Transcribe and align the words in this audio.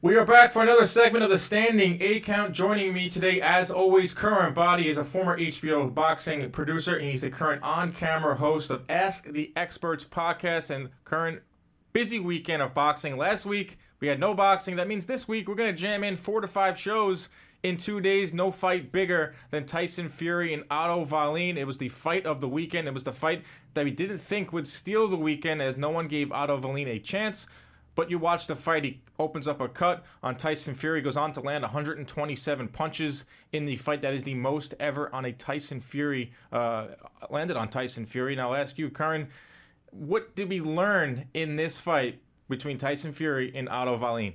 We 0.00 0.14
are 0.14 0.24
back 0.24 0.52
for 0.52 0.62
another 0.62 0.84
segment 0.84 1.24
of 1.24 1.30
the 1.30 1.38
Standing 1.38 2.00
Eight 2.00 2.22
Count. 2.22 2.54
Joining 2.54 2.94
me 2.94 3.10
today, 3.10 3.40
as 3.40 3.72
always, 3.72 4.14
Current 4.14 4.54
Body 4.54 4.86
is 4.86 4.96
a 4.96 5.02
former 5.02 5.36
HBO 5.36 5.92
boxing 5.92 6.48
producer, 6.52 6.98
and 6.98 7.10
he's 7.10 7.22
the 7.22 7.30
current 7.30 7.64
on-camera 7.64 8.36
host 8.36 8.70
of 8.70 8.88
Ask 8.88 9.24
the 9.24 9.52
Experts 9.56 10.04
podcast. 10.04 10.70
And 10.70 10.90
current 11.02 11.42
busy 11.92 12.20
weekend 12.20 12.62
of 12.62 12.74
boxing. 12.74 13.16
Last 13.16 13.44
week 13.44 13.76
we 13.98 14.06
had 14.06 14.20
no 14.20 14.34
boxing. 14.34 14.76
That 14.76 14.86
means 14.86 15.04
this 15.04 15.26
week 15.26 15.48
we're 15.48 15.56
gonna 15.56 15.72
jam 15.72 16.04
in 16.04 16.16
four 16.16 16.40
to 16.40 16.46
five 16.46 16.78
shows 16.78 17.28
in 17.64 17.76
two 17.76 18.00
days. 18.00 18.32
No 18.32 18.52
fight 18.52 18.92
bigger 18.92 19.34
than 19.50 19.64
Tyson 19.64 20.08
Fury 20.08 20.54
and 20.54 20.62
Otto 20.70 21.06
Wallin. 21.06 21.58
It 21.58 21.66
was 21.66 21.78
the 21.78 21.88
fight 21.88 22.24
of 22.24 22.40
the 22.40 22.48
weekend. 22.48 22.86
It 22.86 22.94
was 22.94 23.02
the 23.02 23.12
fight 23.12 23.42
that 23.74 23.84
we 23.84 23.90
didn't 23.90 24.18
think 24.18 24.52
would 24.52 24.68
steal 24.68 25.08
the 25.08 25.16
weekend, 25.16 25.60
as 25.60 25.76
no 25.76 25.90
one 25.90 26.06
gave 26.06 26.30
Otto 26.30 26.56
Wallin 26.60 26.86
a 26.86 27.00
chance. 27.00 27.48
But 27.98 28.12
you 28.12 28.20
watch 28.20 28.46
the 28.46 28.54
fight, 28.54 28.84
he 28.84 29.00
opens 29.18 29.48
up 29.48 29.60
a 29.60 29.66
cut 29.66 30.04
on 30.22 30.36
Tyson 30.36 30.72
Fury, 30.72 31.00
goes 31.00 31.16
on 31.16 31.32
to 31.32 31.40
land 31.40 31.62
127 31.62 32.68
punches 32.68 33.24
in 33.50 33.66
the 33.66 33.74
fight. 33.74 34.02
That 34.02 34.14
is 34.14 34.22
the 34.22 34.34
most 34.34 34.76
ever 34.78 35.12
on 35.12 35.24
a 35.24 35.32
Tyson 35.32 35.80
Fury, 35.80 36.30
uh, 36.52 36.86
landed 37.28 37.56
on 37.56 37.68
Tyson 37.68 38.06
Fury. 38.06 38.36
Now, 38.36 38.50
I'll 38.50 38.60
ask 38.60 38.78
you, 38.78 38.88
Curran, 38.88 39.26
what 39.90 40.36
did 40.36 40.48
we 40.48 40.60
learn 40.60 41.24
in 41.34 41.56
this 41.56 41.80
fight 41.80 42.20
between 42.48 42.78
Tyson 42.78 43.10
Fury 43.10 43.50
and 43.52 43.68
Otto 43.68 43.98
Wallin? 43.98 44.34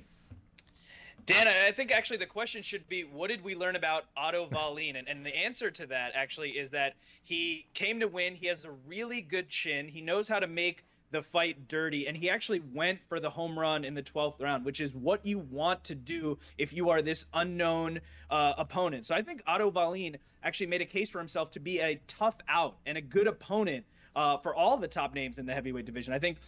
Dan, 1.24 1.48
I 1.48 1.72
think 1.72 1.90
actually 1.90 2.18
the 2.18 2.26
question 2.26 2.60
should 2.60 2.86
be 2.86 3.04
what 3.04 3.28
did 3.30 3.42
we 3.42 3.54
learn 3.54 3.76
about 3.76 4.04
Otto 4.14 4.46
Wallin? 4.52 4.96
And, 4.96 5.08
and 5.08 5.24
the 5.24 5.34
answer 5.34 5.70
to 5.70 5.86
that 5.86 6.12
actually 6.14 6.50
is 6.50 6.68
that 6.72 6.96
he 7.22 7.64
came 7.72 7.98
to 8.00 8.08
win. 8.08 8.34
He 8.34 8.46
has 8.48 8.66
a 8.66 8.72
really 8.86 9.22
good 9.22 9.48
chin. 9.48 9.88
He 9.88 10.02
knows 10.02 10.28
how 10.28 10.38
to 10.38 10.46
make 10.46 10.84
the 11.10 11.22
fight 11.22 11.68
dirty, 11.68 12.06
and 12.06 12.16
he 12.16 12.30
actually 12.30 12.60
went 12.72 12.98
for 13.08 13.20
the 13.20 13.30
home 13.30 13.58
run 13.58 13.84
in 13.84 13.94
the 13.94 14.02
12th 14.02 14.40
round, 14.40 14.64
which 14.64 14.80
is 14.80 14.94
what 14.94 15.24
you 15.24 15.38
want 15.38 15.84
to 15.84 15.94
do 15.94 16.38
if 16.58 16.72
you 16.72 16.90
are 16.90 17.02
this 17.02 17.26
unknown 17.32 18.00
uh, 18.30 18.54
opponent. 18.58 19.06
So 19.06 19.14
I 19.14 19.22
think 19.22 19.42
Otto 19.46 19.70
Wallin 19.70 20.16
actually 20.42 20.66
made 20.66 20.80
a 20.80 20.86
case 20.86 21.10
for 21.10 21.18
himself 21.18 21.52
to 21.52 21.60
be 21.60 21.80
a 21.80 22.00
tough 22.08 22.36
out 22.48 22.76
and 22.86 22.98
a 22.98 23.00
good 23.00 23.26
opponent 23.26 23.84
uh, 24.16 24.38
for 24.38 24.54
all 24.54 24.76
the 24.76 24.88
top 24.88 25.14
names 25.14 25.38
in 25.38 25.46
the 25.46 25.54
heavyweight 25.54 25.86
division. 25.86 26.12
I 26.12 26.18
think 26.18 26.38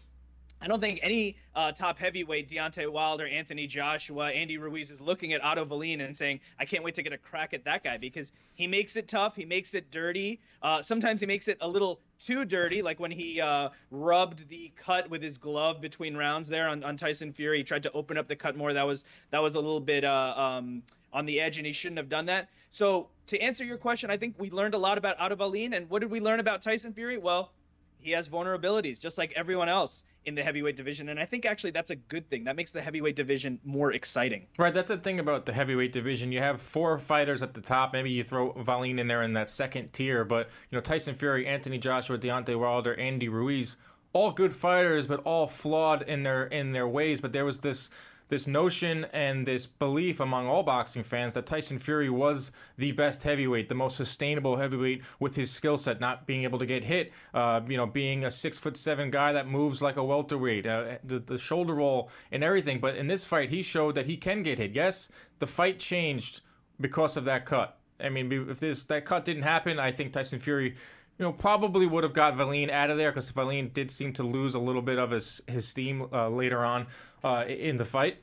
I 0.60 0.68
don't 0.68 0.80
think 0.80 1.00
any 1.02 1.36
uh, 1.54 1.72
top 1.72 1.98
heavyweight, 1.98 2.48
Deontay 2.48 2.90
Wilder, 2.90 3.26
Anthony 3.26 3.66
Joshua, 3.66 4.30
Andy 4.30 4.56
Ruiz 4.56 4.90
is 4.90 5.00
looking 5.00 5.34
at 5.34 5.44
Otto 5.44 5.66
Wallin 5.66 6.00
and 6.00 6.16
saying, 6.16 6.40
I 6.58 6.64
can't 6.64 6.82
wait 6.82 6.94
to 6.94 7.02
get 7.02 7.12
a 7.12 7.18
crack 7.18 7.52
at 7.52 7.64
that 7.64 7.84
guy 7.84 7.98
because 7.98 8.32
he 8.54 8.66
makes 8.66 8.96
it 8.96 9.06
tough. 9.06 9.36
He 9.36 9.44
makes 9.44 9.74
it 9.74 9.90
dirty. 9.90 10.40
Uh, 10.62 10.80
sometimes 10.80 11.20
he 11.20 11.26
makes 11.26 11.48
it 11.48 11.58
a 11.60 11.68
little 11.68 12.00
too 12.22 12.44
dirty, 12.44 12.82
like 12.82 13.00
when 13.00 13.10
he 13.10 13.40
uh, 13.40 13.70
rubbed 13.90 14.48
the 14.48 14.72
cut 14.76 15.08
with 15.10 15.22
his 15.22 15.38
glove 15.38 15.80
between 15.80 16.16
rounds 16.16 16.48
there 16.48 16.68
on, 16.68 16.82
on 16.82 16.96
Tyson 16.96 17.32
Fury. 17.32 17.58
He 17.58 17.64
tried 17.64 17.82
to 17.84 17.92
open 17.92 18.16
up 18.16 18.28
the 18.28 18.36
cut 18.36 18.56
more. 18.56 18.72
That 18.72 18.86
was 18.86 19.04
that 19.30 19.42
was 19.42 19.54
a 19.54 19.60
little 19.60 19.80
bit 19.80 20.04
uh, 20.04 20.34
um, 20.36 20.82
on 21.12 21.26
the 21.26 21.40
edge, 21.40 21.58
and 21.58 21.66
he 21.66 21.72
shouldn't 21.72 21.98
have 21.98 22.08
done 22.08 22.26
that. 22.26 22.48
So 22.70 23.08
to 23.28 23.38
answer 23.40 23.64
your 23.64 23.78
question, 23.78 24.10
I 24.10 24.16
think 24.16 24.34
we 24.38 24.50
learned 24.50 24.74
a 24.74 24.78
lot 24.78 24.98
about 24.98 25.18
Otto 25.18 25.36
Wallin. 25.36 25.74
And 25.74 25.88
what 25.88 26.00
did 26.00 26.10
we 26.10 26.20
learn 26.20 26.40
about 26.40 26.62
Tyson 26.62 26.92
Fury? 26.92 27.18
Well, 27.18 27.52
he 28.00 28.10
has 28.12 28.28
vulnerabilities, 28.28 29.00
just 29.00 29.18
like 29.18 29.32
everyone 29.34 29.68
else 29.68 30.04
in 30.26 30.34
the 30.34 30.42
heavyweight 30.42 30.76
division. 30.76 31.08
And 31.08 31.18
I 31.18 31.24
think 31.24 31.46
actually 31.46 31.70
that's 31.70 31.90
a 31.90 31.96
good 31.96 32.28
thing. 32.28 32.44
That 32.44 32.56
makes 32.56 32.72
the 32.72 32.82
heavyweight 32.82 33.16
division 33.16 33.58
more 33.64 33.92
exciting. 33.92 34.46
Right, 34.58 34.74
that's 34.74 34.88
the 34.88 34.98
thing 34.98 35.20
about 35.20 35.46
the 35.46 35.52
heavyweight 35.52 35.92
division. 35.92 36.32
You 36.32 36.40
have 36.40 36.60
four 36.60 36.98
fighters 36.98 37.42
at 37.42 37.54
the 37.54 37.60
top. 37.60 37.92
Maybe 37.92 38.10
you 38.10 38.22
throw 38.22 38.52
Wallin 38.66 38.98
in 38.98 39.06
there 39.06 39.22
in 39.22 39.32
that 39.34 39.48
second 39.48 39.92
tier, 39.92 40.24
but 40.24 40.48
you 40.70 40.76
know 40.76 40.82
Tyson 40.82 41.14
Fury, 41.14 41.46
Anthony 41.46 41.78
Joshua, 41.78 42.18
Deontay 42.18 42.58
Wilder, 42.58 42.94
Andy 42.96 43.28
Ruiz, 43.28 43.76
all 44.12 44.32
good 44.32 44.52
fighters, 44.52 45.06
but 45.06 45.20
all 45.20 45.46
flawed 45.46 46.02
in 46.02 46.22
their 46.22 46.46
in 46.46 46.68
their 46.68 46.88
ways. 46.88 47.20
But 47.20 47.32
there 47.32 47.44
was 47.44 47.58
this 47.58 47.90
this 48.28 48.46
notion 48.46 49.06
and 49.12 49.46
this 49.46 49.66
belief 49.66 50.20
among 50.20 50.46
all 50.46 50.62
boxing 50.62 51.02
fans 51.02 51.34
that 51.34 51.46
Tyson 51.46 51.78
Fury 51.78 52.10
was 52.10 52.52
the 52.76 52.92
best 52.92 53.22
heavyweight, 53.22 53.68
the 53.68 53.74
most 53.74 53.96
sustainable 53.96 54.56
heavyweight 54.56 55.02
with 55.20 55.36
his 55.36 55.50
skill 55.50 55.78
set, 55.78 56.00
not 56.00 56.26
being 56.26 56.44
able 56.44 56.58
to 56.58 56.66
get 56.66 56.82
hit, 56.82 57.12
uh, 57.34 57.60
you 57.68 57.76
know, 57.76 57.86
being 57.86 58.24
a 58.24 58.30
six 58.30 58.58
foot 58.58 58.76
seven 58.76 59.10
guy 59.10 59.32
that 59.32 59.48
moves 59.48 59.82
like 59.82 59.96
a 59.96 60.04
welterweight, 60.04 60.66
uh, 60.66 60.98
the, 61.04 61.20
the 61.20 61.38
shoulder 61.38 61.74
roll 61.74 62.10
and 62.32 62.42
everything. 62.42 62.80
But 62.80 62.96
in 62.96 63.06
this 63.06 63.24
fight, 63.24 63.50
he 63.50 63.62
showed 63.62 63.94
that 63.94 64.06
he 64.06 64.16
can 64.16 64.42
get 64.42 64.58
hit. 64.58 64.72
Yes, 64.74 65.10
the 65.38 65.46
fight 65.46 65.78
changed 65.78 66.40
because 66.80 67.16
of 67.16 67.24
that 67.26 67.46
cut. 67.46 67.78
I 68.00 68.08
mean, 68.08 68.30
if 68.50 68.60
this 68.60 68.84
that 68.84 69.04
cut 69.04 69.24
didn't 69.24 69.44
happen, 69.44 69.78
I 69.78 69.90
think 69.90 70.12
Tyson 70.12 70.38
Fury 70.38 70.74
you 71.18 71.24
know, 71.24 71.32
probably 71.32 71.86
would 71.86 72.04
have 72.04 72.12
got 72.12 72.36
Wallin 72.36 72.68
out 72.68 72.90
of 72.90 72.98
there 72.98 73.10
because 73.10 73.34
Wallin 73.34 73.70
did 73.72 73.90
seem 73.90 74.12
to 74.14 74.22
lose 74.22 74.54
a 74.54 74.58
little 74.58 74.82
bit 74.82 74.98
of 74.98 75.10
his 75.10 75.40
his 75.46 75.66
steam 75.66 76.06
uh, 76.12 76.28
later 76.28 76.64
on 76.64 76.86
uh, 77.26 77.44
in 77.44 77.76
the 77.76 77.84
fight. 77.84 78.18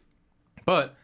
But 0.65 0.95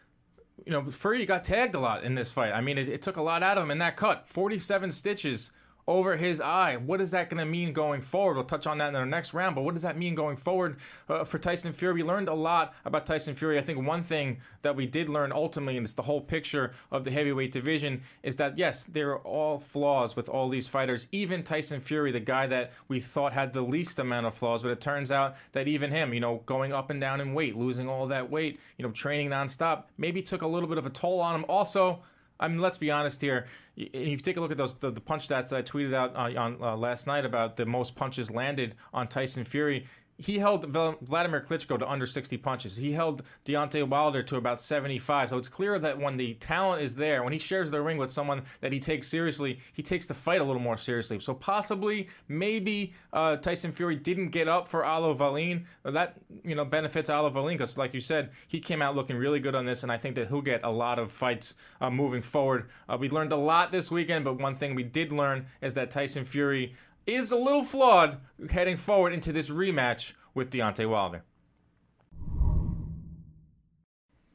you 0.64 0.72
know, 0.72 0.90
Fury 0.90 1.26
got 1.26 1.44
tagged 1.44 1.74
a 1.74 1.80
lot 1.80 2.02
in 2.04 2.14
this 2.14 2.32
fight. 2.32 2.52
I 2.52 2.60
mean, 2.60 2.78
it, 2.78 2.88
it 2.88 3.02
took 3.02 3.16
a 3.16 3.22
lot 3.22 3.42
out 3.42 3.58
of 3.58 3.64
him 3.64 3.70
in 3.70 3.78
that 3.78 3.96
cut. 3.96 4.28
Forty-seven 4.28 4.90
stitches 4.90 5.52
over 5.90 6.16
his 6.16 6.40
eye. 6.40 6.76
What 6.76 7.00
is 7.00 7.10
that 7.10 7.28
going 7.28 7.44
to 7.44 7.44
mean 7.44 7.72
going 7.72 8.00
forward? 8.00 8.34
We'll 8.34 8.44
touch 8.44 8.68
on 8.68 8.78
that 8.78 8.90
in 8.90 8.94
our 8.94 9.04
next 9.04 9.34
round. 9.34 9.56
But 9.56 9.62
what 9.62 9.74
does 9.74 9.82
that 9.82 9.98
mean 9.98 10.14
going 10.14 10.36
forward 10.36 10.76
uh, 11.08 11.24
for 11.24 11.38
Tyson 11.40 11.72
Fury? 11.72 11.94
We 11.94 12.02
learned 12.04 12.28
a 12.28 12.34
lot 12.34 12.74
about 12.84 13.06
Tyson 13.06 13.34
Fury. 13.34 13.58
I 13.58 13.60
think 13.60 13.84
one 13.84 14.00
thing 14.00 14.38
that 14.62 14.74
we 14.74 14.86
did 14.86 15.08
learn 15.08 15.32
ultimately, 15.32 15.76
and 15.76 15.84
it's 15.84 15.94
the 15.94 16.02
whole 16.02 16.20
picture 16.20 16.74
of 16.92 17.02
the 17.02 17.10
heavyweight 17.10 17.50
division, 17.50 18.00
is 18.22 18.36
that 18.36 18.56
yes, 18.56 18.84
there 18.84 19.10
are 19.10 19.18
all 19.18 19.58
flaws 19.58 20.14
with 20.14 20.28
all 20.28 20.48
these 20.48 20.68
fighters. 20.68 21.08
Even 21.10 21.42
Tyson 21.42 21.80
Fury, 21.80 22.12
the 22.12 22.20
guy 22.20 22.46
that 22.46 22.70
we 22.86 23.00
thought 23.00 23.32
had 23.32 23.52
the 23.52 23.60
least 23.60 23.98
amount 23.98 24.26
of 24.26 24.32
flaws, 24.32 24.62
but 24.62 24.70
it 24.70 24.80
turns 24.80 25.10
out 25.10 25.34
that 25.50 25.66
even 25.66 25.90
him, 25.90 26.14
you 26.14 26.20
know, 26.20 26.40
going 26.46 26.72
up 26.72 26.90
and 26.90 27.00
down 27.00 27.20
in 27.20 27.34
weight, 27.34 27.56
losing 27.56 27.88
all 27.88 28.06
that 28.06 28.30
weight, 28.30 28.60
you 28.78 28.84
know, 28.84 28.92
training 28.92 29.30
nonstop, 29.30 29.86
maybe 29.98 30.22
took 30.22 30.42
a 30.42 30.46
little 30.46 30.68
bit 30.68 30.78
of 30.78 30.86
a 30.86 30.90
toll 30.90 31.18
on 31.18 31.34
him. 31.34 31.44
Also, 31.48 32.00
I 32.40 32.48
mean, 32.48 32.58
let's 32.58 32.78
be 32.78 32.90
honest 32.90 33.20
here. 33.20 33.46
If 33.76 34.08
you 34.08 34.16
take 34.16 34.38
a 34.38 34.40
look 34.40 34.50
at 34.50 34.56
those 34.56 34.74
the, 34.74 34.90
the 34.90 35.00
punch 35.00 35.28
stats 35.28 35.50
that 35.50 35.56
I 35.56 35.62
tweeted 35.62 35.94
out 35.94 36.16
uh, 36.16 36.40
on 36.40 36.56
uh, 36.60 36.76
last 36.76 37.06
night 37.06 37.24
about 37.24 37.56
the 37.56 37.66
most 37.66 37.94
punches 37.94 38.30
landed 38.30 38.74
on 38.92 39.06
Tyson 39.06 39.44
Fury, 39.44 39.86
he 40.20 40.38
held 40.38 40.66
Vladimir 40.66 41.40
Klitschko 41.40 41.78
to 41.78 41.90
under 41.90 42.06
60 42.06 42.36
punches. 42.36 42.76
He 42.76 42.92
held 42.92 43.22
Deontay 43.46 43.88
Wilder 43.88 44.22
to 44.24 44.36
about 44.36 44.60
75. 44.60 45.30
So 45.30 45.38
it's 45.38 45.48
clear 45.48 45.78
that 45.78 45.98
when 45.98 46.16
the 46.16 46.34
talent 46.34 46.82
is 46.82 46.94
there, 46.94 47.22
when 47.22 47.32
he 47.32 47.38
shares 47.38 47.70
the 47.70 47.80
ring 47.80 47.96
with 47.96 48.10
someone 48.10 48.42
that 48.60 48.70
he 48.70 48.78
takes 48.78 49.08
seriously, 49.08 49.60
he 49.72 49.82
takes 49.82 50.06
the 50.06 50.14
fight 50.14 50.42
a 50.42 50.44
little 50.44 50.60
more 50.60 50.76
seriously. 50.76 51.20
So 51.20 51.32
possibly, 51.32 52.08
maybe 52.28 52.92
uh, 53.14 53.36
Tyson 53.36 53.72
Fury 53.72 53.96
didn't 53.96 54.28
get 54.28 54.46
up 54.46 54.68
for 54.68 54.84
Otto 54.84 55.14
Wallin. 55.14 55.64
That 55.84 56.16
you 56.44 56.54
know 56.54 56.66
benefits 56.66 57.08
Otto 57.08 57.30
Wallin 57.30 57.56
because, 57.56 57.78
like 57.78 57.94
you 57.94 58.00
said, 58.00 58.30
he 58.48 58.60
came 58.60 58.82
out 58.82 58.94
looking 58.94 59.16
really 59.16 59.40
good 59.40 59.54
on 59.54 59.64
this, 59.64 59.84
and 59.84 59.90
I 59.90 59.96
think 59.96 60.14
that 60.16 60.28
he'll 60.28 60.42
get 60.42 60.60
a 60.64 60.70
lot 60.70 60.98
of 60.98 61.10
fights 61.10 61.54
uh, 61.80 61.88
moving 61.88 62.20
forward. 62.20 62.68
Uh, 62.88 62.98
we 63.00 63.08
learned 63.08 63.32
a 63.32 63.36
lot 63.36 63.72
this 63.72 63.90
weekend, 63.90 64.26
but 64.26 64.38
one 64.38 64.54
thing 64.54 64.74
we 64.74 64.82
did 64.82 65.12
learn 65.12 65.46
is 65.62 65.72
that 65.74 65.90
Tyson 65.90 66.24
Fury 66.24 66.74
is 67.06 67.32
a 67.32 67.36
little 67.36 67.64
flawed 67.64 68.18
heading 68.50 68.76
forward 68.76 69.12
into 69.12 69.32
this 69.32 69.50
rematch 69.50 70.14
with 70.34 70.50
Deontay 70.50 70.88
Wilder. 70.88 71.22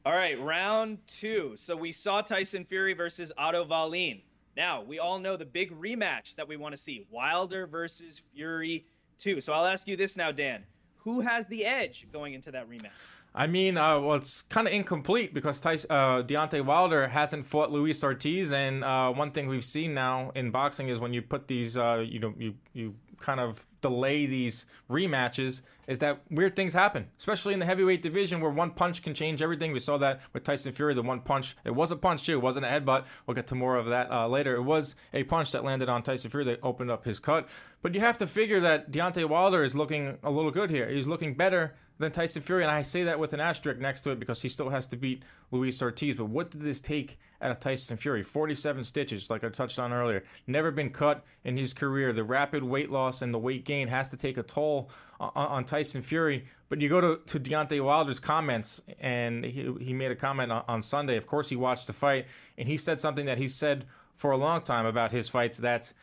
All 0.04 0.12
right, 0.12 0.40
round 0.44 0.98
two. 1.08 1.54
So 1.56 1.74
we 1.74 1.90
saw 1.90 2.20
Tyson 2.20 2.64
Fury 2.64 2.92
versus 2.92 3.32
Otto 3.36 3.64
Wallin. 3.66 4.20
Now, 4.56 4.80
we 4.82 4.98
all 4.98 5.18
know 5.18 5.36
the 5.36 5.44
big 5.44 5.78
rematch 5.78 6.34
that 6.36 6.46
we 6.46 6.56
want 6.56 6.74
to 6.74 6.80
see 6.80 7.06
Wilder 7.10 7.66
versus 7.66 8.22
Fury 8.32 8.86
2. 9.18 9.40
So 9.40 9.52
I'll 9.52 9.66
ask 9.66 9.86
you 9.86 9.96
this 9.96 10.16
now, 10.16 10.32
Dan. 10.32 10.64
Who 10.96 11.20
has 11.20 11.46
the 11.48 11.64
edge 11.64 12.06
going 12.12 12.34
into 12.34 12.50
that 12.52 12.68
rematch? 12.68 12.90
I 13.36 13.46
mean, 13.46 13.76
uh, 13.76 14.00
well, 14.00 14.16
it's 14.16 14.40
kind 14.40 14.66
of 14.66 14.72
incomplete 14.72 15.34
because 15.34 15.60
Tyson, 15.60 15.90
uh, 15.90 16.22
Deontay 16.22 16.64
Wilder 16.64 17.06
hasn't 17.06 17.44
fought 17.44 17.70
Luis 17.70 18.02
Ortiz, 18.02 18.52
and 18.52 18.82
uh, 18.82 19.12
one 19.12 19.30
thing 19.30 19.46
we've 19.46 19.64
seen 19.64 19.92
now 19.92 20.32
in 20.34 20.50
boxing 20.50 20.88
is 20.88 21.00
when 21.00 21.12
you 21.12 21.20
put 21.20 21.46
these, 21.46 21.76
uh, 21.76 22.02
you 22.08 22.18
know, 22.18 22.32
you 22.38 22.54
you 22.72 22.94
kind 23.18 23.40
of 23.40 23.66
delay 23.80 24.26
these 24.26 24.66
rematches 24.90 25.62
is 25.86 25.98
that 25.98 26.20
weird 26.30 26.56
things 26.56 26.72
happen, 26.72 27.06
especially 27.18 27.52
in 27.52 27.58
the 27.58 27.66
heavyweight 27.66 28.02
division 28.02 28.40
where 28.40 28.50
one 28.50 28.70
punch 28.70 29.02
can 29.02 29.14
change 29.14 29.42
everything. 29.42 29.72
We 29.72 29.80
saw 29.80 29.96
that 29.98 30.20
with 30.32 30.44
Tyson 30.44 30.72
Fury, 30.72 30.94
the 30.94 31.02
one 31.02 31.20
punch. 31.20 31.56
It 31.64 31.74
was 31.74 31.92
a 31.92 31.96
punch 31.96 32.24
too. 32.24 32.34
It 32.34 32.42
wasn't 32.42 32.66
a 32.66 32.68
headbutt. 32.68 33.06
We'll 33.26 33.34
get 33.34 33.46
to 33.48 33.54
more 33.54 33.76
of 33.76 33.86
that 33.86 34.10
uh, 34.10 34.28
later. 34.28 34.56
It 34.56 34.62
was 34.62 34.96
a 35.12 35.24
punch 35.24 35.52
that 35.52 35.64
landed 35.64 35.88
on 35.88 36.02
Tyson 36.02 36.30
Fury 36.30 36.44
that 36.44 36.60
opened 36.62 36.90
up 36.90 37.04
his 37.04 37.20
cut. 37.20 37.48
But 37.82 37.94
you 37.94 38.00
have 38.00 38.16
to 38.18 38.26
figure 38.26 38.60
that 38.60 38.90
Deontay 38.90 39.28
Wilder 39.28 39.62
is 39.62 39.74
looking 39.74 40.18
a 40.22 40.30
little 40.30 40.50
good 40.50 40.70
here. 40.70 40.88
He's 40.88 41.06
looking 41.06 41.34
better 41.34 41.74
than 41.98 42.12
Tyson 42.12 42.42
Fury, 42.42 42.62
and 42.62 42.70
I 42.70 42.82
say 42.82 43.04
that 43.04 43.18
with 43.18 43.32
an 43.32 43.40
asterisk 43.40 43.80
next 43.80 44.02
to 44.02 44.10
it 44.10 44.20
because 44.20 44.42
he 44.42 44.48
still 44.48 44.68
has 44.68 44.86
to 44.88 44.96
beat 44.96 45.22
Luis 45.50 45.80
Ortiz. 45.80 46.16
But 46.16 46.26
what 46.26 46.50
did 46.50 46.60
this 46.60 46.80
take 46.80 47.18
out 47.40 47.50
of 47.50 47.58
Tyson 47.58 47.96
Fury? 47.96 48.22
47 48.22 48.84
stitches, 48.84 49.30
like 49.30 49.44
I 49.44 49.48
touched 49.48 49.78
on 49.78 49.92
earlier. 49.92 50.22
Never 50.46 50.70
been 50.70 50.90
cut 50.90 51.24
in 51.44 51.56
his 51.56 51.72
career. 51.72 52.12
The 52.12 52.24
rapid 52.24 52.62
weight 52.62 52.90
loss 52.90 53.22
and 53.22 53.32
the 53.32 53.38
weight 53.38 53.64
gain 53.64 53.88
has 53.88 54.08
to 54.10 54.16
take 54.16 54.36
a 54.36 54.42
toll 54.42 54.90
on, 55.20 55.30
on 55.34 55.64
Tyson 55.64 56.02
Fury. 56.02 56.44
But 56.68 56.80
you 56.80 56.88
go 56.88 57.00
to, 57.00 57.20
to 57.26 57.40
Deontay 57.40 57.82
Wilder's 57.82 58.20
comments, 58.20 58.82
and 59.00 59.44
he, 59.44 59.72
he 59.80 59.92
made 59.94 60.10
a 60.10 60.16
comment 60.16 60.52
on, 60.52 60.64
on 60.68 60.82
Sunday. 60.82 61.16
Of 61.16 61.26
course, 61.26 61.48
he 61.48 61.56
watched 61.56 61.86
the 61.86 61.92
fight, 61.92 62.26
and 62.58 62.68
he 62.68 62.76
said 62.76 63.00
something 63.00 63.26
that 63.26 63.38
he 63.38 63.48
said 63.48 63.86
for 64.16 64.32
a 64.32 64.36
long 64.36 64.62
time 64.62 64.86
about 64.86 65.10
his 65.10 65.28
fights 65.28 65.58
that's 65.58 65.94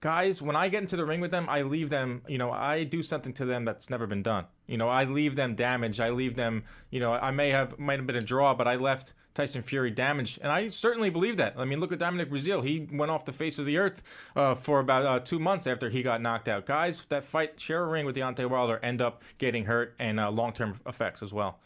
guys, 0.00 0.40
when 0.40 0.56
I 0.56 0.68
get 0.68 0.82
into 0.82 0.96
the 0.96 1.04
ring 1.04 1.20
with 1.20 1.30
them, 1.30 1.46
I 1.48 1.62
leave 1.62 1.90
them, 1.90 2.22
you 2.28 2.38
know, 2.38 2.50
I 2.50 2.84
do 2.84 3.02
something 3.02 3.32
to 3.34 3.44
them 3.44 3.64
that's 3.64 3.90
never 3.90 4.06
been 4.06 4.22
done. 4.22 4.46
You 4.66 4.76
know, 4.76 4.88
I 4.88 5.04
leave 5.04 5.36
them 5.36 5.54
damaged. 5.54 6.00
I 6.00 6.10
leave 6.10 6.36
them, 6.36 6.64
you 6.90 7.00
know, 7.00 7.12
I 7.12 7.30
may 7.30 7.50
have 7.50 7.78
might 7.78 7.98
have 7.98 8.06
been 8.06 8.16
a 8.16 8.20
draw, 8.20 8.54
but 8.54 8.68
I 8.68 8.76
left 8.76 9.14
Tyson 9.34 9.62
Fury 9.62 9.90
damaged, 9.90 10.40
and 10.42 10.50
I 10.50 10.66
certainly 10.68 11.10
believe 11.10 11.36
that. 11.36 11.54
I 11.56 11.64
mean, 11.64 11.80
look 11.80 11.92
at 11.92 12.00
Dominic 12.00 12.28
Breazeale. 12.28 12.64
He 12.64 12.88
went 12.92 13.10
off 13.10 13.24
the 13.24 13.32
face 13.32 13.58
of 13.58 13.66
the 13.66 13.78
earth 13.78 14.02
uh, 14.34 14.54
for 14.54 14.80
about 14.80 15.06
uh, 15.06 15.20
two 15.20 15.38
months 15.38 15.66
after 15.66 15.88
he 15.88 16.02
got 16.02 16.20
knocked 16.20 16.48
out. 16.48 16.66
Guys 16.66 17.04
that 17.06 17.24
fight 17.24 17.58
share 17.58 17.84
a 17.84 17.88
ring 17.88 18.04
with 18.04 18.16
Deontay 18.16 18.50
Wilder 18.50 18.80
end 18.82 19.00
up 19.00 19.22
getting 19.38 19.64
hurt 19.64 19.94
and 19.98 20.18
uh, 20.18 20.30
long 20.30 20.52
term 20.52 20.74
effects 20.86 21.22
as 21.22 21.32
well. 21.32 21.60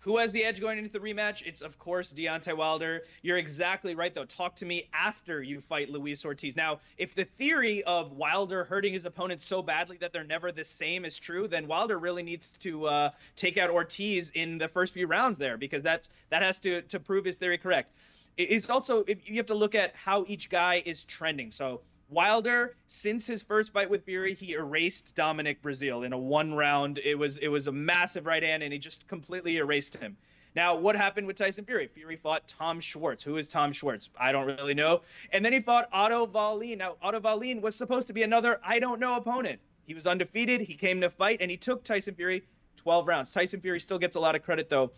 Who 0.00 0.16
has 0.16 0.32
the 0.32 0.42
edge 0.44 0.60
going 0.60 0.78
into 0.78 0.90
the 0.90 0.98
rematch? 0.98 1.42
It's 1.46 1.60
of 1.60 1.78
course 1.78 2.12
Deontay 2.12 2.56
Wilder. 2.56 3.02
You're 3.20 3.36
exactly 3.36 3.94
right 3.94 4.14
though. 4.14 4.24
Talk 4.24 4.56
to 4.56 4.64
me 4.64 4.88
after 4.94 5.42
you 5.42 5.60
fight 5.60 5.90
Luis 5.90 6.24
Ortiz. 6.24 6.56
Now, 6.56 6.80
if 6.96 7.14
the 7.14 7.24
theory 7.24 7.84
of 7.84 8.12
Wilder 8.12 8.64
hurting 8.64 8.94
his 8.94 9.04
opponent 9.04 9.42
so 9.42 9.60
badly 9.62 9.98
that 9.98 10.12
they're 10.12 10.24
never 10.24 10.52
the 10.52 10.64
same 10.64 11.04
is 11.04 11.18
true, 11.18 11.46
then 11.46 11.66
Wilder 11.66 11.98
really 11.98 12.22
needs 12.22 12.48
to 12.58 12.86
uh, 12.86 13.10
take 13.36 13.58
out 13.58 13.68
Ortiz 13.68 14.30
in 14.34 14.56
the 14.56 14.68
first 14.68 14.94
few 14.94 15.06
rounds 15.06 15.36
there 15.36 15.58
because 15.58 15.82
that's 15.82 16.08
that 16.30 16.40
has 16.40 16.58
to 16.60 16.80
to 16.82 16.98
prove 16.98 17.26
his 17.26 17.36
theory 17.36 17.58
correct. 17.58 17.92
It's 18.38 18.70
also 18.70 19.04
if 19.06 19.28
you 19.28 19.36
have 19.36 19.46
to 19.46 19.54
look 19.54 19.74
at 19.74 19.94
how 19.94 20.24
each 20.26 20.48
guy 20.48 20.82
is 20.86 21.04
trending. 21.04 21.50
So 21.50 21.82
Wilder, 22.10 22.74
since 22.88 23.26
his 23.26 23.40
first 23.40 23.72
fight 23.72 23.88
with 23.88 24.04
Fury, 24.04 24.34
he 24.34 24.54
erased 24.54 25.14
Dominic 25.14 25.62
Breazeale 25.62 26.04
in 26.04 26.12
a 26.12 26.18
one 26.18 26.52
round. 26.54 26.98
It 26.98 27.14
was 27.14 27.36
it 27.36 27.48
was 27.48 27.68
a 27.68 27.72
massive 27.72 28.26
right 28.26 28.42
hand, 28.42 28.62
and 28.62 28.72
he 28.72 28.78
just 28.78 29.06
completely 29.06 29.58
erased 29.58 29.96
him. 29.96 30.16
Now, 30.56 30.74
what 30.74 30.96
happened 30.96 31.28
with 31.28 31.36
Tyson 31.36 31.64
Fury? 31.64 31.86
Fury 31.86 32.16
fought 32.16 32.48
Tom 32.48 32.80
Schwartz. 32.80 33.22
Who 33.22 33.36
is 33.36 33.48
Tom 33.48 33.72
Schwartz? 33.72 34.10
I 34.18 34.32
don't 34.32 34.46
really 34.46 34.74
know. 34.74 35.02
And 35.32 35.44
then 35.44 35.52
he 35.52 35.60
fought 35.60 35.88
Otto 35.92 36.26
Wallin. 36.26 36.78
Now, 36.78 36.96
Otto 37.00 37.20
Wallin 37.20 37.60
was 37.60 37.76
supposed 37.76 38.08
to 38.08 38.12
be 38.12 38.24
another 38.24 38.58
I 38.64 38.80
don't 38.80 38.98
know 38.98 39.14
opponent. 39.14 39.60
He 39.86 39.94
was 39.94 40.06
undefeated. 40.06 40.60
He 40.60 40.74
came 40.74 41.00
to 41.02 41.10
fight, 41.10 41.38
and 41.40 41.50
he 41.50 41.56
took 41.56 41.84
Tyson 41.84 42.14
Fury 42.14 42.42
12 42.76 43.06
rounds. 43.06 43.30
Tyson 43.30 43.60
Fury 43.60 43.78
still 43.78 43.98
gets 43.98 44.16
a 44.16 44.20
lot 44.20 44.34
of 44.34 44.42
credit, 44.42 44.68
though, 44.68 44.90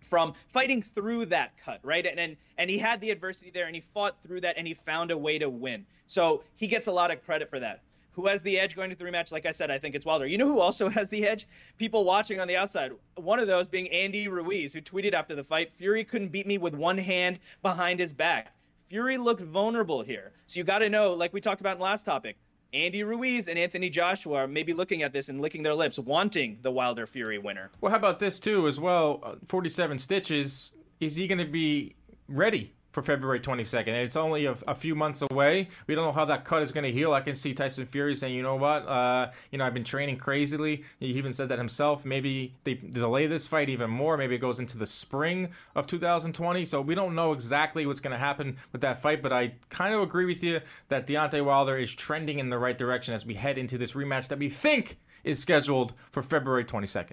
from 0.00 0.34
fighting 0.52 0.82
through 0.82 1.26
that 1.26 1.52
cut, 1.64 1.80
right? 1.82 2.04
And, 2.06 2.18
and 2.18 2.36
and 2.56 2.70
he 2.70 2.78
had 2.78 3.00
the 3.00 3.10
adversity 3.10 3.50
there, 3.50 3.66
and 3.66 3.74
he 3.74 3.82
fought 3.94 4.16
through 4.22 4.40
that, 4.42 4.56
and 4.56 4.66
he 4.66 4.74
found 4.74 5.10
a 5.10 5.18
way 5.18 5.38
to 5.38 5.48
win. 5.48 5.86
So 6.06 6.42
he 6.56 6.66
gets 6.66 6.88
a 6.88 6.92
lot 6.92 7.10
of 7.10 7.24
credit 7.24 7.50
for 7.50 7.60
that. 7.60 7.82
Who 8.12 8.26
has 8.26 8.42
the 8.42 8.58
edge 8.58 8.74
going 8.74 8.90
to 8.90 8.96
the 8.96 9.04
rematch? 9.04 9.30
Like 9.30 9.46
I 9.46 9.52
said, 9.52 9.70
I 9.70 9.78
think 9.78 9.94
it's 9.94 10.04
Wilder. 10.04 10.26
You 10.26 10.38
know 10.38 10.48
who 10.48 10.58
also 10.58 10.88
has 10.98 11.08
the 11.08 11.26
edge? 11.26 11.46
People 11.78 12.04
watching 12.04 12.40
on 12.40 12.48
the 12.48 12.56
outside. 12.56 12.92
One 13.14 13.38
of 13.38 13.46
those 13.46 13.68
being 13.68 13.88
Andy 13.90 14.26
Ruiz, 14.26 14.72
who 14.72 14.80
tweeted 14.80 15.12
after 15.12 15.36
the 15.36 15.44
fight, 15.44 15.70
Fury 15.76 16.02
couldn't 16.02 16.32
beat 16.32 16.46
me 16.46 16.58
with 16.58 16.74
one 16.74 16.98
hand 16.98 17.38
behind 17.62 18.00
his 18.00 18.12
back. 18.12 18.52
Fury 18.88 19.18
looked 19.18 19.42
vulnerable 19.42 20.02
here. 20.02 20.32
So 20.46 20.58
you 20.58 20.64
got 20.64 20.78
to 20.78 20.88
know, 20.88 21.12
like 21.12 21.32
we 21.32 21.40
talked 21.40 21.60
about 21.60 21.72
in 21.74 21.78
the 21.78 21.84
last 21.84 22.04
topic, 22.04 22.36
Andy 22.72 23.02
Ruiz 23.02 23.48
and 23.48 23.58
Anthony 23.58 23.88
Joshua 23.88 24.40
are 24.40 24.46
maybe 24.46 24.74
looking 24.74 25.02
at 25.02 25.12
this 25.12 25.28
and 25.28 25.40
licking 25.40 25.62
their 25.62 25.74
lips, 25.74 25.98
wanting 25.98 26.58
the 26.62 26.70
Wilder 26.70 27.06
Fury 27.06 27.38
winner. 27.38 27.70
Well, 27.80 27.90
how 27.90 27.96
about 27.96 28.18
this 28.18 28.38
too, 28.38 28.68
as 28.68 28.78
well? 28.78 29.20
Uh, 29.22 29.36
47 29.46 29.98
stitches. 29.98 30.74
Is 31.00 31.16
he 31.16 31.26
going 31.26 31.38
to 31.38 31.44
be 31.44 31.94
ready 32.28 32.74
for 32.92 33.02
February 33.02 33.40
22nd. 33.40 33.88
And 33.88 33.96
It's 33.96 34.16
only 34.16 34.46
a, 34.46 34.56
a, 34.66 34.74
few 34.74 34.94
months 34.94 35.22
away. 35.30 35.68
We 35.86 35.94
don't 35.94 36.04
know 36.04 36.12
how 36.12 36.24
that 36.26 36.44
cut 36.44 36.62
is 36.62 36.72
going 36.72 36.84
to 36.84 36.92
heal. 36.92 37.12
I 37.12 37.20
can 37.20 37.34
see 37.34 37.52
Tyson 37.52 37.86
Fury 37.86 38.14
saying, 38.14 38.34
you 38.34 38.42
know 38.42 38.56
what, 38.56 38.86
uh, 38.88 39.30
you 39.50 39.58
know, 39.58 39.64
I've 39.64 39.74
been 39.74 39.84
training 39.84 40.16
crazily. 40.16 40.84
He 40.98 41.06
even 41.06 41.32
says 41.32 41.48
that 41.48 41.58
himself. 41.58 42.04
Maybe 42.04 42.54
they 42.64 42.74
delay 42.74 43.26
this 43.26 43.46
fight 43.46 43.68
even 43.68 43.90
more. 43.90 44.16
Maybe 44.16 44.34
it 44.34 44.40
goes 44.40 44.60
into 44.60 44.78
the 44.78 44.86
spring 44.86 45.50
of 45.74 45.86
2020. 45.86 46.64
So 46.64 46.80
we 46.80 46.94
don't 46.94 47.14
know 47.14 47.32
exactly 47.32 47.86
what's 47.86 48.00
going 48.00 48.12
to 48.12 48.18
happen 48.18 48.56
with 48.72 48.80
that 48.80 49.02
fight, 49.02 49.22
but 49.22 49.32
I 49.32 49.52
kind 49.68 49.94
of 49.94 50.00
agree 50.00 50.24
with 50.24 50.42
you 50.42 50.60
that 50.88 51.06
Deontay 51.06 51.44
Wilder 51.44 51.76
is 51.76 51.94
trending 51.94 52.38
in 52.38 52.48
the 52.48 52.58
right 52.58 52.76
direction 52.76 53.14
as 53.14 53.26
we 53.26 53.34
head 53.34 53.58
into 53.58 53.76
this 53.78 53.94
rematch 53.94 54.28
that 54.28 54.38
we 54.38 54.48
think 54.48 54.98
is 55.24 55.38
scheduled 55.38 55.92
for 56.10 56.22
February 56.22 56.64
22nd. 56.64 57.12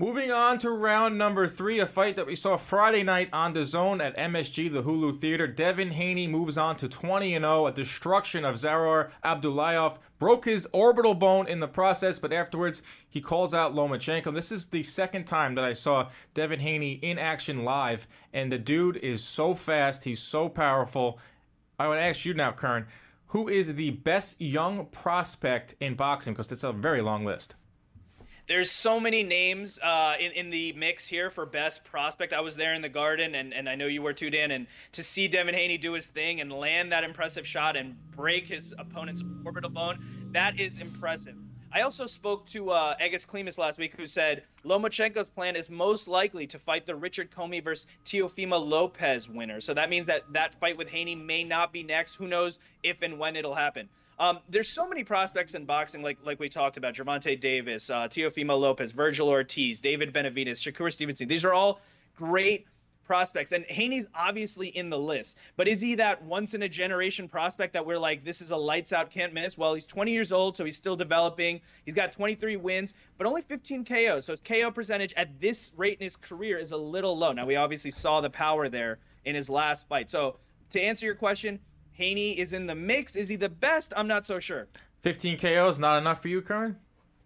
Moving 0.00 0.30
on 0.30 0.58
to 0.58 0.70
round 0.70 1.18
number 1.18 1.48
three, 1.48 1.80
a 1.80 1.86
fight 1.86 2.14
that 2.14 2.26
we 2.28 2.36
saw 2.36 2.56
Friday 2.56 3.02
night 3.02 3.30
on 3.32 3.52
the 3.52 3.64
zone 3.64 4.00
at 4.00 4.16
MSG, 4.16 4.72
the 4.72 4.84
Hulu 4.84 5.16
Theater. 5.16 5.48
Devin 5.48 5.90
Haney 5.90 6.28
moves 6.28 6.56
on 6.56 6.76
to 6.76 6.88
20 6.88 7.32
0, 7.32 7.66
a 7.66 7.72
destruction 7.72 8.44
of 8.44 8.54
Zaur 8.54 9.10
Abdullayev. 9.24 9.98
Broke 10.20 10.44
his 10.44 10.68
orbital 10.72 11.16
bone 11.16 11.48
in 11.48 11.58
the 11.58 11.66
process, 11.66 12.20
but 12.20 12.32
afterwards 12.32 12.84
he 13.08 13.20
calls 13.20 13.54
out 13.54 13.74
Lomachenko. 13.74 14.32
This 14.32 14.52
is 14.52 14.66
the 14.66 14.84
second 14.84 15.24
time 15.24 15.56
that 15.56 15.64
I 15.64 15.72
saw 15.72 16.10
Devin 16.32 16.60
Haney 16.60 16.92
in 16.92 17.18
action 17.18 17.64
live, 17.64 18.06
and 18.32 18.52
the 18.52 18.58
dude 18.58 18.98
is 18.98 19.24
so 19.24 19.52
fast, 19.52 20.04
he's 20.04 20.22
so 20.22 20.48
powerful. 20.48 21.18
I 21.76 21.88
would 21.88 21.98
ask 21.98 22.24
you 22.24 22.34
now, 22.34 22.52
Kern, 22.52 22.86
who 23.26 23.48
is 23.48 23.74
the 23.74 23.90
best 23.90 24.40
young 24.40 24.86
prospect 24.86 25.74
in 25.80 25.96
boxing? 25.96 26.34
Because 26.34 26.52
it's 26.52 26.62
a 26.62 26.72
very 26.72 27.00
long 27.00 27.24
list. 27.24 27.56
There's 28.48 28.70
so 28.70 28.98
many 28.98 29.24
names 29.24 29.78
uh, 29.78 30.14
in, 30.18 30.32
in 30.32 30.48
the 30.48 30.72
mix 30.72 31.06
here 31.06 31.30
for 31.30 31.44
best 31.44 31.84
prospect. 31.84 32.32
I 32.32 32.40
was 32.40 32.56
there 32.56 32.72
in 32.72 32.80
the 32.80 32.88
garden, 32.88 33.34
and, 33.34 33.52
and 33.52 33.68
I 33.68 33.74
know 33.74 33.86
you 33.86 34.00
were 34.00 34.14
too, 34.14 34.30
Dan. 34.30 34.50
And 34.50 34.66
to 34.92 35.04
see 35.04 35.28
Devin 35.28 35.54
Haney 35.54 35.76
do 35.76 35.92
his 35.92 36.06
thing 36.06 36.40
and 36.40 36.50
land 36.50 36.92
that 36.92 37.04
impressive 37.04 37.46
shot 37.46 37.76
and 37.76 37.94
break 38.16 38.46
his 38.46 38.74
opponent's 38.78 39.22
orbital 39.44 39.68
bone, 39.68 40.30
that 40.32 40.58
is 40.58 40.78
impressive. 40.78 41.34
I 41.70 41.82
also 41.82 42.06
spoke 42.06 42.46
to 42.48 42.70
uh, 42.70 42.94
Egis 42.98 43.26
Klimas 43.26 43.58
last 43.58 43.78
week, 43.78 43.94
who 43.94 44.06
said 44.06 44.44
Lomachenko's 44.64 45.28
plan 45.28 45.54
is 45.54 45.68
most 45.68 46.08
likely 46.08 46.46
to 46.46 46.58
fight 46.58 46.86
the 46.86 46.96
Richard 46.96 47.30
Commey 47.30 47.62
versus 47.62 47.86
Teofimo 48.06 48.66
Lopez 48.66 49.28
winner. 49.28 49.60
So 49.60 49.74
that 49.74 49.90
means 49.90 50.06
that 50.06 50.22
that 50.32 50.58
fight 50.58 50.78
with 50.78 50.88
Haney 50.88 51.14
may 51.14 51.44
not 51.44 51.70
be 51.70 51.82
next. 51.82 52.14
Who 52.14 52.26
knows 52.26 52.58
if 52.82 53.02
and 53.02 53.18
when 53.18 53.36
it'll 53.36 53.54
happen. 53.54 53.90
Um, 54.18 54.40
there's 54.48 54.68
so 54.68 54.88
many 54.88 55.04
prospects 55.04 55.54
in 55.54 55.64
boxing, 55.64 56.02
like 56.02 56.18
like 56.24 56.40
we 56.40 56.48
talked 56.48 56.76
about, 56.76 56.94
Gervonta 56.94 57.40
Davis, 57.40 57.88
uh, 57.88 58.08
Teofimo 58.08 58.58
Lopez, 58.58 58.92
Virgil 58.92 59.28
Ortiz, 59.28 59.80
David 59.80 60.12
Benavidez, 60.12 60.58
Shakur 60.58 60.92
Stevenson. 60.92 61.28
These 61.28 61.44
are 61.44 61.54
all 61.54 61.80
great 62.16 62.66
prospects, 63.04 63.52
and 63.52 63.64
Haney's 63.64 64.06
obviously 64.14 64.68
in 64.68 64.90
the 64.90 64.98
list. 64.98 65.38
But 65.56 65.66
is 65.66 65.80
he 65.80 65.94
that 65.96 66.22
once 66.22 66.54
in 66.54 66.62
a 66.62 66.68
generation 66.68 67.28
prospect 67.28 67.72
that 67.72 67.86
we're 67.86 67.98
like, 67.98 68.24
this 68.24 68.40
is 68.40 68.50
a 68.50 68.56
lights 68.56 68.92
out, 68.92 69.10
can't 69.10 69.32
miss? 69.32 69.56
Well, 69.56 69.74
he's 69.74 69.86
20 69.86 70.12
years 70.12 70.30
old, 70.30 70.56
so 70.56 70.64
he's 70.64 70.76
still 70.76 70.96
developing. 70.96 71.60
He's 71.84 71.94
got 71.94 72.12
23 72.12 72.56
wins, 72.56 72.92
but 73.16 73.26
only 73.26 73.42
15 73.42 73.84
KOs. 73.84 74.26
So 74.26 74.32
his 74.32 74.40
KO 74.40 74.70
percentage 74.70 75.14
at 75.16 75.40
this 75.40 75.72
rate 75.76 75.98
in 76.00 76.04
his 76.04 76.16
career 76.16 76.58
is 76.58 76.72
a 76.72 76.76
little 76.76 77.16
low. 77.16 77.32
Now 77.32 77.46
we 77.46 77.56
obviously 77.56 77.92
saw 77.92 78.20
the 78.20 78.30
power 78.30 78.68
there 78.68 78.98
in 79.24 79.34
his 79.34 79.48
last 79.48 79.88
fight. 79.88 80.10
So 80.10 80.36
to 80.70 80.80
answer 80.80 81.06
your 81.06 81.14
question, 81.14 81.60
Haney 81.98 82.38
is 82.38 82.52
in 82.52 82.66
the 82.66 82.74
mix. 82.76 83.16
Is 83.16 83.28
he 83.28 83.34
the 83.34 83.48
best? 83.48 83.92
I'm 83.96 84.06
not 84.06 84.24
so 84.24 84.38
sure. 84.38 84.68
15 85.02 85.36
KOs 85.38 85.80
not 85.80 85.98
enough 85.98 86.22
for 86.22 86.28
you, 86.28 86.40
Kern? 86.40 86.76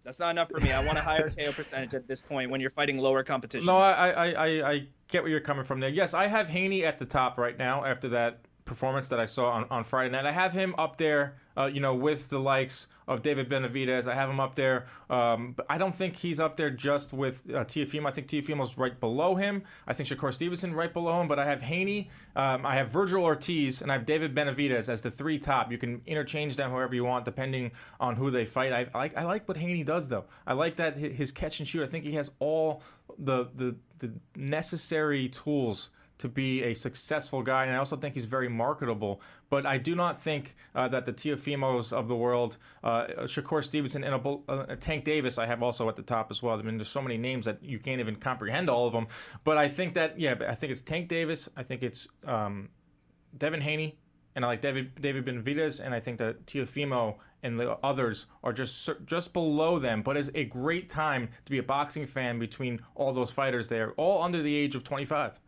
That's 0.03 0.17
not 0.17 0.31
enough 0.31 0.49
for 0.49 0.59
me. 0.59 0.71
I 0.71 0.83
want 0.83 0.97
a 0.97 1.01
higher 1.01 1.29
KO 1.29 1.51
percentage 1.55 1.93
at 1.93 2.07
this 2.07 2.21
point 2.21 2.49
when 2.49 2.59
you're 2.59 2.71
fighting 2.71 2.97
lower 2.97 3.23
competition. 3.23 3.67
No, 3.67 3.77
I, 3.77 4.09
I, 4.09 4.31
I, 4.31 4.71
I 4.71 4.87
get 5.07 5.21
where 5.21 5.31
you're 5.31 5.39
coming 5.39 5.63
from 5.63 5.79
there. 5.79 5.91
Yes, 5.91 6.15
I 6.15 6.25
have 6.25 6.49
Haney 6.49 6.83
at 6.85 6.97
the 6.97 7.05
top 7.05 7.37
right 7.37 7.57
now 7.57 7.85
after 7.85 8.09
that 8.09 8.39
performance 8.65 9.07
that 9.09 9.19
I 9.19 9.25
saw 9.25 9.51
on, 9.51 9.65
on 9.69 9.83
Friday 9.83 10.11
night. 10.11 10.25
I 10.25 10.31
have 10.31 10.53
him 10.53 10.73
up 10.77 10.97
there, 10.97 11.35
uh, 11.57 11.69
you 11.71 11.79
know, 11.79 11.93
with 11.93 12.29
the 12.29 12.39
likes 12.39 12.87
of 13.07 13.21
David 13.21 13.49
Benavidez. 13.49 14.07
I 14.07 14.15
have 14.15 14.29
him 14.29 14.39
up 14.39 14.55
there, 14.55 14.85
um, 15.09 15.53
but 15.53 15.65
I 15.69 15.77
don't 15.77 15.93
think 15.93 16.15
he's 16.15 16.39
up 16.39 16.55
there 16.55 16.69
just 16.69 17.13
with 17.13 17.43
uh, 17.49 17.65
Teofimo. 17.65 18.07
I 18.07 18.11
think 18.11 18.27
Teofimo's 18.27 18.77
right 18.77 18.97
below 18.99 19.35
him. 19.35 19.63
I 19.87 19.93
think 19.93 20.07
Shakur 20.07 20.33
Stevenson 20.33 20.73
right 20.73 20.93
below 20.93 21.19
him. 21.19 21.27
But 21.27 21.39
I 21.39 21.45
have 21.45 21.61
Haney, 21.61 22.09
um, 22.35 22.65
I 22.65 22.75
have 22.75 22.89
Virgil 22.89 23.23
Ortiz, 23.23 23.81
and 23.81 23.91
I 23.91 23.95
have 23.95 24.05
David 24.05 24.33
Benavidez 24.33 24.87
as 24.89 25.01
the 25.01 25.09
three 25.09 25.37
top. 25.37 25.71
You 25.71 25.77
can 25.77 26.01
interchange 26.05 26.55
them 26.55 26.71
however 26.71 26.95
you 26.95 27.03
want, 27.03 27.25
depending 27.25 27.71
on 27.99 28.15
who 28.15 28.31
they 28.31 28.45
fight. 28.45 28.71
I, 28.71 28.87
I 28.93 28.97
like 28.97 29.17
I 29.17 29.23
like 29.23 29.47
what 29.47 29.57
Haney 29.57 29.83
does 29.83 30.07
though. 30.07 30.25
I 30.47 30.53
like 30.53 30.77
that 30.77 30.97
his 30.97 31.31
catch 31.31 31.59
and 31.59 31.67
shoot. 31.67 31.83
I 31.83 31.87
think 31.87 32.05
he 32.05 32.13
has 32.13 32.31
all 32.39 32.81
the 33.19 33.49
the, 33.55 33.75
the 33.99 34.13
necessary 34.35 35.27
tools 35.29 35.91
to 36.23 36.29
be 36.29 36.63
a 36.63 36.73
successful 36.73 37.43
guy, 37.43 37.65
and 37.65 37.75
I 37.75 37.79
also 37.79 37.97
think 37.97 38.13
he's 38.13 38.23
very 38.23 38.47
marketable. 38.47 39.19
But 39.49 39.65
I 39.65 39.77
do 39.77 39.93
not 39.93 40.21
think 40.21 40.55
uh, 40.73 40.87
that 40.87 41.05
the 41.05 41.11
Teofimos 41.11 41.91
of 41.91 42.07
the 42.07 42.15
world, 42.15 42.57
uh, 42.81 43.07
Shakur 43.23 43.61
Stevenson 43.61 44.05
and 44.05 44.15
a, 44.15 44.39
uh, 44.47 44.75
Tank 44.77 45.03
Davis, 45.03 45.37
I 45.37 45.45
have 45.45 45.61
also 45.61 45.89
at 45.89 45.97
the 45.97 46.01
top 46.01 46.31
as 46.31 46.41
well. 46.41 46.57
I 46.57 46.61
mean, 46.61 46.77
there's 46.77 46.87
so 46.87 47.01
many 47.01 47.17
names 47.17 47.43
that 47.45 47.61
you 47.61 47.77
can't 47.77 47.99
even 47.99 48.15
comprehend 48.15 48.69
all 48.69 48.87
of 48.87 48.93
them. 48.93 49.07
But 49.43 49.57
I 49.57 49.67
think 49.67 49.95
that, 49.95 50.17
yeah, 50.17 50.35
I 50.47 50.55
think 50.55 50.71
it's 50.71 50.81
Tank 50.81 51.09
Davis. 51.09 51.49
I 51.57 51.63
think 51.63 51.83
it's 51.83 52.07
um, 52.25 52.69
Devin 53.37 53.59
Haney. 53.59 53.97
and 54.37 54.45
I 54.45 54.47
like 54.47 54.61
David 54.61 54.95
David 55.01 55.25
Benavidez, 55.25 55.81
and 55.83 55.93
I 55.93 55.99
think 55.99 56.19
that 56.19 56.45
Teofimo 56.45 57.17
and 57.43 57.59
the 57.59 57.77
others 57.83 58.27
are 58.45 58.53
just 58.53 58.89
just 59.05 59.33
below 59.33 59.77
them. 59.77 60.01
But 60.03 60.15
it's 60.15 60.31
a 60.35 60.45
great 60.45 60.87
time 60.87 61.27
to 61.43 61.51
be 61.51 61.57
a 61.57 61.63
boxing 61.63 62.05
fan 62.05 62.39
between 62.39 62.79
all 62.95 63.11
those 63.11 63.29
fighters 63.29 63.67
there, 63.67 63.91
all 63.97 64.23
under 64.23 64.41
the 64.41 64.55
age 64.55 64.77
of 64.77 64.85
25 64.85 65.41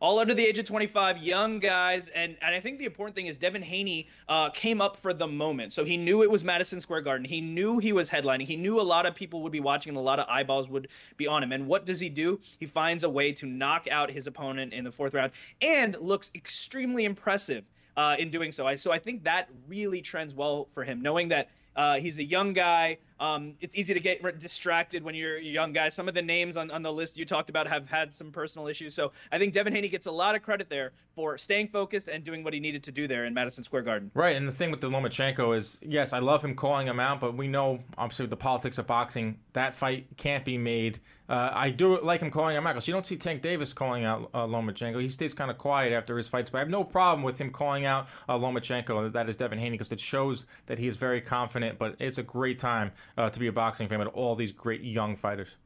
all 0.00 0.18
under 0.18 0.32
the 0.32 0.44
age 0.44 0.58
of 0.58 0.64
25, 0.64 1.18
young 1.18 1.58
guys. 1.58 2.08
And, 2.14 2.36
and 2.40 2.54
I 2.54 2.60
think 2.60 2.78
the 2.78 2.86
important 2.86 3.14
thing 3.14 3.26
is 3.26 3.36
Devin 3.36 3.62
Haney 3.62 4.08
uh, 4.28 4.48
came 4.50 4.80
up 4.80 4.96
for 4.96 5.12
the 5.12 5.26
moment. 5.26 5.72
So 5.72 5.84
he 5.84 5.96
knew 5.96 6.22
it 6.22 6.30
was 6.30 6.42
Madison 6.42 6.80
Square 6.80 7.02
Garden. 7.02 7.24
He 7.24 7.40
knew 7.40 7.78
he 7.78 7.92
was 7.92 8.08
headlining. 8.08 8.46
He 8.46 8.56
knew 8.56 8.80
a 8.80 8.82
lot 8.82 9.04
of 9.04 9.14
people 9.14 9.42
would 9.42 9.52
be 9.52 9.60
watching 9.60 9.90
and 9.90 9.98
a 9.98 10.02
lot 10.02 10.18
of 10.18 10.26
eyeballs 10.28 10.68
would 10.68 10.88
be 11.18 11.26
on 11.26 11.42
him. 11.42 11.52
And 11.52 11.66
what 11.66 11.84
does 11.84 12.00
he 12.00 12.08
do? 12.08 12.40
He 12.58 12.66
finds 12.66 13.04
a 13.04 13.10
way 13.10 13.32
to 13.32 13.46
knock 13.46 13.86
out 13.90 14.10
his 14.10 14.26
opponent 14.26 14.72
in 14.72 14.84
the 14.84 14.92
fourth 14.92 15.12
round 15.12 15.32
and 15.60 15.96
looks 16.00 16.30
extremely 16.34 17.04
impressive. 17.04 17.64
Uh, 17.96 18.16
in 18.18 18.30
doing 18.30 18.52
so, 18.52 18.66
I 18.66 18.76
so 18.76 18.92
I 18.92 18.98
think 18.98 19.24
that 19.24 19.48
really 19.66 20.00
trends 20.00 20.32
well 20.32 20.68
for 20.72 20.84
him, 20.84 21.02
knowing 21.02 21.28
that 21.28 21.50
uh, 21.76 21.96
he's 21.96 22.18
a 22.18 22.24
young 22.24 22.52
guy. 22.52 22.96
Um, 23.20 23.54
it's 23.60 23.76
easy 23.76 23.94
to 23.94 24.00
get 24.00 24.38
distracted 24.40 25.04
when 25.04 25.14
you're 25.14 25.36
a 25.36 25.42
young 25.42 25.72
guy. 25.72 25.90
Some 25.90 26.08
of 26.08 26.14
the 26.14 26.22
names 26.22 26.56
on, 26.56 26.70
on 26.70 26.82
the 26.82 26.92
list 26.92 27.16
you 27.18 27.24
talked 27.24 27.50
about 27.50 27.66
have 27.68 27.88
had 27.88 28.12
some 28.14 28.32
personal 28.32 28.66
issues. 28.66 28.94
So 28.94 29.12
I 29.30 29.38
think 29.38 29.52
Devin 29.52 29.74
Haney 29.74 29.88
gets 29.88 30.06
a 30.06 30.10
lot 30.10 30.34
of 30.34 30.42
credit 30.42 30.68
there 30.70 30.92
for 31.14 31.36
staying 31.36 31.68
focused 31.68 32.08
and 32.08 32.24
doing 32.24 32.42
what 32.42 32.54
he 32.54 32.60
needed 32.60 32.82
to 32.84 32.92
do 32.92 33.06
there 33.06 33.26
in 33.26 33.34
Madison 33.34 33.62
Square 33.62 33.82
Garden. 33.82 34.10
Right. 34.14 34.36
And 34.36 34.48
the 34.48 34.52
thing 34.52 34.70
with 34.70 34.80
the 34.80 34.88
Lomachenko 34.88 35.54
is, 35.54 35.82
yes, 35.86 36.12
I 36.14 36.18
love 36.18 36.42
him 36.42 36.54
calling 36.54 36.86
him 36.86 36.98
out, 36.98 37.20
but 37.20 37.36
we 37.36 37.46
know, 37.46 37.80
obviously, 37.98 38.24
with 38.24 38.30
the 38.30 38.36
politics 38.36 38.78
of 38.78 38.86
boxing, 38.86 39.38
that 39.52 39.74
fight 39.74 40.06
can't 40.16 40.44
be 40.44 40.56
made. 40.56 40.98
Uh, 41.28 41.48
I 41.54 41.70
do 41.70 42.00
like 42.00 42.22
him 42.22 42.30
calling 42.32 42.56
out 42.56 42.64
because 42.64 42.88
you 42.88 42.94
don't 42.94 43.06
see 43.06 43.16
Tank 43.16 43.40
Davis 43.40 43.72
calling 43.72 44.04
out 44.04 44.30
uh, 44.34 44.46
Lomachenko. 44.46 45.00
He 45.00 45.06
stays 45.06 45.32
kind 45.32 45.48
of 45.48 45.58
quiet 45.58 45.92
after 45.92 46.16
his 46.16 46.28
fights, 46.28 46.50
but 46.50 46.58
I 46.58 46.60
have 46.60 46.70
no 46.70 46.82
problem 46.82 47.22
with 47.22 47.40
him 47.40 47.50
calling 47.50 47.84
out 47.84 48.08
uh, 48.28 48.36
Lomachenko. 48.36 49.12
That 49.12 49.28
is 49.28 49.36
Devin 49.36 49.58
Haney 49.58 49.72
because 49.72 49.92
it 49.92 50.00
shows 50.00 50.46
that 50.66 50.76
he 50.76 50.88
is 50.88 50.96
very 50.96 51.20
confident, 51.20 51.78
but 51.78 51.94
it's 52.00 52.18
a 52.18 52.24
great 52.24 52.58
time 52.58 52.90
uh, 53.16 53.30
to 53.30 53.40
be 53.40 53.46
a 53.46 53.52
boxing 53.52 53.88
fan 53.88 53.98
with 53.98 54.08
all 54.08 54.34
these 54.34 54.52
great 54.52 54.82
young 54.82 55.16
fighters. 55.16 55.56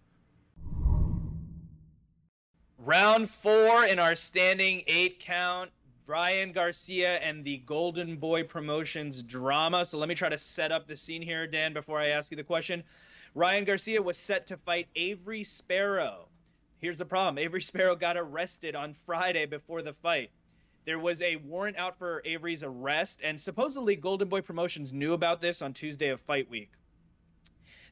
Round 2.79 3.31
four 3.31 3.87
in 3.87 3.99
our 3.99 4.15
standing 4.15 4.83
eight 4.87 5.21
count. 5.21 5.71
Ryan 6.07 6.53
Garcia 6.53 7.17
and 7.21 7.43
the 7.45 7.57
Golden 7.59 8.17
Boy 8.17 8.43
Promotions 8.43 9.23
drama. 9.23 9.87
So 9.87 9.97
let 9.97 10.09
me 10.09 10.15
try 10.15 10.29
to 10.29 10.37
set 10.37 10.71
up 10.71 10.87
the 10.87 10.97
scene 10.97 11.23
here, 11.23 11.47
Dan, 11.47 11.73
before 11.73 11.99
I 11.99 12.09
ask 12.09 12.31
you 12.31 12.37
the 12.37 12.45
question. 12.45 12.85
Ryan 13.35 13.65
Garcia 13.65 14.03
was 14.03 14.19
set 14.19 14.47
to 14.49 14.59
fight 14.59 14.87
Avery 14.95 15.45
Sparrow. 15.45 16.29
Here's 16.79 16.99
the 16.99 17.07
problem 17.07 17.39
Avery 17.39 17.63
Sparrow 17.63 17.97
got 17.97 18.19
arrested 18.19 18.77
on 18.77 18.95
Friday 19.07 19.47
before 19.47 19.81
the 19.81 19.95
fight. 19.95 20.31
There 20.85 20.99
was 20.99 21.23
a 21.23 21.37
warrant 21.37 21.79
out 21.79 21.97
for 21.97 22.21
Avery's 22.27 22.63
arrest, 22.63 23.21
and 23.25 23.41
supposedly 23.41 23.97
Golden 23.97 24.29
Boy 24.29 24.43
Promotions 24.43 24.93
knew 24.93 25.15
about 25.15 25.41
this 25.41 25.63
on 25.63 25.73
Tuesday 25.73 26.09
of 26.09 26.21
fight 26.21 26.51
week. 26.51 26.71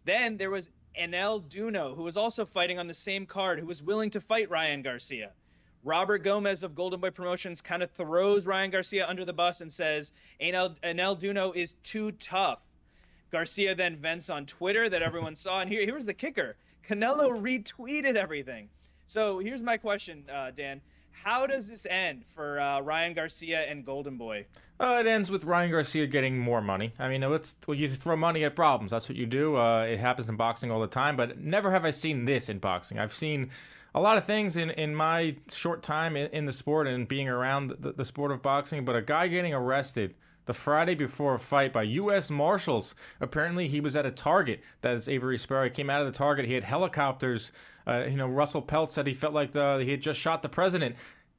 Then 0.05 0.37
there 0.37 0.51
was 0.51 0.69
Anel 0.99 1.43
Duno, 1.43 1.95
who 1.95 2.03
was 2.03 2.17
also 2.17 2.45
fighting 2.45 2.79
on 2.79 2.87
the 2.87 2.95
same 2.95 3.27
card, 3.27 3.59
who 3.59 3.67
was 3.67 3.83
willing 3.83 4.11
to 4.11 4.21
fight 4.21 4.51
Ryan 4.51 4.83
Garcia. 4.83 5.31
Robert 5.85 6.19
Gomez 6.19 6.63
of 6.63 6.75
Golden 6.75 7.01
Boy 7.01 7.11
Promotions 7.11 7.61
kind 7.61 7.83
of 7.83 7.91
throws 7.91 8.47
Ryan 8.47 8.71
Garcia 8.71 9.07
under 9.09 9.25
the 9.25 9.33
bus 9.33 9.61
and 9.61 9.73
says 9.73 10.13
Anel, 10.41 10.77
Duno 10.85 11.55
is 11.57 11.75
too 11.83 12.13
tough. 12.13 12.61
Garcia 13.33 13.75
then 13.75 13.97
vents 13.97 14.31
on 14.31 14.47
Twitter 14.47 14.89
that 14.89 15.03
everyone 15.03 15.35
saw, 15.35 15.61
and 15.61 15.71
here, 15.71 15.85
here 15.85 15.95
was 15.95 16.07
the 16.07 16.15
kicker: 16.15 16.55
Canelo 16.89 17.31
retweeted 17.31 18.15
everything. 18.15 18.69
So 19.07 19.39
here's 19.39 19.63
my 19.63 19.79
question, 19.79 20.25
uh, 20.33 20.51
Dan: 20.51 20.81
how 21.13 21.47
does 21.47 21.69
this 21.69 21.87
end 21.89 22.25
for 22.35 22.61
uh, 22.61 22.81
Ryan 22.81 23.15
Garcia 23.15 23.61
and 23.63 23.85
Golden 23.85 24.17
Boy? 24.17 24.47
Uh, 24.81 24.99
it 25.01 25.07
ends 25.07 25.31
with 25.31 25.45
Ryan 25.45 25.71
Garcia 25.71 26.07
getting 26.07 26.39
more 26.39 26.61
money. 26.61 26.93
I 26.99 27.09
mean, 27.09 27.23
it's 27.23 27.57
well, 27.67 27.77
you 27.77 27.89
throw 27.89 28.17
money 28.17 28.45
at 28.45 28.57
problems. 28.57 28.91
That's 28.91 29.09
what 29.09 29.17
you 29.17 29.27
do. 29.27 29.57
Uh, 29.57 29.83
it 29.83 29.99
happens 29.99 30.29
in 30.29 30.37
boxing 30.37 30.71
all 30.71 30.81
the 30.81 30.87
time, 30.87 31.17
but 31.17 31.39
never 31.39 31.71
have 31.71 31.85
I 31.85 31.91
seen 31.91 32.25
this 32.25 32.49
in 32.49 32.59
boxing. 32.59 32.99
I've 32.99 33.13
seen 33.13 33.51
a 33.95 34.01
lot 34.01 34.17
of 34.17 34.25
things 34.25 34.57
in, 34.57 34.71
in 34.71 34.95
my 34.95 35.37
short 35.51 35.83
time 35.83 36.17
in, 36.17 36.31
in 36.31 36.47
the 36.47 36.53
sport 36.53 36.87
and 36.87 37.07
being 37.07 37.29
around 37.29 37.71
the, 37.79 37.93
the 37.93 38.05
sport 38.05 38.33
of 38.33 38.43
boxing, 38.43 38.85
but 38.85 38.97
a 38.97 39.03
guy 39.03 39.29
getting 39.29 39.55
arrested 39.55 40.15
the 40.45 40.55
Friday 40.55 40.95
before 40.95 41.35
a 41.35 41.39
fight 41.39 41.73
by 41.73 41.83
U.S. 41.83 42.31
Marshals. 42.31 42.95
Apparently, 43.21 43.69
he 43.69 43.81
was 43.81 43.97
at 43.97 44.07
a 44.07 44.11
target. 44.11 44.63
That 44.81 44.95
is 44.95 45.09
Avery 45.09 45.39
Sparrow. 45.39 45.65
He 45.65 45.71
came 45.71 45.91
out 45.91 46.01
of 46.01 46.07
the 46.07 46.17
target. 46.17 46.47
He 46.47 46.55
had 46.55 46.65
helicopters. 46.65 47.53
Uh, 47.87 48.05
you 48.09 48.17
know, 48.17 48.27
Russell 48.27 48.63
Pelt 48.63 48.91
said 48.91 49.07
he 49.07 49.15
felt 49.15 49.35
like 49.35 49.53
the, 49.53 49.81
he 49.85 49.91
had 49.91 50.01
just 50.01 50.21
shot 50.21 50.43
the 50.43 50.49
president. 50.49 50.97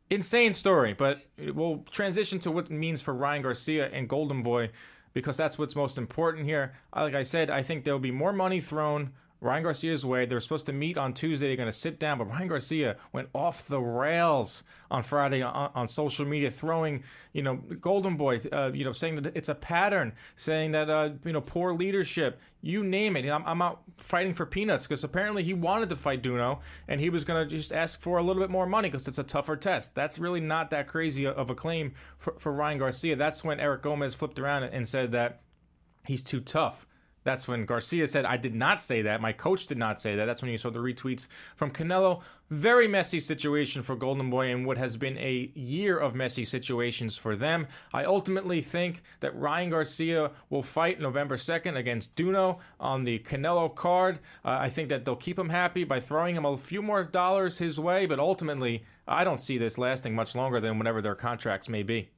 Insane 0.09 0.53
story, 0.53 0.93
but 0.93 1.19
we'll 1.53 1.85
transition 1.89 2.37
to 2.39 2.51
what 2.51 2.65
it 2.65 2.71
means 2.71 3.01
for 3.01 3.13
Ryan 3.13 3.41
Garcia 3.41 3.89
and 3.91 4.07
Golden 4.07 4.43
Boy 4.43 4.69
because 5.13 5.37
that's 5.37 5.57
what's 5.57 5.75
most 5.75 5.97
important 5.97 6.45
here. 6.45 6.73
Like 6.95 7.15
I 7.15 7.23
said, 7.23 7.49
I 7.49 7.61
think 7.61 7.83
there'll 7.83 7.99
be 7.99 8.11
more 8.11 8.33
money 8.33 8.59
thrown 8.59 9.13
Ryan 9.43 9.63
Garcia's 9.63 10.05
way. 10.05 10.25
They're 10.25 10.39
supposed 10.39 10.65
to 10.67 10.73
meet 10.73 10.97
on 10.97 11.13
Tuesday. 11.13 11.47
They're 11.47 11.57
going 11.57 11.67
to 11.67 11.73
sit 11.73 11.99
down, 11.99 12.17
but 12.17 12.29
Ryan 12.29 12.47
Garcia 12.47 12.95
went 13.11 13.29
off 13.33 13.67
the 13.67 13.79
rails 13.79 14.63
on 14.89 15.03
Friday 15.03 15.41
on, 15.41 15.71
on 15.75 15.87
social 15.87 16.25
media, 16.25 16.49
throwing, 16.49 17.03
you 17.33 17.43
know, 17.43 17.55
Golden 17.55 18.15
Boy, 18.15 18.39
uh, 18.51 18.71
you 18.73 18.85
know, 18.85 18.93
saying 18.93 19.15
that 19.21 19.35
it's 19.35 19.49
a 19.49 19.55
pattern, 19.55 20.13
saying 20.35 20.71
that, 20.71 20.89
uh, 20.89 21.09
you 21.25 21.33
know, 21.33 21.41
poor 21.41 21.73
leadership, 21.73 22.39
you 22.61 22.83
name 22.83 23.17
it. 23.17 23.29
I'm, 23.29 23.43
I'm 23.45 23.61
out 23.61 23.81
fighting 23.97 24.33
for 24.33 24.45
peanuts 24.45 24.87
because 24.87 25.03
apparently 25.03 25.43
he 25.43 25.53
wanted 25.53 25.89
to 25.89 25.95
fight 25.95 26.23
Duno 26.23 26.59
and 26.87 27.01
he 27.01 27.09
was 27.09 27.25
going 27.25 27.47
to 27.47 27.55
just 27.55 27.73
ask 27.73 27.99
for 27.99 28.19
a 28.19 28.23
little 28.23 28.41
bit 28.41 28.49
more 28.49 28.65
money 28.65 28.89
because 28.89 29.07
it's 29.07 29.19
a 29.19 29.23
tougher 29.23 29.57
test. 29.57 29.93
That's 29.93 30.19
really 30.19 30.39
not 30.39 30.69
that 30.69 30.87
crazy 30.87 31.25
of 31.25 31.49
a 31.49 31.55
claim 31.55 31.93
for, 32.17 32.35
for 32.39 32.53
Ryan 32.53 32.77
Garcia. 32.77 33.15
That's 33.17 33.43
when 33.43 33.59
Eric 33.59 33.81
Gomez 33.81 34.15
flipped 34.15 34.39
around 34.39 34.63
and 34.63 34.87
said 34.87 35.11
that 35.11 35.41
he's 36.05 36.23
too 36.23 36.39
tough. 36.39 36.87
That's 37.23 37.47
when 37.47 37.65
Garcia 37.65 38.07
said, 38.07 38.25
I 38.25 38.37
did 38.37 38.55
not 38.55 38.81
say 38.81 39.01
that. 39.03 39.21
My 39.21 39.31
coach 39.31 39.67
did 39.67 39.77
not 39.77 39.99
say 39.99 40.15
that. 40.15 40.25
That's 40.25 40.41
when 40.41 40.51
you 40.51 40.57
saw 40.57 40.69
the 40.69 40.79
retweets 40.79 41.27
from 41.55 41.71
Canelo. 41.71 42.21
Very 42.49 42.87
messy 42.87 43.19
situation 43.19 43.81
for 43.81 43.95
Golden 43.95 44.29
Boy 44.29 44.51
and 44.51 44.65
what 44.65 44.77
has 44.77 44.97
been 44.97 45.17
a 45.17 45.51
year 45.55 45.97
of 45.97 46.13
messy 46.13 46.45
situations 46.45 47.17
for 47.17 47.35
them. 47.35 47.67
I 47.93 48.03
ultimately 48.03 48.61
think 48.61 49.01
that 49.21 49.35
Ryan 49.35 49.69
Garcia 49.69 50.31
will 50.49 50.61
fight 50.61 50.99
November 50.99 51.37
2nd 51.37 51.77
against 51.77 52.15
Duno 52.15 52.59
on 52.79 53.03
the 53.03 53.19
Canelo 53.19 53.73
card. 53.73 54.19
Uh, 54.45 54.57
I 54.59 54.69
think 54.69 54.89
that 54.89 55.05
they'll 55.05 55.15
keep 55.15 55.39
him 55.39 55.49
happy 55.49 55.83
by 55.83 55.99
throwing 55.99 56.35
him 56.35 56.45
a 56.45 56.57
few 56.57 56.81
more 56.81 57.03
dollars 57.03 57.57
his 57.57 57.79
way, 57.79 58.05
but 58.05 58.19
ultimately, 58.19 58.83
I 59.07 59.23
don't 59.23 59.39
see 59.39 59.57
this 59.57 59.77
lasting 59.77 60.13
much 60.13 60.35
longer 60.35 60.59
than 60.59 60.77
whatever 60.77 61.01
their 61.01 61.15
contracts 61.15 61.69
may 61.69 61.83
be. 61.83 62.09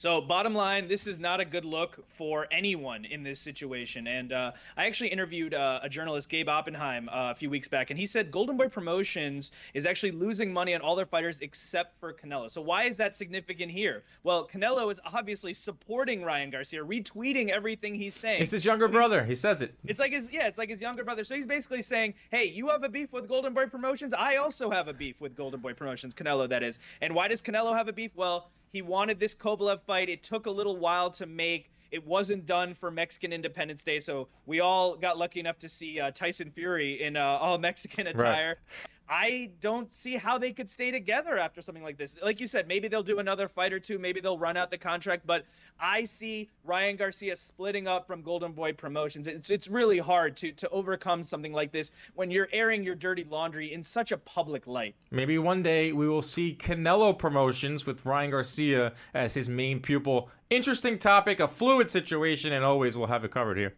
So, 0.00 0.20
bottom 0.20 0.54
line, 0.54 0.86
this 0.86 1.08
is 1.08 1.18
not 1.18 1.40
a 1.40 1.44
good 1.44 1.64
look 1.64 1.98
for 2.08 2.46
anyone 2.52 3.04
in 3.04 3.24
this 3.24 3.40
situation. 3.40 4.06
And 4.06 4.32
uh, 4.32 4.52
I 4.76 4.86
actually 4.86 5.08
interviewed 5.08 5.54
uh, 5.54 5.80
a 5.82 5.88
journalist, 5.88 6.28
Gabe 6.28 6.48
Oppenheim, 6.48 7.08
uh, 7.08 7.32
a 7.32 7.34
few 7.34 7.50
weeks 7.50 7.66
back, 7.66 7.90
and 7.90 7.98
he 7.98 8.06
said 8.06 8.30
Golden 8.30 8.56
Boy 8.56 8.68
Promotions 8.68 9.50
is 9.74 9.86
actually 9.86 10.12
losing 10.12 10.52
money 10.52 10.72
on 10.72 10.82
all 10.82 10.94
their 10.94 11.04
fighters 11.04 11.40
except 11.40 11.98
for 11.98 12.12
Canelo. 12.12 12.48
So, 12.48 12.60
why 12.60 12.84
is 12.84 12.96
that 12.98 13.16
significant 13.16 13.72
here? 13.72 14.04
Well, 14.22 14.46
Canelo 14.46 14.88
is 14.92 15.00
obviously 15.04 15.52
supporting 15.52 16.22
Ryan 16.22 16.50
Garcia, 16.50 16.84
retweeting 16.84 17.48
everything 17.48 17.96
he's 17.96 18.14
saying. 18.14 18.40
It's 18.40 18.52
his 18.52 18.64
younger 18.64 18.86
brother. 18.86 19.24
He 19.24 19.34
says 19.34 19.62
it. 19.62 19.74
It's 19.84 19.98
like 19.98 20.12
his 20.12 20.32
yeah, 20.32 20.46
it's 20.46 20.58
like 20.58 20.68
his 20.68 20.80
younger 20.80 21.02
brother. 21.02 21.24
So 21.24 21.34
he's 21.34 21.44
basically 21.44 21.82
saying, 21.82 22.14
"Hey, 22.30 22.44
you 22.44 22.68
have 22.68 22.84
a 22.84 22.88
beef 22.88 23.12
with 23.12 23.26
Golden 23.26 23.52
Boy 23.52 23.66
Promotions. 23.66 24.14
I 24.14 24.36
also 24.36 24.70
have 24.70 24.86
a 24.86 24.94
beef 24.94 25.20
with 25.20 25.34
Golden 25.34 25.58
Boy 25.58 25.72
Promotions, 25.72 26.14
Canelo 26.14 26.48
that 26.50 26.62
is. 26.62 26.78
And 27.00 27.16
why 27.16 27.26
does 27.26 27.42
Canelo 27.42 27.76
have 27.76 27.88
a 27.88 27.92
beef? 27.92 28.12
Well, 28.14 28.48
he 28.72 28.82
wanted 28.82 29.18
this 29.18 29.34
Kovalev 29.34 29.80
fight. 29.82 30.08
It 30.08 30.22
took 30.22 30.46
a 30.46 30.50
little 30.50 30.76
while 30.76 31.10
to 31.12 31.26
make. 31.26 31.70
It 31.90 32.06
wasn't 32.06 32.44
done 32.44 32.74
for 32.74 32.90
Mexican 32.90 33.32
Independence 33.32 33.82
Day, 33.82 34.00
so 34.00 34.28
we 34.44 34.60
all 34.60 34.96
got 34.96 35.16
lucky 35.16 35.40
enough 35.40 35.58
to 35.60 35.68
see 35.68 35.98
uh, 35.98 36.10
Tyson 36.10 36.50
Fury 36.50 37.02
in 37.02 37.16
uh, 37.16 37.22
all 37.22 37.56
Mexican 37.58 38.06
attire. 38.08 38.48
Right. 38.48 38.88
I 39.08 39.50
don't 39.60 39.92
see 39.92 40.16
how 40.16 40.36
they 40.36 40.52
could 40.52 40.68
stay 40.68 40.90
together 40.90 41.38
after 41.38 41.62
something 41.62 41.82
like 41.82 41.96
this. 41.96 42.18
Like 42.22 42.40
you 42.40 42.46
said, 42.46 42.68
maybe 42.68 42.88
they'll 42.88 43.02
do 43.02 43.20
another 43.20 43.48
fight 43.48 43.72
or 43.72 43.80
two, 43.80 43.98
maybe 43.98 44.20
they'll 44.20 44.38
run 44.38 44.56
out 44.56 44.70
the 44.70 44.78
contract, 44.78 45.26
but 45.26 45.44
I 45.80 46.04
see 46.04 46.50
Ryan 46.64 46.96
Garcia 46.96 47.36
splitting 47.36 47.86
up 47.86 48.06
from 48.06 48.20
Golden 48.20 48.52
Boy 48.52 48.72
Promotions. 48.72 49.26
It's 49.26 49.48
it's 49.48 49.68
really 49.68 49.98
hard 49.98 50.36
to 50.38 50.52
to 50.52 50.68
overcome 50.70 51.22
something 51.22 51.52
like 51.52 51.72
this 51.72 51.92
when 52.14 52.30
you're 52.30 52.48
airing 52.52 52.82
your 52.82 52.94
dirty 52.94 53.24
laundry 53.24 53.72
in 53.72 53.82
such 53.82 54.12
a 54.12 54.18
public 54.18 54.66
light. 54.66 54.94
Maybe 55.10 55.38
one 55.38 55.62
day 55.62 55.92
we 55.92 56.08
will 56.08 56.22
see 56.22 56.54
Canelo 56.58 57.16
Promotions 57.16 57.86
with 57.86 58.04
Ryan 58.04 58.30
Garcia 58.30 58.92
as 59.14 59.34
his 59.34 59.48
main 59.48 59.80
pupil. 59.80 60.30
Interesting 60.50 60.98
topic, 60.98 61.40
a 61.40 61.48
fluid 61.48 61.90
situation, 61.90 62.52
and 62.52 62.64
always 62.64 62.96
we'll 62.96 63.06
have 63.06 63.24
it 63.24 63.30
covered 63.30 63.56
here 63.56 63.74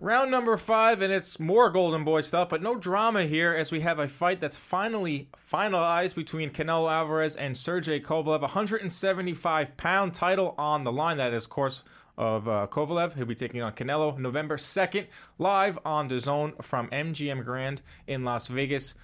round 0.00 0.30
number 0.30 0.56
five, 0.56 1.02
and 1.02 1.12
it's 1.12 1.40
more 1.40 1.70
Golden 1.70 2.04
Boy 2.04 2.20
stuff, 2.20 2.48
but 2.48 2.62
no 2.62 2.76
drama 2.76 3.24
here 3.24 3.54
as 3.54 3.72
we 3.72 3.80
have 3.80 3.98
a 3.98 4.08
fight 4.08 4.40
that's 4.40 4.56
finally 4.56 5.28
finalized 5.50 6.14
between 6.14 6.50
Canelo 6.50 6.90
Alvarez 6.90 7.36
and 7.36 7.56
Sergey 7.56 8.00
Kovalev. 8.00 8.40
175 8.40 9.76
pound 9.76 10.14
title 10.14 10.54
on 10.58 10.82
the 10.82 10.92
line. 10.92 11.16
That 11.16 11.32
is, 11.32 11.44
of 11.44 11.50
course, 11.50 11.84
of 12.16 12.48
uh, 12.48 12.66
Kovalev. 12.70 13.14
He'll 13.14 13.26
be 13.26 13.34
taking 13.34 13.62
on 13.62 13.72
Canelo 13.72 14.16
November 14.18 14.56
2nd, 14.56 15.06
live 15.38 15.78
on 15.84 16.08
the 16.08 16.20
zone 16.20 16.52
from 16.62 16.88
MGM 16.88 17.44
Grand 17.44 17.82
in 18.06 18.24
Las 18.24 18.46
Vegas. 18.46 18.94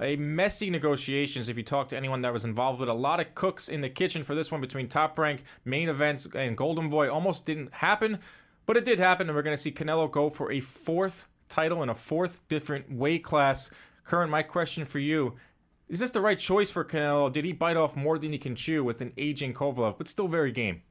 a 0.00 0.16
messy 0.16 0.70
negotiations 0.70 1.48
if 1.48 1.56
you 1.56 1.62
talk 1.62 1.88
to 1.88 1.96
anyone 1.96 2.20
that 2.20 2.32
was 2.32 2.44
involved 2.44 2.80
with 2.80 2.88
a 2.88 2.94
lot 2.94 3.20
of 3.20 3.34
cooks 3.34 3.68
in 3.68 3.80
the 3.80 3.88
kitchen 3.88 4.22
for 4.22 4.34
this 4.34 4.50
one 4.50 4.60
between 4.60 4.88
top 4.88 5.16
rank 5.16 5.44
main 5.64 5.88
events 5.88 6.26
and 6.34 6.56
golden 6.56 6.88
boy 6.88 7.08
almost 7.08 7.46
didn't 7.46 7.72
happen 7.72 8.18
but 8.66 8.76
it 8.76 8.84
did 8.84 8.98
happen 8.98 9.28
and 9.28 9.36
we're 9.36 9.42
going 9.42 9.56
to 9.56 9.62
see 9.62 9.72
canelo 9.72 10.10
go 10.10 10.30
for 10.30 10.52
a 10.52 10.60
fourth 10.60 11.28
title 11.48 11.82
in 11.82 11.88
a 11.88 11.94
fourth 11.94 12.46
different 12.48 12.90
weight 12.90 13.22
class. 13.24 13.70
Current 14.04 14.30
my 14.30 14.42
question 14.42 14.84
for 14.84 14.98
you 14.98 15.34
is 15.88 15.98
this 15.98 16.10
the 16.10 16.20
right 16.20 16.38
choice 16.38 16.70
for 16.70 16.84
canelo? 16.84 17.30
Did 17.30 17.44
he 17.44 17.52
bite 17.52 17.76
off 17.76 17.94
more 17.96 18.18
than 18.18 18.32
he 18.32 18.38
can 18.38 18.56
chew 18.56 18.82
with 18.82 19.00
an 19.02 19.12
aging 19.18 19.54
kovalev 19.54 19.98
but 19.98 20.08
still 20.08 20.28
very 20.28 20.52
game 20.52 20.82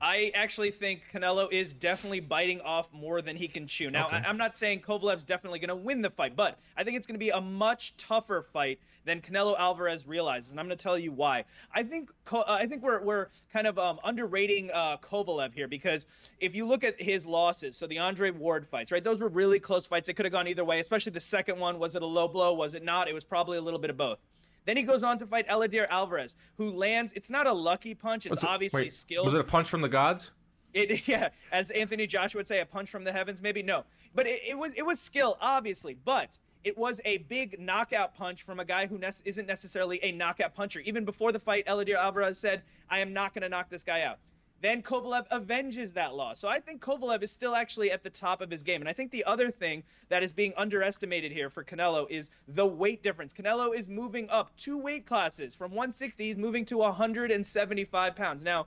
I 0.00 0.32
actually 0.34 0.70
think 0.70 1.02
Canelo 1.12 1.50
is 1.52 1.72
definitely 1.72 2.20
biting 2.20 2.60
off 2.60 2.92
more 2.92 3.22
than 3.22 3.36
he 3.36 3.48
can 3.48 3.66
chew. 3.66 3.90
Now, 3.90 4.06
okay. 4.06 4.16
I, 4.24 4.30
am 4.30 4.36
not 4.36 4.56
saying 4.56 4.80
Kovalev's 4.80 5.24
definitely 5.24 5.58
going 5.58 5.68
to 5.68 5.76
win 5.76 6.02
the 6.02 6.10
fight, 6.10 6.36
but 6.36 6.58
I 6.76 6.84
think 6.84 6.96
it's 6.96 7.06
going 7.06 7.16
to 7.16 7.24
be 7.24 7.30
a 7.30 7.40
much 7.40 7.94
tougher 7.96 8.42
fight 8.42 8.78
than 9.04 9.20
Canelo 9.20 9.58
Alvarez 9.58 10.06
realizes, 10.06 10.50
and 10.50 10.60
I'm 10.60 10.66
going 10.66 10.76
to 10.76 10.82
tell 10.82 10.98
you 10.98 11.12
why. 11.12 11.44
I 11.74 11.82
think 11.82 12.10
uh, 12.30 12.42
I 12.46 12.66
think 12.66 12.82
we're 12.82 13.02
we're 13.02 13.28
kind 13.52 13.66
of 13.66 13.78
um, 13.78 13.98
underrating 14.04 14.70
uh, 14.72 14.98
Kovalev 14.98 15.54
here 15.54 15.66
because 15.66 16.06
if 16.40 16.54
you 16.54 16.66
look 16.66 16.84
at 16.84 17.00
his 17.00 17.24
losses, 17.24 17.76
so 17.76 17.86
the 17.86 17.98
Andre 17.98 18.30
Ward 18.30 18.68
fights, 18.68 18.92
right? 18.92 19.02
Those 19.02 19.18
were 19.18 19.28
really 19.28 19.58
close 19.58 19.86
fights. 19.86 20.08
It 20.08 20.14
could 20.14 20.26
have 20.26 20.32
gone 20.32 20.46
either 20.46 20.64
way, 20.64 20.78
especially 20.80 21.12
the 21.12 21.20
second 21.20 21.58
one. 21.58 21.78
Was 21.78 21.96
it 21.96 22.02
a 22.02 22.06
low 22.06 22.28
blow? 22.28 22.52
Was 22.52 22.74
it 22.74 22.84
not? 22.84 23.08
It 23.08 23.14
was 23.14 23.24
probably 23.24 23.58
a 23.58 23.62
little 23.62 23.80
bit 23.80 23.90
of 23.90 23.96
both. 23.96 24.18
Then 24.68 24.76
he 24.76 24.82
goes 24.82 25.02
on 25.02 25.18
to 25.20 25.26
fight 25.26 25.48
Eleider 25.48 25.88
Alvarez, 25.88 26.34
who 26.58 26.70
lands. 26.72 27.14
It's 27.14 27.30
not 27.30 27.46
a 27.46 27.52
lucky 27.54 27.94
punch. 27.94 28.26
It's 28.26 28.44
obviously 28.44 28.82
wait, 28.82 28.92
skill. 28.92 29.24
Was 29.24 29.32
it 29.32 29.40
a 29.40 29.44
punch 29.44 29.70
from 29.70 29.80
the 29.80 29.88
gods? 29.88 30.30
It, 30.74 31.08
yeah, 31.08 31.30
as 31.50 31.70
Anthony 31.70 32.06
Joshua 32.06 32.40
would 32.40 32.48
say, 32.48 32.60
a 32.60 32.66
punch 32.66 32.90
from 32.90 33.02
the 33.02 33.10
heavens. 33.10 33.40
Maybe 33.40 33.62
no, 33.62 33.84
but 34.14 34.26
it, 34.26 34.42
it 34.46 34.58
was 34.58 34.74
it 34.76 34.82
was 34.84 35.00
skill, 35.00 35.38
obviously. 35.40 35.94
But 35.94 36.36
it 36.64 36.76
was 36.76 37.00
a 37.06 37.16
big 37.16 37.58
knockout 37.58 38.14
punch 38.14 38.42
from 38.42 38.60
a 38.60 38.64
guy 38.66 38.86
who 38.86 38.98
ne- 38.98 39.08
isn't 39.24 39.46
necessarily 39.46 40.00
a 40.02 40.12
knockout 40.12 40.54
puncher. 40.54 40.80
Even 40.80 41.06
before 41.06 41.32
the 41.32 41.38
fight, 41.38 41.64
Eleider 41.64 41.96
Alvarez 41.96 42.36
said, 42.36 42.60
"I 42.90 42.98
am 42.98 43.14
not 43.14 43.32
going 43.32 43.44
to 43.44 43.48
knock 43.48 43.70
this 43.70 43.84
guy 43.84 44.02
out." 44.02 44.18
Then 44.60 44.82
Kovalev 44.82 45.26
avenges 45.30 45.92
that 45.92 46.14
loss. 46.14 46.40
So 46.40 46.48
I 46.48 46.58
think 46.58 46.82
Kovalev 46.82 47.22
is 47.22 47.30
still 47.30 47.54
actually 47.54 47.92
at 47.92 48.02
the 48.02 48.10
top 48.10 48.40
of 48.40 48.50
his 48.50 48.64
game. 48.64 48.80
And 48.82 48.88
I 48.88 48.92
think 48.92 49.12
the 49.12 49.24
other 49.24 49.52
thing 49.52 49.84
that 50.08 50.22
is 50.24 50.32
being 50.32 50.52
underestimated 50.56 51.30
here 51.30 51.48
for 51.48 51.62
Canelo 51.62 52.10
is 52.10 52.30
the 52.48 52.66
weight 52.66 53.02
difference. 53.02 53.32
Canelo 53.32 53.76
is 53.76 53.88
moving 53.88 54.28
up 54.30 54.50
two 54.56 54.78
weight 54.78 55.06
classes 55.06 55.54
from 55.54 55.70
160, 55.70 56.24
he's 56.24 56.36
moving 56.36 56.64
to 56.66 56.78
175 56.78 58.16
pounds. 58.16 58.42
Now, 58.42 58.66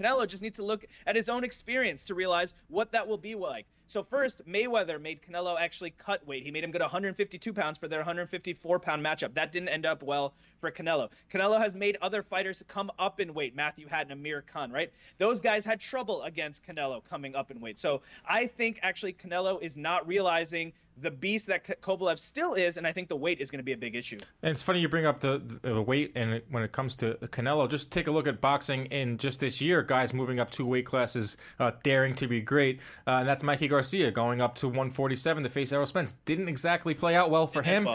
Canelo 0.00 0.26
just 0.26 0.42
needs 0.42 0.56
to 0.56 0.64
look 0.64 0.86
at 1.06 1.16
his 1.16 1.28
own 1.28 1.44
experience 1.44 2.04
to 2.04 2.14
realize 2.14 2.54
what 2.68 2.92
that 2.92 3.06
will 3.06 3.18
be 3.18 3.34
like. 3.34 3.66
So 3.90 4.04
first, 4.04 4.46
Mayweather 4.46 5.00
made 5.00 5.20
Canelo 5.20 5.58
actually 5.58 5.90
cut 5.90 6.24
weight. 6.24 6.44
He 6.44 6.52
made 6.52 6.62
him 6.62 6.70
go 6.70 6.78
to 6.78 6.84
152 6.84 7.52
pounds 7.52 7.76
for 7.76 7.88
their 7.88 7.98
154 7.98 8.78
pound 8.78 9.04
matchup. 9.04 9.34
That 9.34 9.50
didn't 9.50 9.68
end 9.68 9.84
up 9.84 10.04
well 10.04 10.32
for 10.60 10.70
Canelo. 10.70 11.10
Canelo 11.28 11.58
has 11.58 11.74
made 11.74 11.98
other 12.00 12.22
fighters 12.22 12.62
come 12.68 12.92
up 13.00 13.18
in 13.18 13.34
weight. 13.34 13.56
Matthew 13.56 13.88
Hatton, 13.88 14.12
Amir 14.12 14.42
Khan, 14.42 14.70
right? 14.70 14.92
Those 15.18 15.40
guys 15.40 15.64
had 15.64 15.80
trouble 15.80 16.22
against 16.22 16.64
Canelo 16.64 17.02
coming 17.02 17.34
up 17.34 17.50
in 17.50 17.58
weight. 17.58 17.80
So 17.80 18.00
I 18.24 18.46
think 18.46 18.78
actually 18.82 19.12
Canelo 19.12 19.60
is 19.60 19.76
not 19.76 20.06
realizing 20.06 20.72
the 20.98 21.10
beast 21.10 21.46
that 21.46 21.64
Kovalev 21.82 22.18
still 22.18 22.54
is, 22.54 22.76
and 22.76 22.86
I 22.86 22.92
think 22.92 23.08
the 23.08 23.16
weight 23.16 23.40
is 23.40 23.50
going 23.50 23.58
to 23.58 23.64
be 23.64 23.72
a 23.72 23.76
big 23.76 23.94
issue. 23.94 24.18
And 24.42 24.50
it's 24.50 24.62
funny 24.62 24.80
you 24.80 24.88
bring 24.88 25.06
up 25.06 25.20
the, 25.20 25.42
the 25.62 25.80
weight, 25.80 26.12
and 26.14 26.42
when 26.50 26.62
it 26.62 26.72
comes 26.72 26.94
to 26.96 27.14
Canelo, 27.22 27.68
just 27.68 27.90
take 27.90 28.06
a 28.06 28.10
look 28.10 28.26
at 28.26 28.40
boxing 28.40 28.86
in 28.86 29.18
just 29.18 29.40
this 29.40 29.60
year. 29.60 29.82
Guys 29.82 30.12
moving 30.12 30.38
up 30.38 30.50
two 30.50 30.66
weight 30.66 30.86
classes, 30.86 31.36
uh, 31.58 31.72
daring 31.82 32.14
to 32.16 32.26
be 32.26 32.40
great, 32.40 32.80
uh, 33.06 33.18
and 33.20 33.28
that's 33.28 33.42
Mikey 33.42 33.68
Garcia 33.68 34.10
going 34.10 34.40
up 34.40 34.54
to 34.56 34.68
147 34.68 35.42
to 35.42 35.48
face 35.48 35.72
Errol 35.72 35.86
Spence. 35.86 36.14
Didn't 36.24 36.48
exactly 36.48 36.94
play 36.94 37.14
out 37.16 37.30
well 37.30 37.46
for 37.46 37.62
him. 37.62 37.88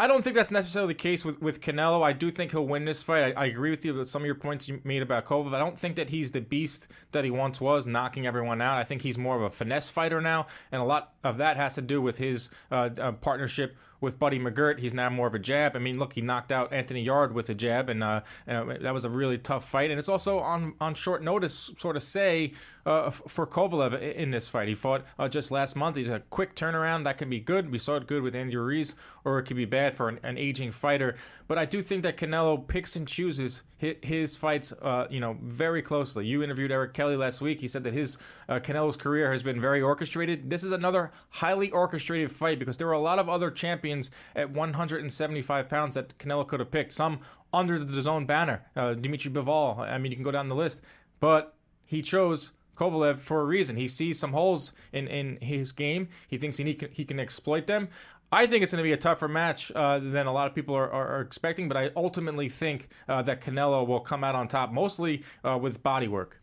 I 0.00 0.06
don't 0.06 0.22
think 0.22 0.36
that's 0.36 0.52
necessarily 0.52 0.94
the 0.94 0.98
case 0.98 1.24
with, 1.24 1.42
with 1.42 1.60
Canelo. 1.60 2.04
I 2.04 2.12
do 2.12 2.30
think 2.30 2.52
he'll 2.52 2.68
win 2.68 2.84
this 2.84 3.02
fight. 3.02 3.36
I, 3.36 3.42
I, 3.42 3.46
agree 3.46 3.70
with 3.70 3.84
you 3.84 3.94
with 3.94 4.08
some 4.08 4.22
of 4.22 4.26
your 4.26 4.36
points 4.36 4.68
you 4.68 4.80
made 4.84 5.02
about 5.02 5.24
Kovalev. 5.24 5.52
I 5.52 5.58
don't 5.58 5.76
think 5.76 5.96
that 5.96 6.08
he's 6.08 6.30
the 6.30 6.40
beast 6.40 6.86
that 7.10 7.24
he 7.24 7.32
once 7.32 7.60
was, 7.60 7.84
knocking 7.84 8.24
everyone 8.24 8.62
out. 8.62 8.78
I 8.78 8.84
think 8.84 9.02
he's 9.02 9.18
more 9.18 9.34
of 9.34 9.42
a 9.42 9.50
finesse 9.50 9.90
fighter 9.90 10.20
now, 10.20 10.46
and 10.70 10.80
a 10.80 10.84
lot 10.84 11.14
of 11.24 11.38
that 11.38 11.56
has 11.56 11.74
to 11.74 11.82
do 11.82 12.00
with 12.00 12.16
his 12.16 12.48
uh, 12.70 12.90
uh, 12.96 13.10
partnership 13.10 13.76
with 14.00 14.18
Buddy 14.18 14.38
McGirt. 14.38 14.78
He's 14.78 14.94
now 14.94 15.10
more 15.10 15.26
of 15.26 15.34
a 15.34 15.38
jab. 15.38 15.76
I 15.76 15.78
mean, 15.78 15.98
look, 15.98 16.12
he 16.12 16.20
knocked 16.20 16.52
out 16.52 16.72
Anthony 16.72 17.02
Yarde 17.02 17.32
with 17.32 17.50
a 17.50 17.54
jab, 17.54 17.88
and, 17.88 18.02
uh, 18.02 18.22
and 18.46 18.82
that 18.82 18.94
was 18.94 19.04
a 19.04 19.10
really 19.10 19.38
tough 19.38 19.68
fight. 19.68 19.90
And 19.90 19.98
it's 19.98 20.08
also 20.08 20.38
on 20.38 20.74
on 20.80 20.94
short 20.94 21.22
notice, 21.22 21.70
sort 21.76 21.96
of 21.96 22.02
say 22.02 22.52
uh, 22.88 23.10
for 23.10 23.46
Kovalev 23.46 24.00
in 24.14 24.30
this 24.30 24.48
fight. 24.48 24.68
He 24.68 24.74
fought 24.74 25.04
uh, 25.18 25.28
just 25.28 25.50
last 25.50 25.76
month. 25.76 25.96
He's 25.96 26.08
a 26.08 26.20
quick 26.30 26.54
turnaround 26.54 27.04
that 27.04 27.18
can 27.18 27.28
be 27.28 27.38
good. 27.38 27.70
We 27.70 27.78
saw 27.78 27.96
it 27.96 28.06
good 28.06 28.22
with 28.22 28.34
Andy 28.34 28.56
Ruiz, 28.56 28.96
or 29.24 29.38
it 29.38 29.44
could 29.44 29.56
be 29.56 29.66
bad 29.66 29.94
for 29.94 30.08
an, 30.08 30.18
an 30.22 30.38
aging 30.38 30.70
fighter. 30.70 31.16
But 31.48 31.58
I 31.58 31.64
do 31.64 31.82
think 31.82 32.02
that 32.02 32.16
Canelo 32.16 32.66
picks 32.66 32.96
and 32.96 33.06
chooses 33.06 33.62
his 33.78 34.36
fights, 34.36 34.72
uh, 34.82 35.06
you 35.08 35.20
know, 35.20 35.36
very 35.40 35.82
closely. 35.82 36.26
You 36.26 36.42
interviewed 36.42 36.72
Eric 36.72 36.94
Kelly 36.94 37.16
last 37.16 37.40
week. 37.40 37.60
He 37.60 37.68
said 37.68 37.84
that 37.84 37.92
his 37.92 38.18
uh, 38.48 38.58
Canelo's 38.58 38.96
career 38.96 39.30
has 39.30 39.42
been 39.42 39.60
very 39.60 39.80
orchestrated. 39.80 40.50
This 40.50 40.64
is 40.64 40.72
another 40.72 41.12
highly 41.30 41.70
orchestrated 41.70 42.30
fight 42.30 42.58
because 42.58 42.76
there 42.76 42.86
were 42.86 42.94
a 42.94 42.98
lot 42.98 43.18
of 43.18 43.28
other 43.28 43.50
champions 43.50 43.87
at 44.36 44.50
175 44.50 45.68
pounds 45.68 45.94
that 45.94 46.16
Canelo 46.18 46.46
could 46.46 46.60
have 46.60 46.70
picked. 46.70 46.92
Some 46.92 47.20
under 47.52 47.78
the 47.78 48.02
zone 48.02 48.26
banner, 48.26 48.62
uh, 48.76 48.94
Dimitri 48.94 49.30
Bivol. 49.30 49.78
I 49.78 49.98
mean, 49.98 50.12
you 50.12 50.16
can 50.16 50.24
go 50.24 50.30
down 50.30 50.48
the 50.48 50.54
list, 50.54 50.82
but 51.20 51.54
he 51.84 52.02
chose 52.02 52.52
Kovalev 52.76 53.18
for 53.18 53.40
a 53.40 53.44
reason. 53.44 53.76
He 53.76 53.88
sees 53.88 54.18
some 54.18 54.32
holes 54.32 54.72
in, 54.92 55.08
in 55.08 55.38
his 55.40 55.72
game. 55.72 56.08
He 56.28 56.38
thinks 56.38 56.56
he, 56.56 56.64
need, 56.64 56.88
he 56.92 57.04
can 57.04 57.18
exploit 57.18 57.66
them. 57.66 57.88
I 58.30 58.46
think 58.46 58.62
it's 58.62 58.72
going 58.72 58.82
to 58.82 58.88
be 58.88 58.92
a 58.92 58.98
tougher 58.98 59.26
match 59.26 59.72
uh, 59.74 59.98
than 60.00 60.26
a 60.26 60.32
lot 60.32 60.48
of 60.48 60.54
people 60.54 60.74
are, 60.74 60.90
are, 60.90 61.16
are, 61.16 61.20
expecting, 61.22 61.66
but 61.66 61.78
I 61.78 61.90
ultimately 61.96 62.50
think 62.50 62.88
uh, 63.08 63.22
that 63.22 63.40
Canelo 63.40 63.86
will 63.86 64.00
come 64.00 64.22
out 64.22 64.34
on 64.34 64.48
top, 64.48 64.70
mostly 64.70 65.24
uh, 65.42 65.58
with 65.60 65.82
body 65.82 66.08
work. 66.08 66.42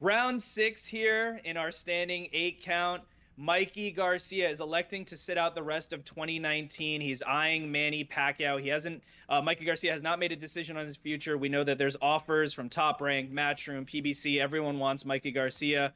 Round 0.00 0.42
six 0.42 0.84
here 0.84 1.40
in 1.44 1.56
our 1.56 1.70
standing 1.70 2.28
eight 2.32 2.62
count. 2.64 3.02
Mikey 3.40 3.90
Garcia 3.90 4.50
is 4.50 4.60
electing 4.60 5.06
to 5.06 5.16
sit 5.16 5.38
out 5.38 5.54
the 5.54 5.62
rest 5.62 5.94
of 5.94 6.04
2019. 6.04 7.00
He's 7.00 7.22
eyeing 7.22 7.72
Manny 7.72 8.04
Pacquiao. 8.04 8.60
He 8.60 8.68
hasn't. 8.68 9.02
Uh, 9.30 9.40
Mikey 9.40 9.64
Garcia 9.64 9.90
has 9.94 10.02
not 10.02 10.18
made 10.18 10.30
a 10.30 10.36
decision 10.36 10.76
on 10.76 10.84
his 10.84 10.98
future. 10.98 11.38
We 11.38 11.48
know 11.48 11.64
that 11.64 11.78
there's 11.78 11.96
offers 12.02 12.52
from 12.52 12.68
Top 12.68 13.00
Rank, 13.00 13.32
Matchroom, 13.32 13.88
PBC. 13.88 14.42
Everyone 14.42 14.78
wants 14.78 15.06
Mikey 15.06 15.30
Garcia. 15.30 15.94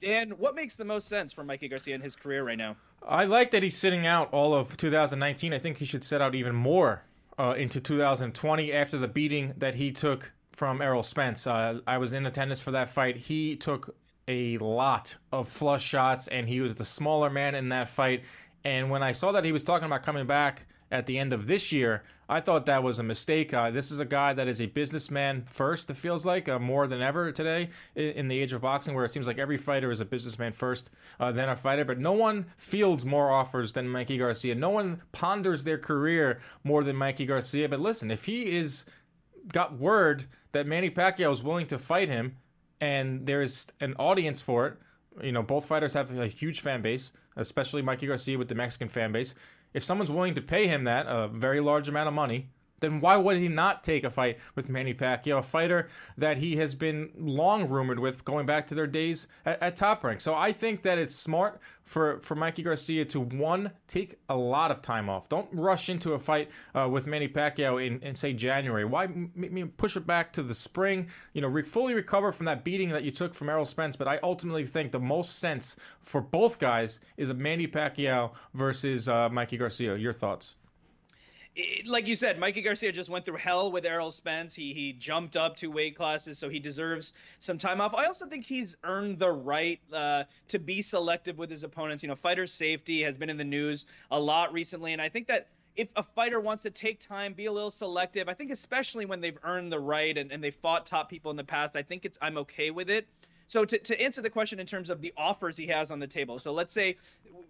Dan, 0.00 0.30
what 0.30 0.56
makes 0.56 0.74
the 0.74 0.84
most 0.84 1.06
sense 1.06 1.32
for 1.32 1.44
Mikey 1.44 1.68
Garcia 1.68 1.94
in 1.94 2.00
his 2.00 2.16
career 2.16 2.42
right 2.42 2.58
now? 2.58 2.74
I 3.06 3.26
like 3.26 3.52
that 3.52 3.62
he's 3.62 3.76
sitting 3.76 4.04
out 4.04 4.32
all 4.32 4.52
of 4.52 4.76
2019. 4.76 5.54
I 5.54 5.58
think 5.60 5.76
he 5.76 5.84
should 5.84 6.02
sit 6.02 6.20
out 6.20 6.34
even 6.34 6.52
more 6.52 7.04
uh, 7.38 7.54
into 7.56 7.80
2020 7.80 8.72
after 8.72 8.98
the 8.98 9.06
beating 9.06 9.54
that 9.58 9.76
he 9.76 9.92
took 9.92 10.32
from 10.50 10.82
Errol 10.82 11.04
Spence. 11.04 11.46
Uh, 11.46 11.78
I 11.86 11.98
was 11.98 12.12
in 12.12 12.26
attendance 12.26 12.60
for 12.60 12.72
that 12.72 12.88
fight. 12.88 13.16
He 13.16 13.54
took 13.54 13.94
a 14.32 14.58
lot 14.58 15.16
of 15.30 15.48
flush 15.48 15.84
shots, 15.84 16.28
and 16.28 16.48
he 16.48 16.60
was 16.60 16.74
the 16.74 16.84
smaller 16.84 17.30
man 17.30 17.54
in 17.54 17.68
that 17.70 17.88
fight. 17.88 18.24
And 18.64 18.90
when 18.90 19.02
I 19.02 19.12
saw 19.12 19.32
that 19.32 19.44
he 19.44 19.52
was 19.52 19.62
talking 19.62 19.86
about 19.86 20.02
coming 20.02 20.26
back 20.26 20.66
at 20.90 21.06
the 21.06 21.18
end 21.18 21.32
of 21.32 21.46
this 21.46 21.72
year, 21.72 22.02
I 22.28 22.40
thought 22.40 22.66
that 22.66 22.82
was 22.82 22.98
a 22.98 23.02
mistake. 23.02 23.52
Uh, 23.52 23.70
this 23.70 23.90
is 23.90 24.00
a 24.00 24.04
guy 24.04 24.32
that 24.32 24.48
is 24.48 24.62
a 24.62 24.66
businessman 24.66 25.42
first, 25.42 25.90
it 25.90 25.94
feels 25.94 26.24
like, 26.24 26.48
uh, 26.48 26.58
more 26.58 26.86
than 26.86 27.02
ever 27.02 27.32
today 27.32 27.68
in, 27.94 28.10
in, 28.12 28.28
the 28.28 28.38
age 28.38 28.52
of 28.52 28.62
boxing, 28.62 28.94
where 28.94 29.04
it 29.04 29.10
seems 29.10 29.26
like 29.26 29.38
every 29.38 29.56
fighter 29.56 29.90
is 29.90 30.00
a 30.00 30.04
businessman 30.04 30.52
first, 30.52 30.90
uh, 31.20 31.32
then 31.32 31.48
a 31.48 31.56
fighter. 31.56 31.84
But 31.84 31.98
no 31.98 32.12
one 32.12 32.46
fields 32.56 33.04
more 33.04 33.30
offers 33.30 33.72
than 33.72 33.88
Mikey 33.88 34.18
Garcia. 34.18 34.54
No 34.54 34.70
one 34.70 35.02
ponders 35.12 35.64
their 35.64 35.78
career 35.78 36.40
more 36.64 36.84
than 36.84 36.96
Mikey 36.96 37.26
Garcia. 37.26 37.68
But 37.68 37.80
listen, 37.80 38.10
if 38.10 38.24
he 38.24 38.56
is 38.56 38.86
got 39.52 39.76
word 39.78 40.24
that 40.52 40.66
Manny 40.66 40.90
Pacquiao 40.90 41.32
is 41.32 41.42
willing 41.42 41.66
to 41.66 41.78
fight 41.78 42.08
him, 42.08 42.36
and 42.82 43.24
there's 43.24 43.68
an 43.80 43.94
audience 44.00 44.40
for 44.42 44.66
it. 44.66 44.74
You 45.24 45.30
know, 45.30 45.42
both 45.42 45.66
fighters 45.66 45.94
have 45.94 46.18
a 46.18 46.26
huge 46.26 46.62
fan 46.62 46.82
base, 46.82 47.12
especially 47.36 47.80
Mikey 47.80 48.08
Garcia 48.08 48.36
with 48.36 48.48
the 48.48 48.56
Mexican 48.56 48.88
fan 48.88 49.12
base. 49.12 49.36
If 49.72 49.84
someone's 49.84 50.10
willing 50.10 50.34
to 50.34 50.42
pay 50.42 50.66
him 50.66 50.82
that, 50.84 51.06
a 51.08 51.28
very 51.28 51.60
large 51.60 51.88
amount 51.88 52.08
of 52.08 52.14
money, 52.14 52.50
then 52.82 53.00
why 53.00 53.16
would 53.16 53.38
he 53.38 53.48
not 53.48 53.82
take 53.82 54.04
a 54.04 54.10
fight 54.10 54.38
with 54.54 54.68
Manny 54.68 54.92
Pacquiao, 54.92 55.38
a 55.38 55.42
fighter 55.42 55.88
that 56.18 56.36
he 56.36 56.56
has 56.56 56.74
been 56.74 57.10
long 57.16 57.66
rumored 57.68 57.98
with 57.98 58.24
going 58.24 58.44
back 58.44 58.66
to 58.66 58.74
their 58.74 58.86
days 58.86 59.28
at, 59.46 59.62
at, 59.62 59.76
Top 59.76 60.04
Rank? 60.04 60.20
So 60.20 60.34
I 60.34 60.52
think 60.52 60.82
that 60.82 60.98
it's 60.98 61.14
smart 61.14 61.60
for, 61.84 62.20
for 62.20 62.34
Mikey 62.34 62.62
Garcia 62.62 63.04
to, 63.06 63.20
one, 63.20 63.70
take 63.88 64.18
a 64.28 64.36
lot 64.36 64.70
of 64.70 64.82
time 64.82 65.08
off. 65.08 65.28
Don't 65.28 65.48
rush 65.52 65.88
into 65.88 66.12
a 66.12 66.18
fight 66.18 66.50
uh, 66.74 66.88
with 66.90 67.06
Manny 67.06 67.28
Pacquiao 67.28 67.84
in, 67.84 68.00
in, 68.00 68.14
say, 68.14 68.32
January. 68.32 68.84
Why 68.84 69.04
m- 69.04 69.72
push 69.76 69.96
it 69.96 70.06
back 70.06 70.32
to 70.34 70.42
the 70.42 70.54
spring? 70.54 71.08
You 71.32 71.42
know, 71.42 71.48
re- 71.48 71.62
fully 71.62 71.94
recover 71.94 72.32
from 72.32 72.46
that 72.46 72.64
beating 72.64 72.90
that 72.90 73.04
you 73.04 73.10
took 73.10 73.34
from 73.34 73.48
Errol 73.48 73.64
Spence. 73.64 73.96
But 73.96 74.08
I 74.08 74.18
ultimately 74.22 74.66
think 74.66 74.92
the 74.92 75.00
most 75.00 75.38
sense 75.38 75.76
for 76.00 76.20
both 76.20 76.58
guys 76.58 77.00
is 77.16 77.30
a 77.30 77.34
Manny 77.34 77.66
Pacquiao 77.66 78.32
versus 78.54 79.08
uh, 79.08 79.28
Mikey 79.30 79.56
Garcia. 79.56 79.96
Your 79.96 80.12
thoughts? 80.12 80.56
Like 81.86 82.06
you 82.06 82.14
said, 82.14 82.38
Mikey 82.38 82.62
Garcia 82.62 82.92
just 82.92 83.10
went 83.10 83.26
through 83.26 83.36
hell 83.36 83.70
with 83.70 83.84
Errol 83.84 84.10
Spence. 84.10 84.54
He 84.54 84.72
he 84.72 84.92
jumped 84.92 85.36
up 85.36 85.56
two 85.56 85.70
weight 85.70 85.96
classes, 85.96 86.38
so 86.38 86.48
he 86.48 86.58
deserves 86.58 87.12
some 87.40 87.58
time 87.58 87.80
off. 87.80 87.94
I 87.94 88.06
also 88.06 88.26
think 88.26 88.44
he's 88.44 88.76
earned 88.84 89.18
the 89.18 89.30
right 89.30 89.80
uh, 89.92 90.24
to 90.48 90.58
be 90.58 90.80
selective 90.80 91.38
with 91.38 91.50
his 91.50 91.62
opponents. 91.62 92.02
You 92.02 92.08
know, 92.08 92.14
fighter 92.14 92.46
safety 92.46 93.02
has 93.02 93.18
been 93.18 93.28
in 93.28 93.36
the 93.36 93.44
news 93.44 93.84
a 94.10 94.18
lot 94.18 94.52
recently, 94.52 94.94
and 94.94 95.02
I 95.02 95.10
think 95.10 95.28
that 95.28 95.48
if 95.76 95.88
a 95.96 96.02
fighter 96.02 96.40
wants 96.40 96.62
to 96.62 96.70
take 96.70 97.00
time, 97.00 97.32
be 97.34 97.46
a 97.46 97.52
little 97.52 97.70
selective, 97.70 98.28
I 98.28 98.34
think 98.34 98.50
especially 98.50 99.04
when 99.04 99.20
they've 99.20 99.38
earned 99.42 99.72
the 99.72 99.80
right 99.80 100.16
and, 100.16 100.30
and 100.32 100.42
they 100.42 100.50
fought 100.50 100.86
top 100.86 101.08
people 101.08 101.30
in 101.30 101.36
the 101.36 101.44
past, 101.44 101.76
I 101.76 101.82
think 101.82 102.04
it's 102.04 102.18
I'm 102.22 102.38
okay 102.38 102.70
with 102.70 102.88
it. 102.88 103.06
So 103.46 103.66
to, 103.66 103.76
to 103.76 104.00
answer 104.00 104.22
the 104.22 104.30
question 104.30 104.58
in 104.58 104.66
terms 104.66 104.88
of 104.88 105.02
the 105.02 105.12
offers 105.16 105.58
he 105.58 105.66
has 105.66 105.90
on 105.90 105.98
the 105.98 106.06
table, 106.06 106.38
so 106.38 106.52
let's 106.52 106.72
say 106.72 106.96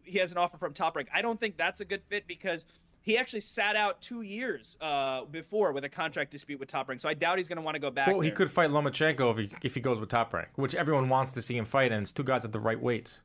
he 0.02 0.18
has 0.18 0.32
an 0.32 0.38
offer 0.38 0.56
from 0.56 0.72
Top 0.72 0.96
Rank. 0.96 1.08
I 1.14 1.22
don't 1.22 1.38
think 1.38 1.56
that's 1.56 1.80
a 1.80 1.84
good 1.84 2.02
fit 2.08 2.26
because 2.26 2.64
he 3.02 3.18
actually 3.18 3.40
sat 3.40 3.76
out 3.76 4.00
two 4.00 4.22
years 4.22 4.76
uh, 4.80 5.24
before 5.24 5.72
with 5.72 5.84
a 5.84 5.88
contract 5.88 6.30
dispute 6.30 6.58
with 6.58 6.68
Top 6.68 6.88
Rank, 6.88 7.00
so 7.00 7.08
I 7.08 7.14
doubt 7.14 7.38
he's 7.38 7.48
going 7.48 7.56
to 7.56 7.62
want 7.62 7.74
to 7.74 7.80
go 7.80 7.90
back. 7.90 8.08
Well, 8.08 8.20
he 8.20 8.30
could 8.30 8.50
fight 8.50 8.70
Lomachenko 8.70 9.30
if 9.32 9.38
he 9.38 9.50
if 9.62 9.74
he 9.74 9.80
goes 9.80 10.00
with 10.00 10.08
Top 10.08 10.32
Rank, 10.32 10.48
which 10.56 10.74
everyone 10.74 11.08
wants 11.08 11.32
to 11.32 11.42
see 11.42 11.56
him 11.56 11.64
fight, 11.64 11.92
and 11.92 12.02
it's 12.02 12.12
two 12.12 12.24
guys 12.24 12.44
at 12.44 12.52
the 12.52 12.60
right 12.60 12.80
weights 12.80 13.20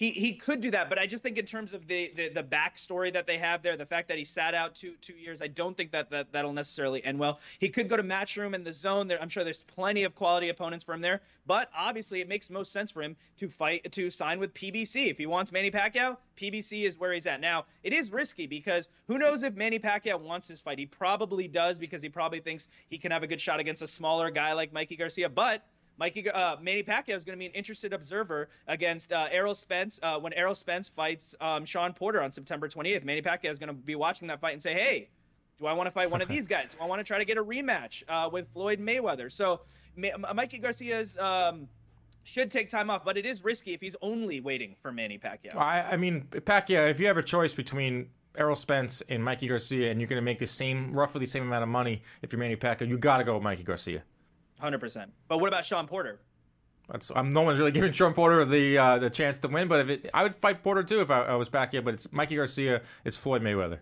he 0.00 0.12
he 0.12 0.32
could 0.32 0.62
do 0.62 0.70
that, 0.70 0.88
but 0.88 0.98
I 0.98 1.06
just 1.06 1.22
think 1.22 1.36
in 1.36 1.44
terms 1.44 1.74
of 1.74 1.86
the, 1.86 2.10
the 2.16 2.30
the 2.30 2.42
backstory 2.42 3.12
that 3.12 3.26
they 3.26 3.36
have 3.36 3.62
there, 3.62 3.76
the 3.76 3.84
fact 3.84 4.08
that 4.08 4.16
he 4.16 4.24
sat 4.24 4.54
out 4.54 4.74
two 4.74 4.94
two 5.02 5.12
years, 5.12 5.42
I 5.42 5.48
don't 5.48 5.76
think 5.76 5.90
that, 5.90 6.08
that 6.08 6.32
that'll 6.32 6.54
necessarily 6.54 7.04
end 7.04 7.18
well. 7.18 7.38
He 7.58 7.68
could 7.68 7.90
go 7.90 7.98
to 7.98 8.02
Matchroom 8.02 8.54
in 8.54 8.64
the 8.64 8.72
zone. 8.72 9.08
There, 9.08 9.20
I'm 9.20 9.28
sure 9.28 9.44
there's 9.44 9.62
plenty 9.62 10.04
of 10.04 10.14
quality 10.14 10.48
opponents 10.48 10.86
for 10.86 10.94
him 10.94 11.02
there, 11.02 11.20
but 11.46 11.68
obviously 11.76 12.22
it 12.22 12.28
makes 12.30 12.48
most 12.48 12.72
sense 12.72 12.90
for 12.90 13.02
him 13.02 13.14
to 13.40 13.48
fight 13.50 13.92
to 13.92 14.08
sign 14.08 14.40
with 14.40 14.54
PBC 14.54 15.10
if 15.10 15.18
he 15.18 15.26
wants 15.26 15.52
Manny 15.52 15.70
Pacquiao. 15.70 16.16
PBC 16.34 16.88
is 16.88 16.96
where 16.96 17.12
he's 17.12 17.26
at 17.26 17.42
now. 17.42 17.66
It 17.82 17.92
is 17.92 18.10
risky 18.10 18.46
because 18.46 18.88
who 19.06 19.18
knows 19.18 19.42
if 19.42 19.54
Manny 19.54 19.78
Pacquiao 19.78 20.18
wants 20.18 20.48
this 20.48 20.62
fight? 20.62 20.78
He 20.78 20.86
probably 20.86 21.46
does 21.46 21.78
because 21.78 22.00
he 22.00 22.08
probably 22.08 22.40
thinks 22.40 22.68
he 22.88 22.96
can 22.96 23.12
have 23.12 23.22
a 23.22 23.26
good 23.26 23.42
shot 23.42 23.60
against 23.60 23.82
a 23.82 23.86
smaller 23.86 24.30
guy 24.30 24.54
like 24.54 24.72
Mikey 24.72 24.96
Garcia, 24.96 25.28
but 25.28 25.62
Mikey 26.00 26.30
uh, 26.30 26.56
Manny 26.62 26.82
Pacquiao 26.82 27.14
is 27.14 27.24
going 27.24 27.36
to 27.36 27.38
be 27.38 27.44
an 27.44 27.52
interested 27.52 27.92
observer 27.92 28.48
against 28.66 29.12
uh, 29.12 29.28
Errol 29.30 29.54
Spence 29.54 30.00
uh, 30.02 30.18
when 30.18 30.32
Errol 30.32 30.54
Spence 30.54 30.88
fights 30.88 31.34
um, 31.42 31.66
Shawn 31.66 31.92
Porter 31.92 32.22
on 32.22 32.32
September 32.32 32.68
28th. 32.70 33.04
Manny 33.04 33.20
Pacquiao 33.20 33.52
is 33.52 33.58
going 33.58 33.68
to 33.68 33.74
be 33.74 33.94
watching 33.94 34.26
that 34.28 34.40
fight 34.40 34.54
and 34.54 34.62
say, 34.62 34.72
"Hey, 34.72 35.10
do 35.58 35.66
I 35.66 35.74
want 35.74 35.86
to 35.88 35.90
fight 35.90 36.10
one 36.10 36.22
of 36.22 36.28
these 36.28 36.46
guys? 36.46 36.68
Do 36.70 36.82
I 36.82 36.86
want 36.86 37.00
to 37.00 37.04
try 37.04 37.18
to 37.18 37.24
get 37.26 37.36
a 37.36 37.44
rematch 37.44 38.02
uh, 38.08 38.30
with 38.32 38.48
Floyd 38.54 38.80
Mayweather?" 38.80 39.30
So 39.30 39.60
Ma- 39.94 40.32
Mikey 40.34 40.58
Garcia's. 40.58 41.16
Um, 41.18 41.68
should 42.22 42.50
take 42.50 42.68
time 42.68 42.90
off, 42.90 43.02
but 43.02 43.16
it 43.16 43.24
is 43.24 43.42
risky 43.42 43.72
if 43.72 43.80
he's 43.80 43.96
only 44.02 44.40
waiting 44.40 44.76
for 44.82 44.92
Manny 44.92 45.18
Pacquiao. 45.18 45.56
I, 45.56 45.80
I 45.92 45.96
mean, 45.96 46.28
Pacquiao, 46.30 46.88
if 46.90 47.00
you 47.00 47.06
have 47.06 47.16
a 47.16 47.22
choice 47.22 47.54
between 47.54 48.10
Errol 48.36 48.54
Spence 48.54 49.02
and 49.08 49.24
Mikey 49.24 49.48
Garcia, 49.48 49.90
and 49.90 49.98
you're 49.98 50.06
going 50.06 50.18
to 50.18 50.24
make 50.24 50.38
the 50.38 50.46
same, 50.46 50.92
roughly 50.92 51.20
the 51.20 51.26
same 51.26 51.42
amount 51.42 51.62
of 51.62 51.70
money 51.70 52.02
if 52.20 52.30
you're 52.30 52.38
Manny 52.38 52.56
Pacquiao, 52.56 52.86
you 52.86 52.98
got 52.98 53.18
to 53.18 53.24
go 53.24 53.34
with 53.34 53.42
Mikey 53.42 53.62
Garcia. 53.62 54.02
Hundred 54.60 54.78
percent. 54.78 55.10
But 55.28 55.38
what 55.38 55.48
about 55.48 55.64
Shawn 55.64 55.86
Porter? 55.86 56.20
That's, 56.90 57.12
I'm, 57.14 57.30
no 57.30 57.42
one's 57.42 57.58
really 57.58 57.70
giving 57.72 57.92
Shawn 57.92 58.14
Porter 58.14 58.44
the 58.44 58.78
uh, 58.78 58.98
the 58.98 59.10
chance 59.10 59.38
to 59.40 59.48
win, 59.48 59.68
but 59.68 59.80
if 59.80 59.88
it, 59.88 60.10
I 60.12 60.22
would 60.22 60.34
fight 60.34 60.62
Porter 60.62 60.82
too 60.82 61.00
if 61.00 61.10
I, 61.10 61.22
I 61.22 61.34
was 61.36 61.48
back 61.48 61.72
here. 61.72 61.82
But 61.82 61.94
it's 61.94 62.12
Mikey 62.12 62.36
Garcia, 62.36 62.82
it's 63.04 63.16
Floyd 63.16 63.42
Mayweather. 63.42 63.78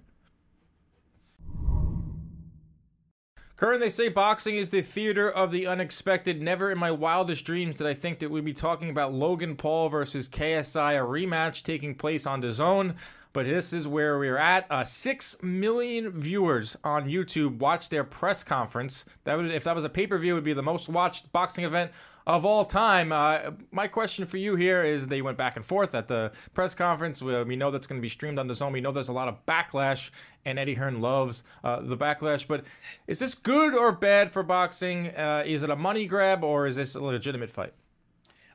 Current, 3.56 3.80
they 3.80 3.90
say 3.90 4.08
boxing 4.08 4.54
is 4.54 4.70
the 4.70 4.82
theater 4.82 5.28
of 5.28 5.50
the 5.50 5.66
unexpected. 5.66 6.40
Never 6.40 6.70
in 6.70 6.78
my 6.78 6.92
wildest 6.92 7.44
dreams 7.44 7.78
did 7.78 7.88
I 7.88 7.94
think 7.94 8.20
that 8.20 8.30
we'd 8.30 8.44
be 8.44 8.52
talking 8.52 8.88
about 8.88 9.12
Logan 9.12 9.56
Paul 9.56 9.88
versus 9.88 10.28
KSI, 10.28 10.96
a 10.96 11.04
rematch 11.04 11.64
taking 11.64 11.96
place 11.96 12.24
on 12.24 12.40
DAZN. 12.40 12.94
But 13.32 13.46
this 13.46 13.72
is 13.72 13.86
where 13.86 14.18
we're 14.18 14.38
at. 14.38 14.66
Uh, 14.70 14.84
Six 14.84 15.36
million 15.42 16.10
viewers 16.10 16.76
on 16.82 17.08
YouTube 17.08 17.58
watched 17.58 17.90
their 17.90 18.04
press 18.04 18.42
conference. 18.42 19.04
That 19.24 19.36
would, 19.36 19.50
if 19.50 19.64
that 19.64 19.74
was 19.74 19.84
a 19.84 19.88
pay 19.88 20.06
per 20.06 20.18
view, 20.18 20.34
would 20.34 20.44
be 20.44 20.54
the 20.54 20.62
most 20.62 20.88
watched 20.88 21.30
boxing 21.32 21.64
event 21.64 21.92
of 22.28 22.44
all 22.44 22.64
time. 22.64 23.10
Uh, 23.10 23.50
my 23.72 23.88
question 23.88 24.26
for 24.26 24.36
you 24.36 24.54
here 24.54 24.82
is 24.82 25.08
they 25.08 25.22
went 25.22 25.38
back 25.38 25.56
and 25.56 25.64
forth 25.64 25.94
at 25.94 26.06
the 26.06 26.30
press 26.52 26.74
conference. 26.74 27.22
We, 27.22 27.42
we 27.44 27.56
know 27.56 27.70
that's 27.70 27.86
going 27.86 28.00
to 28.00 28.02
be 28.02 28.08
streamed 28.08 28.38
on 28.38 28.48
DAZN. 28.48 28.70
We 28.70 28.82
know 28.82 28.92
there's 28.92 29.08
a 29.08 29.14
lot 29.14 29.28
of 29.28 29.44
backlash, 29.46 30.10
and 30.44 30.58
Eddie 30.58 30.74
Hearn 30.74 31.00
loves 31.00 31.42
uh, 31.64 31.80
the 31.80 31.96
backlash. 31.96 32.46
But 32.46 32.64
is 33.06 33.18
this 33.18 33.34
good 33.34 33.74
or 33.74 33.92
bad 33.92 34.30
for 34.30 34.42
boxing? 34.42 35.08
Uh, 35.08 35.42
is 35.46 35.62
it 35.62 35.70
a 35.70 35.76
money 35.76 36.06
grab 36.06 36.44
or 36.44 36.66
is 36.66 36.76
this 36.76 36.94
a 36.94 37.02
legitimate 37.02 37.50
fight? 37.50 37.72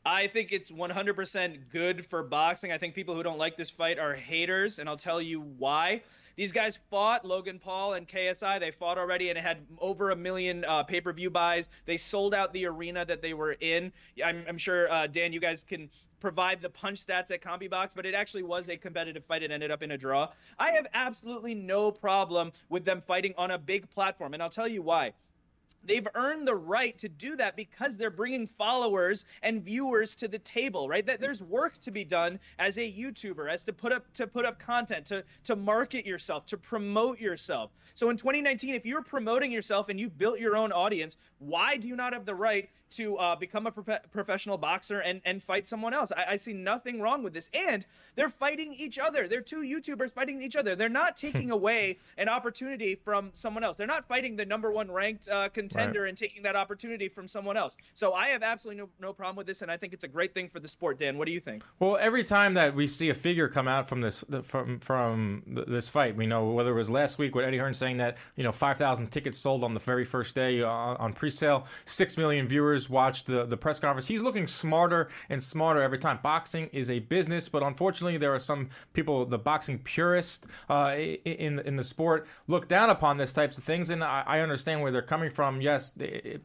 I 0.06 0.28
think 0.28 0.52
it's 0.52 0.70
100% 0.70 1.70
good 1.72 2.06
for 2.06 2.24
boxing. 2.24 2.72
I 2.72 2.78
think 2.78 2.94
people 2.94 3.16
who 3.16 3.24
don't 3.24 3.38
like 3.38 3.56
this 3.56 3.70
fight 3.70 4.00
are 4.00 4.14
haters, 4.14 4.80
and 4.80 4.90
I'll 4.90 4.98
tell 4.98 5.22
you 5.22 5.40
why. 5.58 6.02
These 6.36 6.52
guys 6.52 6.80
fought 6.90 7.24
Logan 7.26 7.60
Paul 7.60 7.94
and 7.94 8.08
KSI. 8.08 8.60
They 8.60 8.72
fought 8.72 8.98
already, 8.98 9.30
and 9.30 9.38
it 9.38 9.44
had 9.44 9.60
over 9.80 10.10
a 10.10 10.16
million 10.16 10.66
uh, 10.66 10.84
pay-per-view 10.84 11.30
buys. 11.30 11.70
They 11.86 11.98
sold 11.98 12.34
out 12.34 12.52
the 12.52 12.66
arena 12.66 13.06
that 13.06 13.22
they 13.22 13.34
were 13.34 13.54
in. 13.54 13.94
I'm, 14.24 14.44
I'm 14.48 14.58
sure 14.58 14.92
uh, 14.92 15.08
Dan, 15.08 15.32
you 15.32 15.40
guys 15.40 15.64
can 15.64 15.90
provide 16.20 16.62
the 16.62 16.70
punch 16.70 17.06
stats 17.06 17.32
at 17.32 17.42
CompuBox, 17.42 17.92
but 17.96 18.06
it 18.06 18.14
actually 18.14 18.44
was 18.44 18.70
a 18.70 18.78
competitive 18.78 19.24
fight. 19.26 19.44
It 19.44 19.52
ended 19.52 19.72
up 19.72 19.84
in 19.84 19.92
a 19.92 19.98
draw. 19.98 20.30
I 20.58 20.72
have 20.72 20.88
absolutely 20.94 21.54
no 21.54 21.92
problem 21.92 22.52
with 22.68 22.84
them 22.84 23.04
fighting 23.06 23.34
on 23.38 23.52
a 23.52 23.58
big 23.58 23.90
platform, 23.90 24.34
and 24.34 24.42
I'll 24.42 24.50
tell 24.50 24.68
you 24.68 24.82
why 24.82 25.14
they've 25.86 26.08
earned 26.16 26.48
the 26.48 26.56
right 26.56 26.98
to 26.98 27.10
do 27.10 27.36
that 27.36 27.56
because 27.56 27.98
they're 27.98 28.10
bringing 28.10 28.48
followers 28.48 29.26
and 29.42 29.64
viewers 29.64 30.16
to 30.16 30.28
the 30.28 30.40
table 30.40 30.88
right 30.88 31.06
that 31.06 31.20
there's 31.20 31.42
work 31.42 31.78
to 31.80 31.92
be 31.92 32.04
done 32.04 32.40
as 32.60 32.78
a 32.78 32.82
youtuber 32.82 33.52
as 33.52 33.64
to 33.64 33.74
put 33.74 33.92
up 33.92 34.12
to 34.14 34.28
put 34.28 34.46
up 34.46 34.60
content 34.60 35.06
to 35.06 35.24
to 35.44 35.56
market 35.56 36.06
yourself 36.06 36.46
to 36.46 36.58
promote 36.58 37.20
yourself 37.20 37.72
so 37.94 38.10
in 38.10 38.18
2019 38.18 38.76
if 38.76 38.86
you're 38.86 39.04
promoting 39.04 39.52
yourself 39.52 39.90
and 39.90 40.00
you've 40.00 40.18
built 40.18 40.40
your 40.40 40.56
own 40.56 40.72
audience 40.72 41.18
why 41.40 41.78
do 41.78 41.88
you 41.88 41.96
not 41.96 42.14
have 42.14 42.26
the 42.26 42.36
right 42.36 42.70
to 42.96 43.18
uh, 43.18 43.36
become 43.36 43.68
a 43.68 43.72
pro- 43.72 43.98
professional 44.12 44.58
boxer 44.58 45.00
and, 45.00 45.22
and 45.26 45.44
fight 45.44 45.68
someone 45.68 45.94
else. 45.94 46.12
I, 46.16 46.34
I, 46.34 46.36
see 46.38 46.54
nothing 46.54 47.02
wrong 47.02 47.24
with 47.24 47.34
this. 47.34 47.50
And 47.54 47.86
they're 48.16 48.30
fighting 48.30 48.74
each 48.74 49.00
other. 49.00 49.28
They're 49.28 49.42
two 49.42 49.62
YouTubers 49.62 50.14
fighting 50.14 50.42
each 50.42 50.56
other. 50.56 50.76
They're 50.76 50.90
not 50.90 51.18
taking 51.18 51.52
away 51.52 51.98
an 52.18 52.30
opportunity 52.30 52.96
from 52.96 53.32
someone 53.34 53.64
else. 53.64 53.78
They're 53.78 53.88
not 53.88 54.08
fighting 54.08 54.36
the 54.36 54.46
number 54.46 54.72
one 54.72 54.92
ranked 54.92 55.28
uh, 55.28 55.50
contender 55.50 55.73
right. 55.76 55.96
and 55.96 56.18
taking 56.18 56.44
that 56.44 56.56
opportunity 56.56 57.08
from 57.08 57.28
someone 57.28 57.58
else. 57.58 57.76
So 57.94 58.14
I 58.14 58.28
have 58.28 58.44
absolutely 58.44 58.82
no, 58.82 58.90
no 59.00 59.14
problem 59.14 59.36
with 59.36 59.48
this, 59.48 59.62
and 59.62 59.72
I 59.72 59.78
think 59.78 59.94
it's 59.94 60.04
a 60.04 60.08
great 60.08 60.34
thing 60.34 60.50
for 60.50 60.60
the 60.60 60.68
sport. 60.68 61.00
Dan, 61.00 61.18
what 61.18 61.26
do 61.26 61.32
you 61.32 61.40
think? 61.40 61.64
Well, 61.80 61.98
every 61.98 62.24
time 62.24 62.54
that 62.56 62.76
we 62.76 62.88
see 62.88 63.10
a 63.10 63.14
figure 63.14 63.48
come 63.48 63.68
out 63.68 63.88
from 63.88 64.02
this 64.02 64.24
from 64.44 64.80
from 64.80 65.44
this 65.68 65.88
fight, 65.90 66.16
we 66.16 66.26
know 66.26 66.50
whether 66.50 66.72
it 66.72 66.76
was 66.76 66.90
last 66.90 67.20
week 67.20 67.36
with 67.36 67.46
Eddie 67.46 67.58
Hearn 67.58 67.74
saying 67.74 67.98
that 67.98 68.18
you 68.36 68.44
know 68.44 68.52
5,000 68.52 69.08
tickets 69.08 69.38
sold 69.38 69.64
on 69.64 69.74
the 69.74 69.80
very 69.80 70.06
first 70.06 70.36
day 70.36 70.62
on, 70.62 70.98
on 70.98 71.14
pre-sale, 71.14 71.68
six 71.86 72.18
million 72.18 72.48
viewers 72.48 72.90
watched 72.90 73.14
watched 73.14 73.28
the, 73.28 73.46
the 73.46 73.58
press 73.58 73.80
conference. 73.80 74.08
He's 74.08 74.22
looking 74.22 74.48
smarter 74.48 75.10
and 75.30 75.42
smarter 75.42 75.82
every 75.82 76.00
time. 76.00 76.20
Boxing 76.24 76.70
is 76.72 76.90
a 76.90 77.00
business, 77.00 77.50
but 77.50 77.62
unfortunately, 77.62 78.18
there 78.18 78.34
are 78.34 78.40
some 78.40 78.70
people, 78.94 79.26
the 79.26 79.38
boxing 79.38 79.78
purists 79.80 80.48
uh, 80.70 80.96
in 80.96 81.60
in 81.60 81.76
the 81.76 81.84
sport, 81.84 82.28
look 82.48 82.68
down 82.68 82.90
upon 82.90 83.18
this 83.18 83.34
types 83.34 83.58
of 83.58 83.64
things, 83.64 83.90
and 83.90 84.04
I, 84.04 84.24
I 84.26 84.40
understand 84.40 84.82
where 84.82 84.92
they're 84.92 85.02
coming 85.02 85.30
from. 85.30 85.62
Yes, 85.64 85.94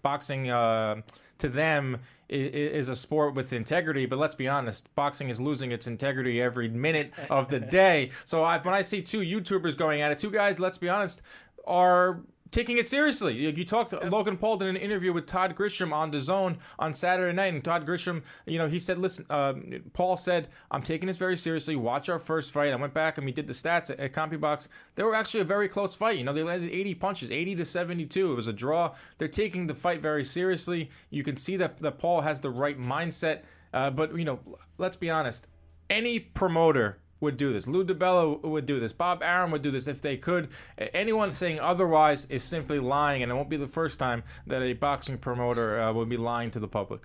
boxing. 0.03 0.51
Uh, 0.51 1.03
to 1.39 1.49
them 1.49 1.99
is 2.29 2.89
a 2.89 2.97
sport 2.97 3.35
with 3.35 3.53
integrity, 3.53 4.05
but 4.05 4.19
let's 4.19 4.35
be 4.35 4.49
honest, 4.49 4.95
boxing 4.95 5.31
is 5.31 5.41
losing 5.41 5.73
its 5.73 5.87
integrity 5.87 6.43
every 6.43 6.69
minute 6.69 7.13
of 7.31 7.49
the 7.49 7.61
day. 7.81 8.11
So 8.25 8.45
I, 8.45 8.59
when 8.59 8.75
I 8.75 8.83
see 8.83 9.01
two 9.01 9.21
YouTubers 9.21 9.77
going 9.77 10.03
at 10.03 10.13
it, 10.13 10.19
two 10.19 10.31
guys, 10.31 10.61
let's 10.61 10.79
be 10.79 10.89
honest, 10.89 11.23
are 11.67 12.21
taking 12.51 12.79
it 12.79 12.89
seriously. 12.89 13.35
You, 13.35 13.65
talked 13.65 13.91
to 13.91 14.01
Logan 14.09 14.37
Paul 14.37 14.57
did 14.57 14.69
an 14.69 14.77
interview 14.77 15.13
with 15.13 15.27
Todd 15.27 15.55
Grisham 15.57 15.93
on 15.93 16.11
the 16.11 16.21
Zone 16.21 16.59
on 16.79 16.95
Saturday 16.95 17.35
night, 17.35 17.53
and 17.55 17.63
Todd 17.63 17.87
Grisham, 17.87 18.23
you 18.47 18.59
know, 18.59 18.67
he 18.67 18.79
said, 18.79 18.99
"Listen, 18.99 19.27
uh, 19.31 19.55
Paul 19.93 20.17
said 20.17 20.49
I'm 20.71 20.83
taking 20.83 21.07
this 21.07 21.17
very 21.17 21.37
seriously. 21.37 21.77
Watch 21.77 22.09
our 22.09 22.19
first 22.19 22.53
fight." 22.53 22.73
I 22.73 22.77
went 22.77 22.95
back 22.95 23.19
and 23.19 23.25
we 23.25 23.33
did 23.33 23.47
the 23.47 23.53
stats 23.53 23.91
at, 23.91 24.01
at 24.01 24.13
CompuBox. 24.13 24.69
They 24.95 25.03
were 25.03 25.15
actually 25.15 25.41
a 25.41 25.45
very 25.45 25.69
close 25.69 25.95
fight. 25.95 26.19
You 26.19 26.25
know, 26.25 26.33
they 26.33 26.43
landed 26.43 26.71
80 26.71 26.95
punches, 26.95 27.31
80 27.31 27.57
to 27.57 27.65
72. 27.65 28.33
It 28.33 28.35
was 28.35 28.49
a 28.49 28.53
draw. 28.53 28.95
They're 29.19 29.29
taking 29.29 29.67
the 29.67 29.75
fight 29.75 30.01
very 30.01 30.25
seriously. 30.25 30.91
You 31.11 31.23
can 31.23 31.37
see 31.37 31.57
that 31.57 31.77
that 31.79 31.99
Paul 31.99 32.21
has 32.21 32.41
the 32.41 32.51
right 32.51 32.79
mindset. 32.79 33.43
Uh, 33.73 33.91
but 33.91 34.17
you 34.17 34.25
know, 34.25 34.41
let's 34.79 34.97
be 34.97 35.11
honest. 35.11 35.49
Any 35.91 36.19
promoter 36.21 36.99
would 37.21 37.37
do 37.37 37.53
this. 37.53 37.67
Lou 37.67 37.85
DiBella 37.85 38.43
would 38.43 38.67
do 38.67 38.81
this. 38.81 38.93
Bob 38.93 39.23
Arum 39.23 39.51
would 39.51 39.63
do 39.63 39.71
this 39.71 39.89
if 39.89 40.01
they 40.01 40.17
could. 40.17 40.49
Anyone 40.95 41.35
saying 41.35 41.61
otherwise 41.61 42.27
is 42.27 42.43
simply 42.43 42.79
lying, 42.79 43.23
and 43.23 43.33
it 43.33 43.35
won't 43.35 43.49
be 43.49 43.57
the 43.57 43.67
first 43.67 43.99
time 43.99 44.23
that 44.47 44.63
a 44.63 44.73
boxing 44.73 45.19
promoter 45.19 45.81
uh, 45.81 45.93
would 45.93 46.09
be 46.09 46.17
lying 46.17 46.51
to 46.53 46.61
the 46.61 46.69
public. 46.69 47.03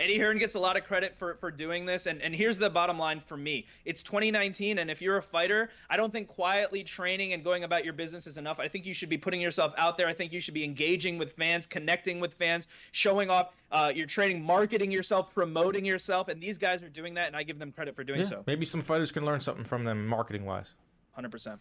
Eddie 0.00 0.18
Hearn 0.18 0.38
gets 0.38 0.54
a 0.54 0.58
lot 0.58 0.78
of 0.78 0.84
credit 0.84 1.14
for, 1.18 1.34
for 1.34 1.50
doing 1.50 1.84
this. 1.84 2.06
And, 2.06 2.22
and 2.22 2.34
here's 2.34 2.56
the 2.56 2.70
bottom 2.70 2.98
line 2.98 3.20
for 3.20 3.36
me 3.36 3.66
it's 3.84 4.02
2019. 4.02 4.78
And 4.78 4.90
if 4.90 5.02
you're 5.02 5.18
a 5.18 5.22
fighter, 5.22 5.68
I 5.90 5.98
don't 5.98 6.10
think 6.10 6.26
quietly 6.26 6.82
training 6.82 7.34
and 7.34 7.44
going 7.44 7.64
about 7.64 7.84
your 7.84 7.92
business 7.92 8.26
is 8.26 8.38
enough. 8.38 8.58
I 8.58 8.66
think 8.66 8.86
you 8.86 8.94
should 8.94 9.10
be 9.10 9.18
putting 9.18 9.42
yourself 9.42 9.74
out 9.76 9.98
there. 9.98 10.08
I 10.08 10.14
think 10.14 10.32
you 10.32 10.40
should 10.40 10.54
be 10.54 10.64
engaging 10.64 11.18
with 11.18 11.32
fans, 11.34 11.66
connecting 11.66 12.18
with 12.18 12.32
fans, 12.32 12.66
showing 12.92 13.28
off 13.28 13.52
uh, 13.72 13.92
your 13.94 14.06
training, 14.06 14.42
marketing 14.42 14.90
yourself, 14.90 15.34
promoting 15.34 15.84
yourself. 15.84 16.28
And 16.28 16.40
these 16.40 16.56
guys 16.56 16.82
are 16.82 16.88
doing 16.88 17.12
that. 17.14 17.26
And 17.26 17.36
I 17.36 17.42
give 17.42 17.58
them 17.58 17.70
credit 17.70 17.94
for 17.94 18.02
doing 18.02 18.20
yeah, 18.20 18.28
so. 18.28 18.44
Maybe 18.46 18.64
some 18.64 18.80
fighters 18.80 19.12
can 19.12 19.26
learn 19.26 19.40
something 19.40 19.64
from 19.64 19.84
them 19.84 20.06
marketing 20.06 20.46
wise. 20.46 20.72
100%. 21.18 21.58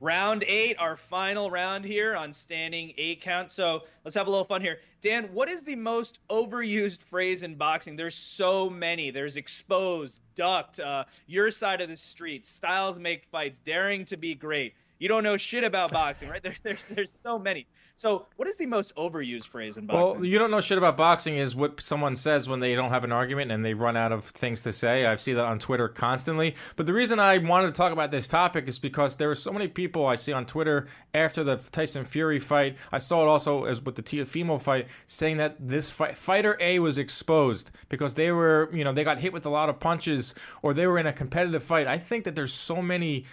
Round 0.00 0.44
eight, 0.46 0.76
our 0.78 0.96
final 0.96 1.50
round 1.50 1.84
here 1.84 2.16
on 2.16 2.32
standing 2.32 2.92
eight 2.96 3.20
count. 3.20 3.50
So 3.50 3.82
let's 4.04 4.16
have 4.16 4.26
a 4.26 4.30
little 4.30 4.44
fun 4.44 4.62
here. 4.62 4.78
Dan, 5.02 5.30
what 5.32 5.48
is 5.48 5.62
the 5.62 5.76
most 5.76 6.18
overused 6.28 7.02
phrase 7.02 7.42
in 7.42 7.54
boxing? 7.54 7.96
There's 7.96 8.14
so 8.14 8.68
many. 8.68 9.10
There's 9.10 9.36
exposed, 9.36 10.20
ducked, 10.34 10.80
uh, 10.80 11.04
your 11.26 11.50
side 11.50 11.80
of 11.80 11.88
the 11.88 11.96
street, 11.96 12.46
styles 12.46 12.98
make 12.98 13.24
fights, 13.30 13.58
daring 13.58 14.04
to 14.06 14.16
be 14.16 14.34
great. 14.34 14.74
You 15.00 15.08
don't 15.08 15.24
know 15.24 15.36
shit 15.38 15.64
about 15.64 15.90
boxing, 15.90 16.28
right? 16.28 16.42
There, 16.50 16.54
there's 16.62 16.86
there's 16.86 17.12
so 17.12 17.38
many. 17.38 17.66
So, 17.96 18.26
what 18.36 18.48
is 18.48 18.56
the 18.56 18.64
most 18.64 18.94
overused 18.96 19.48
phrase 19.48 19.76
in 19.76 19.84
boxing? 19.84 20.20
Well, 20.20 20.24
you 20.24 20.38
don't 20.38 20.50
know 20.50 20.62
shit 20.62 20.78
about 20.78 20.96
boxing 20.96 21.36
is 21.36 21.54
what 21.54 21.82
someone 21.82 22.16
says 22.16 22.48
when 22.48 22.58
they 22.58 22.74
don't 22.74 22.88
have 22.88 23.04
an 23.04 23.12
argument 23.12 23.50
and 23.50 23.62
they 23.62 23.74
run 23.74 23.94
out 23.94 24.10
of 24.10 24.24
things 24.24 24.62
to 24.62 24.72
say. 24.72 25.04
I 25.04 25.16
see 25.16 25.34
that 25.34 25.44
on 25.44 25.58
Twitter 25.58 25.86
constantly. 25.86 26.54
But 26.76 26.86
the 26.86 26.94
reason 26.94 27.18
I 27.18 27.36
wanted 27.36 27.66
to 27.66 27.72
talk 27.72 27.92
about 27.92 28.10
this 28.10 28.26
topic 28.26 28.68
is 28.68 28.78
because 28.78 29.16
there 29.16 29.30
are 29.30 29.34
so 29.34 29.52
many 29.52 29.68
people 29.68 30.06
I 30.06 30.14
see 30.14 30.32
on 30.32 30.46
Twitter 30.46 30.86
after 31.12 31.44
the 31.44 31.56
Tyson 31.56 32.04
Fury 32.04 32.38
fight. 32.38 32.78
I 32.90 32.98
saw 32.98 33.22
it 33.22 33.28
also 33.28 33.64
as 33.64 33.82
with 33.82 33.96
the 33.96 34.02
Teofimo 34.02 34.58
fight, 34.58 34.88
saying 35.04 35.36
that 35.36 35.56
this 35.60 35.90
fight, 35.90 36.16
fighter 36.16 36.56
A 36.58 36.78
was 36.78 36.96
exposed 36.96 37.70
because 37.90 38.14
they 38.14 38.32
were, 38.32 38.70
you 38.72 38.84
know, 38.84 38.92
they 38.92 39.04
got 39.04 39.20
hit 39.20 39.34
with 39.34 39.44
a 39.44 39.50
lot 39.50 39.68
of 39.68 39.78
punches 39.78 40.34
or 40.62 40.72
they 40.72 40.86
were 40.86 40.98
in 40.98 41.06
a 41.06 41.12
competitive 41.12 41.62
fight. 41.62 41.86
I 41.86 41.98
think 41.98 42.24
that 42.24 42.34
there's 42.34 42.52
so 42.52 42.80
many 42.80 43.26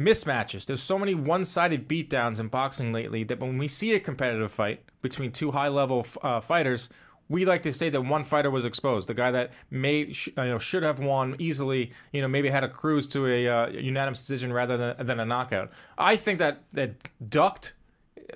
mismatches. 0.00 0.64
There's 0.64 0.82
so 0.82 0.98
many 0.98 1.14
one-sided 1.14 1.88
beatdowns 1.88 2.40
in 2.40 2.48
boxing 2.48 2.92
lately 2.92 3.22
that 3.24 3.38
when 3.38 3.58
we 3.58 3.68
see 3.68 3.94
a 3.94 4.00
competitive 4.00 4.50
fight 4.50 4.82
between 5.02 5.30
two 5.30 5.50
high-level 5.50 6.06
uh, 6.22 6.40
fighters, 6.40 6.88
we 7.28 7.44
like 7.44 7.62
to 7.62 7.72
say 7.72 7.90
that 7.90 8.00
one 8.00 8.24
fighter 8.24 8.50
was 8.50 8.64
exposed. 8.64 9.08
The 9.08 9.14
guy 9.14 9.30
that 9.30 9.52
may 9.70 10.12
sh- 10.12 10.30
you 10.36 10.44
know 10.44 10.58
should 10.58 10.82
have 10.82 10.98
won 10.98 11.36
easily, 11.38 11.92
you 12.12 12.22
know, 12.22 12.28
maybe 12.28 12.48
had 12.48 12.64
a 12.64 12.68
cruise 12.68 13.06
to 13.08 13.26
a 13.26 13.48
uh, 13.48 13.68
unanimous 13.68 14.20
decision 14.20 14.52
rather 14.52 14.76
than, 14.76 15.06
than 15.06 15.20
a 15.20 15.24
knockout. 15.24 15.70
I 15.96 16.16
think 16.16 16.40
that 16.40 16.68
that 16.70 16.94
ducked 17.24 17.74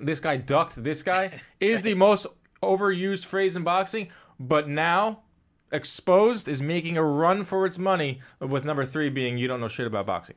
this 0.01 0.19
guy 0.19 0.37
ducked 0.37 0.81
this 0.81 1.03
guy 1.03 1.41
is 1.59 1.81
the 1.81 1.93
most 1.93 2.27
overused 2.63 3.25
phrase 3.25 3.55
in 3.55 3.63
boxing, 3.63 4.11
but 4.39 4.69
now 4.69 5.23
exposed 5.71 6.47
is 6.47 6.61
making 6.61 6.97
a 6.97 7.03
run 7.03 7.43
for 7.43 7.65
its 7.65 7.77
money 7.77 8.19
with 8.39 8.63
number 8.63 8.85
3 8.85 9.09
being 9.09 9.37
you 9.37 9.47
don't 9.47 9.59
know 9.59 9.67
shit 9.67 9.87
about 9.87 10.05
boxing. 10.05 10.35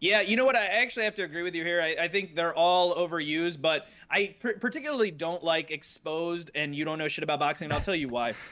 Yeah, 0.00 0.20
you 0.20 0.36
know 0.36 0.44
what? 0.44 0.56
I 0.56 0.66
actually 0.66 1.04
have 1.04 1.14
to 1.16 1.22
agree 1.22 1.42
with 1.42 1.54
you 1.54 1.64
here. 1.64 1.80
I, 1.80 2.04
I 2.04 2.08
think 2.08 2.34
they're 2.34 2.54
all 2.54 2.94
overused, 2.94 3.60
but 3.60 3.88
I 4.10 4.34
per- 4.40 4.58
particularly 4.58 5.10
don't 5.10 5.42
like 5.42 5.70
exposed 5.70 6.50
and 6.54 6.74
you 6.74 6.84
don't 6.84 6.98
know 6.98 7.08
shit 7.08 7.24
about 7.24 7.38
boxing. 7.38 7.66
And 7.66 7.72
I'll 7.72 7.80
tell 7.80 7.94
you 7.94 8.08
why. 8.08 8.34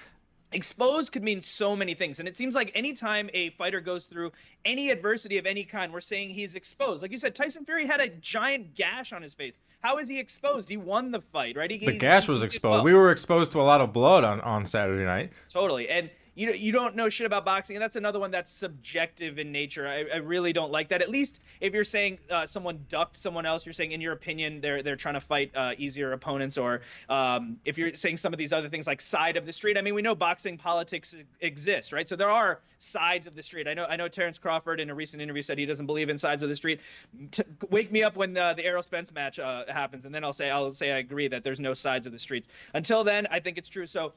Exposed 0.52 1.10
could 1.10 1.24
mean 1.24 1.42
so 1.42 1.74
many 1.74 1.94
things. 1.94 2.20
And 2.20 2.28
it 2.28 2.36
seems 2.36 2.54
like 2.54 2.70
anytime 2.76 3.28
a 3.34 3.50
fighter 3.50 3.80
goes 3.80 4.06
through 4.06 4.30
any 4.64 4.90
adversity 4.90 5.36
of 5.36 5.46
any 5.46 5.64
kind, 5.64 5.92
we're 5.92 6.00
saying 6.00 6.30
he's 6.30 6.54
exposed. 6.54 7.02
Like 7.02 7.10
you 7.10 7.18
said, 7.18 7.34
Tyson 7.34 7.64
Fury 7.64 7.88
had 7.88 7.98
a 7.98 8.08
giant 8.08 8.76
gash 8.76 9.12
on 9.12 9.20
his 9.20 9.34
face. 9.34 9.54
How 9.80 9.98
is 9.98 10.06
he 10.06 10.20
exposed? 10.20 10.68
He 10.68 10.76
won 10.76 11.10
the 11.10 11.20
fight, 11.20 11.56
right? 11.56 11.68
He, 11.68 11.84
the 11.84 11.98
gash 11.98 12.28
was 12.28 12.44
exposed. 12.44 12.72
Well. 12.76 12.84
We 12.84 12.94
were 12.94 13.10
exposed 13.10 13.50
to 13.52 13.60
a 13.60 13.64
lot 13.64 13.80
of 13.80 13.92
blood 13.92 14.22
on, 14.22 14.40
on 14.42 14.64
Saturday 14.64 15.04
night. 15.04 15.32
Totally. 15.50 15.88
And 15.88 16.08
you 16.34 16.52
you 16.52 16.72
don't 16.72 16.96
know 16.96 17.08
shit 17.08 17.26
about 17.26 17.44
boxing, 17.44 17.76
and 17.76 17.82
that's 17.82 17.96
another 17.96 18.18
one 18.18 18.30
that's 18.30 18.52
subjective 18.52 19.38
in 19.38 19.52
nature. 19.52 19.86
I, 19.86 20.04
I 20.14 20.16
really 20.18 20.52
don't 20.52 20.72
like 20.72 20.88
that. 20.88 21.02
At 21.02 21.10
least 21.10 21.40
if 21.60 21.74
you're 21.74 21.84
saying 21.84 22.18
uh, 22.30 22.46
someone 22.46 22.84
ducked 22.88 23.16
someone 23.16 23.46
else, 23.46 23.66
you're 23.66 23.72
saying 23.72 23.92
in 23.92 24.00
your 24.00 24.12
opinion 24.12 24.60
they're 24.60 24.82
they're 24.82 24.96
trying 24.96 25.14
to 25.14 25.20
fight 25.20 25.52
uh, 25.54 25.72
easier 25.78 26.12
opponents, 26.12 26.58
or 26.58 26.80
um, 27.08 27.58
if 27.64 27.78
you're 27.78 27.94
saying 27.94 28.16
some 28.16 28.32
of 28.32 28.38
these 28.38 28.52
other 28.52 28.68
things 28.68 28.86
like 28.86 29.00
side 29.00 29.36
of 29.36 29.46
the 29.46 29.52
street. 29.52 29.78
I 29.78 29.80
mean, 29.80 29.94
we 29.94 30.02
know 30.02 30.14
boxing 30.14 30.58
politics 30.58 31.14
exists, 31.40 31.92
right? 31.92 32.08
So 32.08 32.16
there 32.16 32.30
are 32.30 32.60
sides 32.78 33.26
of 33.26 33.34
the 33.34 33.42
street. 33.42 33.68
I 33.68 33.74
know 33.74 33.84
I 33.84 33.96
know 33.96 34.08
Terrence 34.08 34.38
Crawford 34.38 34.80
in 34.80 34.90
a 34.90 34.94
recent 34.94 35.22
interview 35.22 35.42
said 35.42 35.58
he 35.58 35.66
doesn't 35.66 35.86
believe 35.86 36.08
in 36.08 36.18
sides 36.18 36.42
of 36.42 36.48
the 36.48 36.56
street. 36.56 36.80
T- 37.30 37.44
wake 37.70 37.90
me 37.92 38.02
up 38.02 38.16
when 38.16 38.32
the, 38.32 38.54
the 38.56 38.64
Errol 38.64 38.82
Spence 38.82 39.12
match 39.12 39.38
uh, 39.38 39.64
happens, 39.68 40.04
and 40.04 40.14
then 40.14 40.24
I'll 40.24 40.32
say 40.32 40.50
I'll 40.50 40.72
say 40.72 40.90
I 40.90 40.98
agree 40.98 41.28
that 41.28 41.44
there's 41.44 41.60
no 41.60 41.74
sides 41.74 42.06
of 42.06 42.12
the 42.12 42.18
streets. 42.18 42.48
Until 42.74 43.04
then, 43.04 43.26
I 43.30 43.40
think 43.40 43.58
it's 43.58 43.68
true. 43.68 43.86
So 43.86 44.12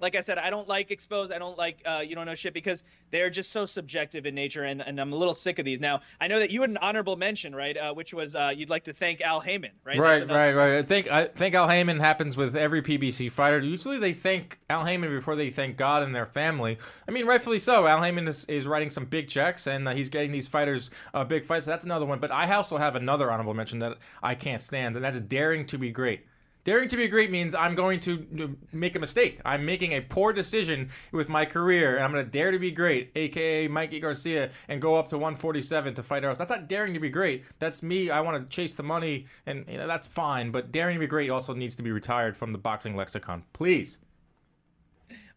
like 0.00 0.14
I 0.14 0.20
said, 0.20 0.38
I 0.38 0.50
don't 0.50 0.68
like 0.68 0.90
exposed. 0.90 1.32
I 1.32 1.38
don't 1.38 1.56
like 1.56 1.82
uh, 1.86 2.00
you 2.00 2.14
don't 2.14 2.26
know 2.26 2.34
shit 2.34 2.54
because 2.54 2.82
they're 3.10 3.30
just 3.30 3.52
so 3.52 3.66
subjective 3.66 4.26
in 4.26 4.34
nature, 4.34 4.64
and, 4.64 4.82
and 4.82 5.00
I'm 5.00 5.12
a 5.12 5.16
little 5.16 5.34
sick 5.34 5.58
of 5.58 5.64
these. 5.64 5.80
Now, 5.80 6.00
I 6.20 6.26
know 6.26 6.38
that 6.38 6.50
you 6.50 6.60
had 6.60 6.70
an 6.70 6.76
honorable 6.78 7.16
mention, 7.16 7.54
right? 7.54 7.76
Uh, 7.76 7.94
which 7.94 8.12
was 8.12 8.34
uh, 8.34 8.52
you'd 8.54 8.70
like 8.70 8.84
to 8.84 8.92
thank 8.92 9.20
Al 9.20 9.40
Haymon, 9.40 9.72
right? 9.84 9.98
Right, 9.98 10.28
right, 10.28 10.54
right. 10.54 10.74
I 10.76 10.82
think 10.82 11.10
I 11.10 11.26
think 11.26 11.54
Al 11.54 11.68
Haymon 11.68 12.00
happens 12.00 12.36
with 12.36 12.56
every 12.56 12.82
PBC 12.82 13.30
fighter. 13.30 13.58
Usually, 13.58 13.98
they 13.98 14.12
thank 14.12 14.58
Al 14.68 14.84
Haymon 14.84 15.10
before 15.10 15.36
they 15.36 15.50
thank 15.50 15.76
God 15.76 16.02
and 16.02 16.14
their 16.14 16.26
family. 16.26 16.78
I 17.08 17.12
mean, 17.12 17.26
rightfully 17.26 17.58
so. 17.58 17.86
Al 17.86 18.02
Haymon 18.02 18.28
is, 18.28 18.44
is 18.46 18.66
writing 18.66 18.90
some 18.90 19.04
big 19.04 19.28
checks, 19.28 19.66
and 19.66 19.88
uh, 19.88 19.92
he's 19.92 20.08
getting 20.08 20.32
these 20.32 20.48
fighters 20.48 20.90
uh, 21.14 21.24
big 21.24 21.44
fights. 21.44 21.64
So 21.64 21.70
that's 21.70 21.84
another 21.84 22.06
one. 22.06 22.18
But 22.18 22.32
I 22.32 22.52
also 22.54 22.76
have 22.76 22.96
another 22.96 23.30
honorable 23.30 23.54
mention 23.54 23.78
that 23.80 23.98
I 24.22 24.34
can't 24.34 24.62
stand, 24.62 24.96
and 24.96 25.04
that's 25.04 25.20
daring 25.20 25.66
to 25.66 25.78
be 25.78 25.90
great. 25.90 26.26
Daring 26.66 26.88
to 26.88 26.96
be 26.96 27.06
great 27.06 27.30
means 27.30 27.54
I'm 27.54 27.76
going 27.76 28.00
to 28.00 28.56
make 28.72 28.96
a 28.96 28.98
mistake. 28.98 29.40
I'm 29.44 29.64
making 29.64 29.92
a 29.92 30.00
poor 30.00 30.32
decision 30.32 30.88
with 31.12 31.28
my 31.28 31.44
career, 31.44 31.94
and 31.94 32.02
I'm 32.02 32.10
going 32.10 32.24
to 32.24 32.28
dare 32.28 32.50
to 32.50 32.58
be 32.58 32.72
great, 32.72 33.12
aka 33.14 33.68
Mikey 33.68 34.00
Garcia, 34.00 34.50
and 34.68 34.82
go 34.82 34.96
up 34.96 35.06
to 35.10 35.16
147 35.16 35.94
to 35.94 36.02
fight 36.02 36.24
else. 36.24 36.38
That's 36.38 36.50
not 36.50 36.66
daring 36.68 36.94
to 36.94 36.98
be 36.98 37.08
great. 37.08 37.44
That's 37.60 37.84
me. 37.84 38.10
I 38.10 38.20
want 38.20 38.42
to 38.42 38.50
chase 38.52 38.74
the 38.74 38.82
money, 38.82 39.26
and 39.46 39.64
you 39.68 39.78
know, 39.78 39.86
that's 39.86 40.08
fine. 40.08 40.50
But 40.50 40.72
daring 40.72 40.96
to 40.96 40.98
be 40.98 41.06
great 41.06 41.30
also 41.30 41.54
needs 41.54 41.76
to 41.76 41.84
be 41.84 41.92
retired 41.92 42.36
from 42.36 42.52
the 42.52 42.58
boxing 42.58 42.96
lexicon, 42.96 43.44
please. 43.52 43.98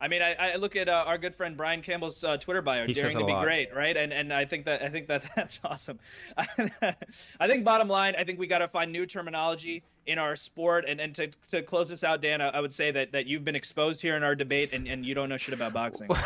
I 0.01 0.07
mean, 0.07 0.23
I, 0.23 0.33
I 0.33 0.55
look 0.55 0.75
at 0.75 0.89
uh, 0.89 1.03
our 1.05 1.19
good 1.19 1.35
friend 1.35 1.55
Brian 1.55 1.83
Campbell's 1.83 2.23
uh, 2.23 2.37
Twitter 2.37 2.63
bio, 2.63 2.87
he 2.87 2.93
daring 2.93 3.17
to 3.17 3.25
be 3.25 3.33
lot. 3.33 3.43
great, 3.43 3.75
right? 3.75 3.95
And 3.95 4.11
and 4.11 4.33
I 4.33 4.45
think 4.45 4.65
that 4.65 4.81
I 4.81 4.89
think 4.89 5.07
that 5.09 5.29
that's 5.35 5.59
awesome. 5.63 5.99
I 6.37 7.47
think 7.47 7.65
bottom 7.65 7.87
line, 7.87 8.15
I 8.17 8.23
think 8.23 8.39
we 8.39 8.47
got 8.47 8.59
to 8.59 8.67
find 8.67 8.91
new 8.91 9.05
terminology 9.05 9.83
in 10.09 10.19
our 10.19 10.35
sport. 10.35 10.85
And 10.87 10.99
and 10.99 11.15
to, 11.15 11.29
to 11.51 11.61
close 11.61 11.87
this 11.89 12.03
out, 12.03 12.21
Dan, 12.21 12.41
I, 12.41 12.49
I, 12.49 12.59
would 12.59 12.73
say 12.73 12.91
that 12.91 13.11
that 13.13 13.27
you've 13.27 13.45
been 13.45 13.55
exposed 13.55 14.01
here 14.01 14.17
in 14.17 14.23
our 14.23 14.35
debate, 14.35 14.73
and, 14.73 14.87
and 14.87 15.05
you 15.05 15.13
don't 15.13 15.29
know 15.29 15.37
shit 15.37 15.53
about 15.53 15.71
boxing. 15.71 16.09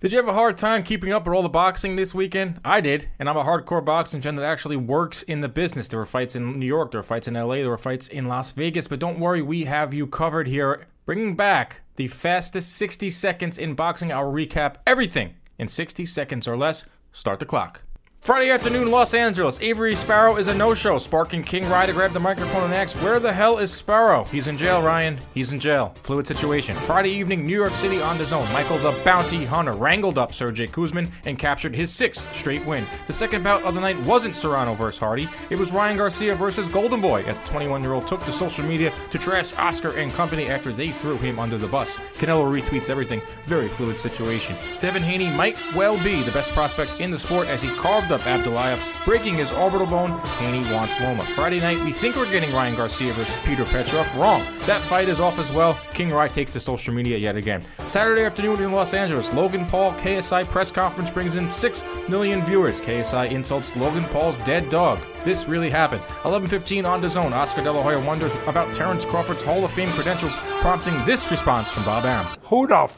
Did 0.00 0.12
you 0.12 0.18
have 0.18 0.28
a 0.28 0.32
hard 0.32 0.56
time 0.56 0.82
keeping 0.82 1.12
up 1.12 1.26
with 1.26 1.34
all 1.34 1.42
the 1.42 1.50
boxing 1.50 1.94
this 1.94 2.14
weekend? 2.14 2.58
I 2.64 2.80
did, 2.80 3.10
and 3.18 3.28
I'm 3.28 3.36
a 3.36 3.44
hardcore 3.44 3.84
boxing 3.84 4.22
fan 4.22 4.34
that 4.36 4.46
actually 4.46 4.76
works 4.76 5.22
in 5.24 5.42
the 5.42 5.48
business. 5.48 5.88
There 5.88 6.00
were 6.00 6.06
fights 6.06 6.34
in 6.34 6.58
New 6.58 6.64
York, 6.64 6.90
there 6.90 7.00
were 7.00 7.02
fights 7.02 7.28
in 7.28 7.34
LA, 7.34 7.56
there 7.56 7.68
were 7.68 7.76
fights 7.76 8.08
in 8.08 8.26
Las 8.26 8.50
Vegas, 8.52 8.88
but 8.88 8.98
don't 8.98 9.20
worry, 9.20 9.42
we 9.42 9.64
have 9.64 9.92
you 9.92 10.06
covered 10.06 10.48
here, 10.48 10.86
bringing 11.04 11.36
back 11.36 11.82
the 11.96 12.06
fastest 12.06 12.76
60 12.76 13.10
seconds 13.10 13.58
in 13.58 13.74
boxing. 13.74 14.10
I'll 14.10 14.32
recap 14.32 14.76
everything 14.86 15.34
in 15.58 15.68
60 15.68 16.06
seconds 16.06 16.48
or 16.48 16.56
less. 16.56 16.86
Start 17.12 17.40
the 17.40 17.46
clock. 17.46 17.82
Friday 18.20 18.50
afternoon, 18.50 18.90
Los 18.90 19.14
Angeles. 19.14 19.58
Avery 19.62 19.94
Sparrow 19.94 20.36
is 20.36 20.48
a 20.48 20.54
no-show, 20.54 20.98
sparking 20.98 21.42
King 21.42 21.66
Rye 21.70 21.86
to 21.86 21.94
grab 21.94 22.12
the 22.12 22.20
microphone 22.20 22.64
and 22.64 22.74
ask, 22.74 22.94
"Where 23.02 23.18
the 23.18 23.32
hell 23.32 23.56
is 23.56 23.72
Sparrow?" 23.72 24.28
He's 24.30 24.46
in 24.46 24.58
jail, 24.58 24.82
Ryan. 24.82 25.18
He's 25.32 25.54
in 25.54 25.58
jail. 25.58 25.94
Fluid 26.02 26.26
situation. 26.26 26.74
Friday 26.74 27.08
evening, 27.08 27.46
New 27.46 27.56
York 27.56 27.74
City 27.74 28.02
on 28.02 28.18
the 28.18 28.26
zone. 28.26 28.46
Michael 28.52 28.76
the 28.76 28.92
Bounty 29.06 29.46
Hunter 29.46 29.72
wrangled 29.72 30.18
up 30.18 30.34
Sergey 30.34 30.66
Kuzmin 30.66 31.10
and 31.24 31.38
captured 31.38 31.74
his 31.74 31.90
sixth 31.90 32.30
straight 32.34 32.62
win. 32.66 32.86
The 33.06 33.12
second 33.14 33.42
bout 33.42 33.62
of 33.62 33.74
the 33.74 33.80
night 33.80 33.98
wasn't 34.02 34.36
Serrano 34.36 34.74
versus 34.74 35.00
Hardy. 35.00 35.26
It 35.48 35.58
was 35.58 35.72
Ryan 35.72 35.96
Garcia 35.96 36.34
versus 36.34 36.68
Golden 36.68 37.00
Boy, 37.00 37.24
as 37.26 37.40
the 37.40 37.46
21-year-old 37.46 38.06
took 38.06 38.22
to 38.26 38.32
social 38.32 38.66
media 38.66 38.92
to 39.12 39.18
trash 39.18 39.54
Oscar 39.56 39.92
and 39.92 40.12
company 40.12 40.50
after 40.50 40.74
they 40.74 40.90
threw 40.90 41.16
him 41.16 41.38
under 41.38 41.56
the 41.56 41.66
bus. 41.66 41.98
Canelo 42.18 42.44
retweets 42.52 42.90
everything. 42.90 43.22
Very 43.46 43.68
fluid 43.68 43.98
situation. 43.98 44.56
Devin 44.78 45.02
Haney 45.02 45.30
might 45.30 45.56
well 45.74 45.96
be 46.04 46.22
the 46.22 46.32
best 46.32 46.52
prospect 46.52 47.00
in 47.00 47.10
the 47.10 47.18
sport 47.18 47.48
as 47.48 47.62
he 47.62 47.70
carved 47.76 48.09
up 48.10 48.20
Abdullayev, 48.22 48.82
breaking 49.04 49.36
his 49.36 49.50
orbital 49.52 49.86
bone, 49.86 50.10
he 50.38 50.72
wants 50.72 51.00
Loma. 51.00 51.24
Friday 51.34 51.60
night, 51.60 51.82
we 51.84 51.92
think 51.92 52.16
we're 52.16 52.30
getting 52.30 52.52
Ryan 52.52 52.74
Garcia 52.74 53.12
versus 53.12 53.36
Peter 53.44 53.64
Petrov. 53.64 54.16
Wrong. 54.16 54.42
That 54.66 54.80
fight 54.80 55.08
is 55.08 55.20
off 55.20 55.38
as 55.38 55.52
well. 55.52 55.78
King 55.92 56.10
Rye 56.10 56.28
takes 56.28 56.52
to 56.54 56.60
social 56.60 56.94
media 56.94 57.16
yet 57.16 57.36
again. 57.36 57.62
Saturday 57.78 58.24
afternoon 58.24 58.62
in 58.62 58.72
Los 58.72 58.94
Angeles, 58.94 59.32
Logan 59.32 59.66
Paul 59.66 59.92
KSI 59.94 60.46
press 60.46 60.70
conference 60.70 61.10
brings 61.10 61.36
in 61.36 61.50
6 61.50 61.84
million 62.08 62.44
viewers. 62.44 62.80
KSI 62.80 63.30
insults 63.30 63.74
Logan 63.76 64.04
Paul's 64.06 64.38
dead 64.38 64.68
dog. 64.68 65.00
This 65.24 65.48
really 65.48 65.70
happened. 65.70 66.02
11:15 66.24 66.86
on 66.86 67.00
the 67.00 67.08
zone. 67.08 67.32
Oscar 67.32 67.62
De 67.62 67.72
La 67.72 67.82
Hoya 67.82 68.00
wonders 68.00 68.34
about 68.46 68.74
Terrence 68.74 69.04
Crawford's 69.04 69.42
Hall 69.42 69.64
of 69.64 69.70
Fame 69.70 69.90
credentials, 69.90 70.36
prompting 70.60 70.94
this 71.04 71.30
response 71.30 71.70
from 71.70 71.84
Bob 71.84 72.04
Arum. 72.04 72.26
Who 72.44 72.66
the 72.66 72.88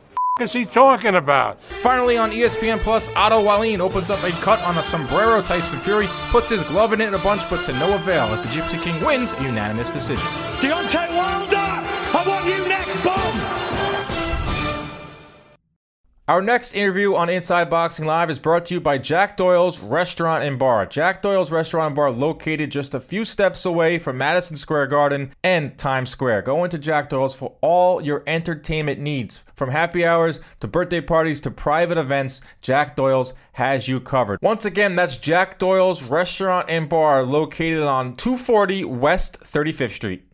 is 0.43 0.53
he 0.53 0.65
talking 0.65 1.15
about? 1.15 1.61
Finally, 1.81 2.17
on 2.19 2.33
ESPN 2.33 2.81
Plus, 2.81 3.09
Otto 3.15 3.43
Wallin 3.43 3.81
opens 3.81 4.11
up 4.11 4.23
a 4.25 4.31
cut 4.43 4.61
on 4.61 4.77
a 4.77 4.83
sombrero 4.83 5.41
Tyson 5.41 5.79
Fury, 5.79 6.09
puts 6.31 6.51
his 6.51 6.63
glove 6.65 6.93
in 6.93 7.01
it 7.01 7.15
a 7.15 7.19
bunch, 7.19 7.49
but 7.49 7.65
to 7.65 7.73
no 7.73 7.95
avail 7.95 8.25
as 8.25 8.41
the 8.41 8.49
Gypsy 8.49 8.83
King 8.83 9.03
wins 9.05 9.33
a 9.33 9.43
unanimous 9.43 9.91
decision. 9.91 10.27
Deontay 10.59 11.17
Wilder, 11.17 11.57
I 11.57 12.25
want 12.27 12.47
you 12.47 12.69
next, 12.69 12.97
bomb! 13.05 13.12
Our 16.33 16.41
next 16.41 16.73
interview 16.73 17.15
on 17.15 17.29
Inside 17.29 17.69
Boxing 17.69 18.07
Live 18.07 18.31
is 18.31 18.39
brought 18.39 18.65
to 18.65 18.75
you 18.75 18.81
by 18.81 18.97
Jack 18.97 19.37
Doyle's 19.37 19.81
Restaurant 19.81 20.45
and 20.45 20.59
Bar. 20.59 20.87
Jack 20.87 21.21
Doyle's 21.21 21.53
Restaurant 21.53 21.89
and 21.89 21.95
Bar 21.97 22.11
located 22.11 22.71
just 22.71 22.95
a 22.95 23.01
few 23.01 23.27
steps 23.27 23.67
away 23.67 23.99
from 23.99 24.17
Madison 24.17 24.57
Square 24.57 24.87
Garden 24.87 25.35
and 25.45 25.77
Times 25.77 26.09
Square. 26.09 26.41
Go 26.41 26.65
into 26.65 26.79
Jack 26.79 27.11
Doyle's 27.11 27.35
for 27.35 27.55
all 27.61 28.01
your 28.01 28.23
entertainment 28.27 28.99
needs. 28.99 29.45
From 29.57 29.69
happy 29.69 30.07
hours 30.07 30.41
to 30.61 30.69
birthday 30.69 31.03
parties 31.03 31.43
to 31.43 31.51
private 31.51 31.99
events, 31.99 32.41
Jack 32.63 32.97
Doyle's 32.97 33.35
has 33.53 33.87
you 33.87 34.01
covered. 34.01 34.39
Once 34.41 34.65
again, 34.65 34.97
that's 34.97 35.19
Jack 35.19 35.59
Doyle's 35.59 36.03
Restaurant 36.03 36.71
and 36.71 36.89
Bar 36.89 37.25
located 37.25 37.83
on 37.83 38.17
240 38.17 38.85
West 38.87 39.39
35th 39.41 39.91
Street. 39.91 40.32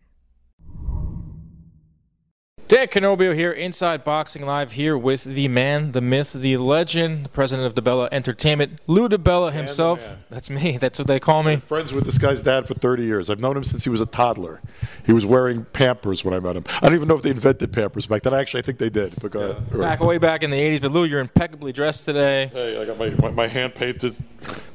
Dan 2.69 2.85
Canobbio 2.85 3.33
here, 3.33 3.51
Inside 3.51 4.03
Boxing 4.03 4.45
Live, 4.45 4.73
here 4.73 4.95
with 4.95 5.23
the 5.23 5.47
man, 5.47 5.93
the 5.93 6.01
myth, 6.01 6.33
the 6.33 6.55
legend, 6.57 7.25
the 7.25 7.29
president 7.29 7.65
of 7.65 7.73
DiBella 7.73 8.09
Entertainment, 8.11 8.79
Lou 8.85 9.09
DiBella 9.09 9.51
himself. 9.51 10.07
That's 10.29 10.51
me. 10.51 10.77
That's 10.77 10.99
what 10.99 11.07
they 11.07 11.19
call 11.19 11.41
me. 11.41 11.55
Friends 11.55 11.91
with 11.91 12.05
this 12.05 12.19
guy's 12.19 12.43
dad 12.43 12.67
for 12.67 12.75
30 12.75 13.05
years. 13.05 13.31
I've 13.31 13.39
known 13.39 13.57
him 13.57 13.63
since 13.63 13.85
he 13.85 13.89
was 13.89 14.01
a 14.01 14.05
toddler. 14.05 14.61
He 15.03 15.11
was 15.11 15.25
wearing 15.25 15.65
Pampers 15.65 16.23
when 16.23 16.35
I 16.35 16.39
met 16.39 16.57
him. 16.57 16.63
I 16.67 16.81
don't 16.81 16.93
even 16.93 17.07
know 17.07 17.15
if 17.15 17.23
they 17.23 17.31
invented 17.31 17.73
Pampers 17.73 18.05
back 18.05 18.21
then. 18.21 18.35
Actually, 18.35 18.59
I 18.59 18.61
think 18.61 18.77
they 18.77 18.91
did. 18.91 19.19
But 19.19 19.31
go 19.31 19.39
ahead. 19.39 19.79
Back 19.79 19.99
way 20.01 20.19
back 20.19 20.43
in 20.43 20.51
the 20.51 20.59
'80s, 20.59 20.81
but 20.81 20.91
Lou, 20.91 21.05
you're 21.05 21.21
impeccably 21.21 21.73
dressed 21.73 22.05
today. 22.05 22.51
Hey, 22.53 22.79
I 22.79 22.85
got 22.85 22.99
my, 22.99 23.09
my, 23.09 23.31
my 23.31 23.47
hand 23.47 23.73
painted 23.73 24.15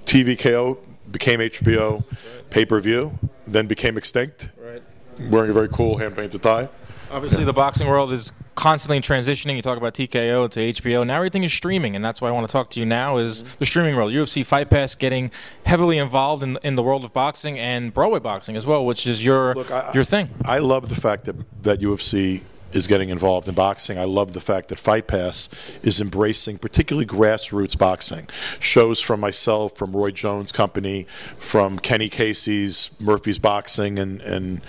TVKO, 0.06 0.80
became 1.12 1.38
HBO 1.38 2.02
pay 2.50 2.64
per 2.64 2.80
view, 2.80 3.16
then 3.46 3.68
became 3.68 3.96
extinct. 3.96 4.48
Right. 4.58 4.82
Wearing 5.30 5.50
a 5.50 5.54
very 5.54 5.68
cool 5.68 5.98
hand 5.98 6.16
painted 6.16 6.42
tie. 6.42 6.68
Obviously, 7.14 7.44
the 7.44 7.52
boxing 7.52 7.86
world 7.86 8.12
is 8.12 8.32
constantly 8.56 9.00
transitioning. 9.00 9.54
You 9.54 9.62
talk 9.62 9.78
about 9.78 9.94
TKO 9.94 10.50
to 10.50 10.60
HBO. 10.72 11.06
Now 11.06 11.14
everything 11.14 11.44
is 11.44 11.52
streaming, 11.52 11.94
and 11.94 12.04
that's 12.04 12.20
why 12.20 12.28
I 12.28 12.32
want 12.32 12.48
to 12.48 12.52
talk 12.52 12.70
to 12.70 12.80
you 12.80 12.86
now. 12.86 13.18
Is 13.18 13.44
mm-hmm. 13.44 13.54
the 13.60 13.66
streaming 13.66 13.94
world? 13.94 14.12
UFC 14.12 14.44
Fight 14.44 14.68
Pass 14.68 14.96
getting 14.96 15.30
heavily 15.64 15.98
involved 15.98 16.42
in 16.42 16.58
in 16.64 16.74
the 16.74 16.82
world 16.82 17.04
of 17.04 17.12
boxing 17.12 17.56
and 17.56 17.94
Broadway 17.94 18.18
boxing 18.18 18.56
as 18.56 18.66
well, 18.66 18.84
which 18.84 19.06
is 19.06 19.24
your 19.24 19.54
Look, 19.54 19.70
I- 19.70 19.92
your 19.94 20.02
thing. 20.02 20.28
I 20.44 20.58
love 20.58 20.88
the 20.88 20.96
fact 20.96 21.26
that, 21.26 21.36
that 21.62 21.78
UFC 21.78 22.42
is 22.74 22.86
getting 22.86 23.08
involved 23.08 23.48
in 23.48 23.54
boxing. 23.54 23.98
I 23.98 24.04
love 24.04 24.32
the 24.32 24.40
fact 24.40 24.68
that 24.68 24.78
Fight 24.78 25.06
Pass 25.06 25.48
is 25.82 26.00
embracing 26.00 26.58
particularly 26.58 27.06
grassroots 27.06 27.78
boxing. 27.78 28.28
Shows 28.58 29.00
from 29.00 29.20
myself, 29.20 29.76
from 29.76 29.96
Roy 29.96 30.10
Jones 30.10 30.52
Company, 30.52 31.06
from 31.38 31.78
Kenny 31.78 32.08
Casey's 32.08 32.90
Murphy's 33.00 33.38
Boxing 33.38 33.98
and 33.98 34.20
and 34.22 34.60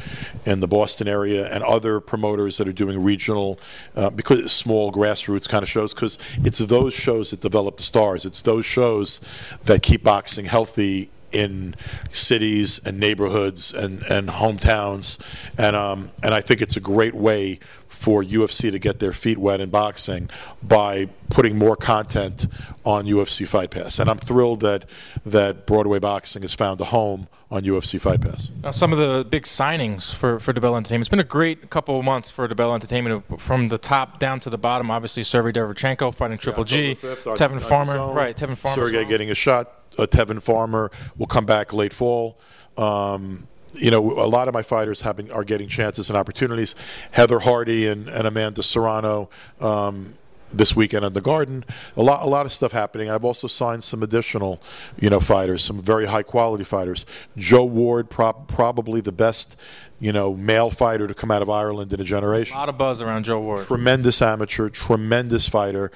and 0.46 0.62
the 0.62 0.68
Boston 0.68 1.08
area, 1.08 1.48
and 1.52 1.64
other 1.64 2.00
promoters 2.00 2.58
that 2.58 2.68
are 2.68 2.74
doing 2.74 3.04
regional, 3.04 3.60
uh, 3.96 4.10
because 4.10 4.40
it's 4.40 4.54
small 4.54 4.92
grassroots 4.92 5.50
kind 5.50 5.64
of 5.64 5.70
shows. 5.70 5.94
Because 5.94 6.18
it's 6.38 6.60
those 6.60 6.94
shows 6.94 7.32
that 7.32 7.42
develop 7.42 7.78
the 7.78 7.84
stars. 7.84 8.26
It's 8.26 8.42
those 8.42 8.66
shows 8.66 9.22
that 9.64 9.82
keep 9.82 10.04
boxing 10.04 10.46
healthy 10.46 11.10
in 11.36 11.76
cities 12.10 12.80
and 12.86 12.98
neighborhoods 12.98 13.74
and, 13.74 14.02
and 14.04 14.30
hometowns, 14.30 15.20
and 15.58 15.76
um, 15.76 16.12
and 16.24 16.34
I 16.34 16.42
think 16.42 16.62
it's 16.62 16.78
a 16.78 16.80
great 16.80 17.14
way 17.14 17.60
for 18.06 18.22
UFC 18.22 18.70
to 18.70 18.78
get 18.78 19.00
their 19.00 19.12
feet 19.12 19.40
wet 19.40 19.60
in 19.60 19.72
boxing 19.72 20.30
by 20.62 21.10
putting 21.32 21.58
more 21.58 21.76
content 21.76 22.46
on 22.86 23.06
UFC 23.06 23.48
Fight 23.48 23.72
Pass, 23.72 23.98
and 23.98 24.08
I'm 24.08 24.20
thrilled 24.20 24.60
that 24.60 24.86
that 25.26 25.66
Broadway 25.66 25.98
boxing 25.98 26.44
has 26.44 26.54
found 26.54 26.80
a 26.82 26.86
home 26.86 27.28
on 27.50 27.64
UFC 27.64 28.00
Fight 28.00 28.22
Pass. 28.22 28.52
Now, 28.62 28.70
some 28.70 28.94
of 28.94 29.00
the 29.00 29.26
big 29.28 29.46
signings 29.46 30.14
for, 30.14 30.40
for 30.40 30.54
DiBella 30.54 30.78
Entertainment. 30.78 31.02
It's 31.02 31.10
been 31.10 31.20
a 31.20 31.24
great 31.24 31.72
couple 31.72 31.98
of 31.98 32.06
months 32.06 32.30
for 32.30 32.48
DiBella 32.48 32.76
Entertainment 32.76 33.42
from 33.42 33.70
the 33.70 33.80
top 33.80 34.20
down 34.20 34.40
to 34.42 34.52
the 34.52 34.58
bottom. 34.60 34.92
Obviously, 34.92 35.24
Sergey 35.24 35.60
Derevyanchenko 35.60 36.14
fighting 36.14 36.38
Triple 36.38 36.64
G, 36.64 36.94
5th, 36.94 37.36
Tevin 37.36 37.54
on 37.54 37.60
Farmer, 37.60 37.96
DAZN. 37.98 38.14
right? 38.14 38.38
Tevin 38.38 38.56
Farmer. 38.56 38.86
Sergey 38.86 39.06
getting 39.06 39.32
a 39.32 39.36
shot. 39.36 39.82
Uh, 39.98 40.06
Tevin 40.06 40.44
Farmer 40.44 40.92
will 41.18 41.26
come 41.26 41.48
back 41.48 41.74
late 41.74 41.94
fall. 41.94 42.38
Um, 42.78 43.48
you 43.78 43.92
know, 43.92 44.12
a 44.20 44.28
lot 44.28 44.48
of 44.48 44.54
my 44.54 44.62
fighters 44.62 45.02
having 45.02 45.32
are 45.32 45.44
getting 45.44 45.68
chances 45.68 46.10
and 46.10 46.18
opportunities. 46.18 46.76
Heather 47.12 47.40
Hardy 47.40 47.88
and, 47.88 48.08
and 48.08 48.26
Amanda 48.28 48.64
Serrano 48.64 49.30
um, 49.60 50.16
this 50.54 50.76
weekend 50.76 51.04
in 51.04 51.14
the 51.14 51.22
Garden. 51.22 51.66
A 51.98 52.02
lot, 52.02 52.24
a 52.24 52.28
lot 52.30 52.46
of 52.46 52.54
stuff 52.54 52.72
happening. 52.72 53.10
I've 53.10 53.26
also 53.26 53.48
signed 53.48 53.84
some 53.84 54.04
additional, 54.04 54.62
you 55.00 55.10
know, 55.10 55.20
fighters, 55.20 55.64
some 55.64 55.82
very 55.82 56.06
high 56.06 56.24
quality 56.24 56.64
fighters. 56.64 57.06
Joe 57.36 57.66
Ward, 57.66 58.10
prob- 58.10 58.48
probably 58.48 59.02
the 59.02 59.12
best, 59.12 59.58
you 60.00 60.12
know, 60.12 60.34
male 60.36 60.70
fighter 60.70 61.08
to 61.08 61.14
come 61.14 61.32
out 61.32 61.42
of 61.42 61.50
Ireland 61.50 61.92
in 61.92 62.00
a 62.00 62.04
generation 62.06 62.56
A 62.56 62.60
lot 62.60 62.70
of 62.70 62.78
buzz 62.78 63.02
around 63.02 63.26
Joe 63.26 63.40
Ward. 63.40 63.66
tremendous 63.66 64.22
amateur, 64.22 64.70
tremendous 64.70 65.50
fighter. 65.50 65.92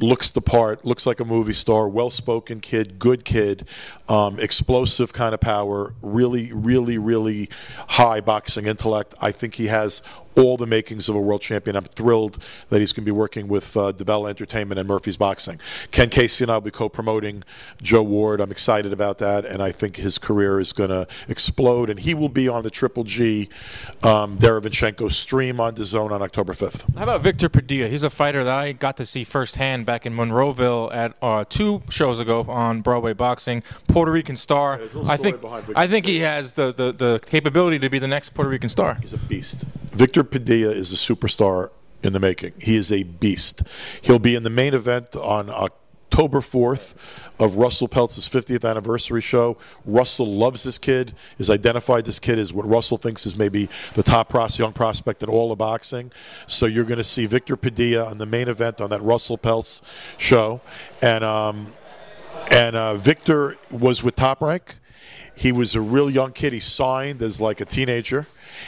Looks 0.00 0.30
the 0.30 0.40
part, 0.40 0.84
looks 0.84 1.06
like 1.06 1.20
a 1.20 1.24
movie 1.24 1.52
star, 1.52 1.88
well 1.88 2.10
spoken 2.10 2.60
kid, 2.60 2.98
good 2.98 3.24
kid, 3.24 3.68
um, 4.08 4.40
explosive 4.40 5.12
kind 5.12 5.34
of 5.34 5.40
power, 5.40 5.94
really, 6.02 6.52
really, 6.52 6.98
really 6.98 7.48
high 7.88 8.20
boxing 8.20 8.66
intellect. 8.66 9.14
I 9.20 9.30
think 9.30 9.54
he 9.54 9.68
has 9.68 10.02
all 10.36 10.56
the 10.56 10.66
makings 10.66 11.08
of 11.08 11.14
a 11.14 11.20
world 11.20 11.40
champion. 11.40 11.76
I'm 11.76 11.84
thrilled 11.84 12.42
that 12.68 12.80
he's 12.80 12.92
going 12.92 13.04
to 13.04 13.06
be 13.06 13.12
working 13.12 13.48
with 13.48 13.76
uh, 13.76 13.92
DiBella 13.92 14.30
Entertainment 14.30 14.78
and 14.78 14.88
Murphy's 14.88 15.16
Boxing. 15.16 15.60
Ken 15.90 16.08
Casey 16.08 16.44
and 16.44 16.50
I 16.50 16.54
will 16.54 16.62
be 16.62 16.70
co 16.70 16.88
promoting 16.88 17.44
Joe 17.82 18.02
Ward. 18.02 18.40
I'm 18.40 18.50
excited 18.50 18.92
about 18.92 19.18
that, 19.18 19.44
and 19.44 19.62
I 19.62 19.72
think 19.72 19.96
his 19.96 20.18
career 20.18 20.60
is 20.60 20.72
going 20.72 20.90
to 20.90 21.06
explode. 21.28 21.90
And 21.90 22.00
he 22.00 22.14
will 22.14 22.28
be 22.28 22.48
on 22.48 22.62
the 22.62 22.70
Triple 22.70 23.04
G 23.04 23.48
um, 24.02 24.38
Derevyanchenko 24.38 25.12
stream 25.12 25.60
on 25.60 25.74
DAZN 25.74 26.10
on 26.10 26.22
October 26.22 26.52
5th. 26.52 26.94
How 26.96 27.04
about 27.04 27.22
Victor 27.22 27.48
Padilla? 27.48 27.88
He's 27.88 28.02
a 28.02 28.10
fighter 28.10 28.44
that 28.44 28.54
I 28.54 28.72
got 28.72 28.96
to 28.98 29.04
see 29.04 29.24
firsthand 29.24 29.86
back 29.86 30.06
in 30.06 30.14
Monroeville 30.14 30.94
at 30.94 31.14
uh, 31.22 31.44
two 31.48 31.82
shows 31.90 32.20
ago 32.20 32.44
on 32.48 32.80
Broadway 32.80 33.12
Boxing. 33.12 33.62
Puerto 33.88 34.10
Rican 34.10 34.36
star. 34.36 34.78
little 34.78 35.10
I 35.10 35.16
think 35.16 35.44
I 35.76 35.86
think 35.86 36.06
he 36.06 36.20
has 36.20 36.52
the, 36.54 36.72
the, 36.72 36.92
the 36.92 37.20
capability 37.26 37.78
to 37.78 37.88
be 37.88 37.98
the 37.98 38.08
next 38.08 38.30
Puerto 38.30 38.50
Rican 38.50 38.68
star. 38.68 38.98
He's 39.00 39.12
a 39.12 39.18
beast. 39.18 39.64
Victor 39.94 40.24
Padilla 40.24 40.72
is 40.72 40.92
a 40.92 40.96
superstar 40.96 41.70
in 42.02 42.12
the 42.12 42.20
making. 42.20 42.52
He 42.60 42.76
is 42.76 42.90
a 42.90 43.04
beast. 43.04 43.62
He'll 44.02 44.18
be 44.18 44.34
in 44.34 44.42
the 44.42 44.50
main 44.50 44.74
event 44.74 45.14
on 45.14 45.48
October 45.48 46.40
4th 46.40 46.94
of 47.38 47.56
Russell 47.56 47.86
Peltz's 47.86 48.28
50th 48.28 48.68
anniversary 48.68 49.20
show. 49.20 49.56
Russell 49.84 50.26
loves 50.26 50.64
this 50.64 50.78
kid, 50.78 51.14
has 51.38 51.48
identified 51.48 52.04
this 52.06 52.18
kid 52.18 52.40
as 52.40 52.52
what 52.52 52.68
Russell 52.68 52.98
thinks 52.98 53.24
is 53.24 53.36
maybe 53.36 53.68
the 53.94 54.02
top 54.02 54.32
young 54.58 54.72
prospect 54.72 55.22
in 55.22 55.28
all 55.28 55.52
of 55.52 55.58
boxing. 55.58 56.10
So 56.48 56.66
you're 56.66 56.84
going 56.84 56.98
to 56.98 57.04
see 57.04 57.26
Victor 57.26 57.56
Padilla 57.56 58.04
on 58.04 58.18
the 58.18 58.26
main 58.26 58.48
event 58.48 58.80
on 58.80 58.90
that 58.90 59.00
Russell 59.00 59.38
Peltz 59.38 59.80
show. 60.18 60.60
And, 61.02 61.22
um, 61.22 61.72
and 62.50 62.74
uh, 62.74 62.94
Victor 62.96 63.56
was 63.70 64.02
with 64.02 64.16
Top 64.16 64.42
Rank. 64.42 64.76
He 65.34 65.52
was 65.52 65.74
a 65.74 65.80
real 65.80 66.08
young 66.08 66.32
kid. 66.32 66.52
He 66.52 66.60
signed 66.60 67.20
as 67.20 67.40
like 67.40 67.60
a 67.60 67.64
teenager, 67.64 68.26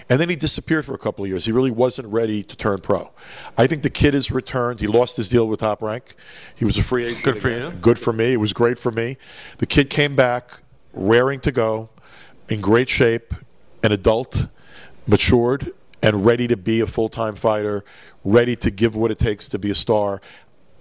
and 0.08 0.20
then 0.20 0.28
he 0.28 0.36
disappeared 0.36 0.84
for 0.84 0.94
a 0.94 0.98
couple 0.98 1.24
of 1.24 1.30
years. 1.30 1.46
He 1.46 1.52
really 1.52 1.70
wasn't 1.70 2.08
ready 2.08 2.42
to 2.42 2.56
turn 2.56 2.80
pro. 2.80 3.10
I 3.56 3.66
think 3.66 3.82
the 3.82 3.90
kid 3.90 4.14
has 4.14 4.30
returned. 4.30 4.80
He 4.80 4.86
lost 4.86 5.16
his 5.16 5.28
deal 5.28 5.46
with 5.46 5.60
Top 5.60 5.80
Rank. 5.82 6.14
He 6.54 6.64
was 6.64 6.76
a 6.76 6.82
free 6.82 7.06
agent. 7.06 7.22
Good 7.22 7.38
for 7.38 7.48
again. 7.48 7.72
you. 7.72 7.78
Good 7.78 7.98
for 7.98 8.12
me. 8.12 8.32
It 8.32 8.40
was 8.40 8.52
great 8.52 8.78
for 8.78 8.90
me. 8.90 9.16
The 9.58 9.66
kid 9.66 9.90
came 9.90 10.16
back, 10.16 10.60
raring 10.92 11.40
to 11.40 11.52
go, 11.52 11.90
in 12.48 12.60
great 12.60 12.88
shape, 12.88 13.32
an 13.82 13.92
adult, 13.92 14.48
matured, 15.06 15.72
and 16.02 16.24
ready 16.24 16.46
to 16.48 16.56
be 16.56 16.80
a 16.80 16.86
full 16.86 17.08
time 17.08 17.36
fighter, 17.36 17.84
ready 18.24 18.56
to 18.56 18.70
give 18.70 18.96
what 18.96 19.10
it 19.10 19.18
takes 19.18 19.48
to 19.50 19.58
be 19.58 19.70
a 19.70 19.74
star. 19.74 20.20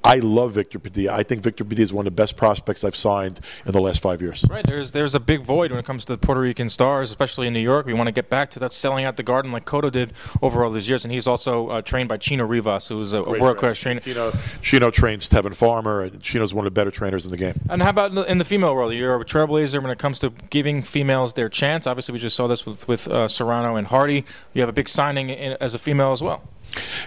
I 0.05 0.19
love 0.19 0.51
Victor 0.51 0.77
Padilla. 0.77 1.13
I 1.13 1.23
think 1.23 1.41
Victor 1.41 1.63
Padilla 1.65 1.83
is 1.83 1.91
one 1.91 2.05
of 2.05 2.13
the 2.15 2.21
best 2.21 2.37
prospects 2.37 2.83
I've 2.83 2.95
signed 2.95 3.39
in 3.65 3.71
the 3.71 3.81
last 3.81 4.01
five 4.01 4.21
years. 4.21 4.45
Right, 4.49 4.65
there's 4.65 4.91
there's 4.91 5.15
a 5.15 5.19
big 5.19 5.41
void 5.41 5.71
when 5.71 5.79
it 5.79 5.85
comes 5.85 6.05
to 6.05 6.17
Puerto 6.17 6.39
Rican 6.41 6.69
stars, 6.69 7.09
especially 7.09 7.47
in 7.47 7.53
New 7.53 7.59
York. 7.59 7.87
We 7.87 7.93
want 7.95 8.07
to 8.07 8.11
get 8.11 8.29
back 8.29 8.51
to 8.51 8.59
that 8.59 8.71
selling 8.71 9.03
out 9.03 9.17
the 9.17 9.23
garden 9.23 9.51
like 9.51 9.65
Cotto 9.65 9.91
did 9.91 10.13
over 10.43 10.63
all 10.63 10.69
these 10.69 10.87
years, 10.87 11.03
and 11.05 11.11
he's 11.11 11.25
also 11.27 11.69
uh, 11.69 11.81
trained 11.81 12.07
by 12.07 12.17
Chino 12.17 12.45
Rivas, 12.45 12.87
who's 12.87 13.13
a, 13.13 13.23
a 13.23 13.39
world 13.39 13.57
class 13.57 13.79
trainer. 13.79 13.99
Chino, 13.99 14.31
Chino 14.61 14.91
trains 14.91 15.27
Tevin 15.27 15.55
Farmer, 15.55 16.01
and 16.01 16.21
Chino's 16.21 16.53
one 16.53 16.67
of 16.67 16.71
the 16.73 16.79
better 16.79 16.91
trainers 16.91 17.25
in 17.25 17.31
the 17.31 17.37
game. 17.37 17.59
And 17.69 17.81
how 17.81 17.89
about 17.89 18.11
in 18.11 18.15
the- 18.15 18.25
in 18.31 18.37
the 18.37 18.45
female 18.45 18.75
world? 18.75 18.93
You're 18.93 19.19
a 19.19 19.25
trailblazer 19.25 19.81
when 19.81 19.91
it 19.91 19.97
comes 19.97 20.19
to 20.19 20.29
giving 20.51 20.83
females 20.83 21.33
their 21.33 21.49
chance. 21.49 21.87
Obviously, 21.87 22.13
we 22.13 22.19
just 22.19 22.35
saw 22.35 22.45
this 22.45 22.63
with 22.65 22.87
with 22.87 23.07
uh, 23.07 23.27
Serrano 23.27 23.75
and 23.75 23.87
Hardy. 23.87 24.23
You 24.53 24.61
have 24.61 24.69
a 24.69 24.73
big 24.73 24.87
signing 24.87 25.29
in, 25.31 25.57
as 25.59 25.73
a 25.73 25.79
female 25.79 26.11
as 26.11 26.21
well. 26.21 26.43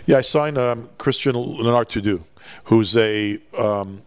Yeah, 0.06 0.16
I 0.16 0.20
signed 0.22 0.56
um, 0.56 0.88
Christina 0.96 1.36
Linardatou, 1.38 2.22
who's 2.64 2.96
a 2.96 3.38
um, 3.56 4.02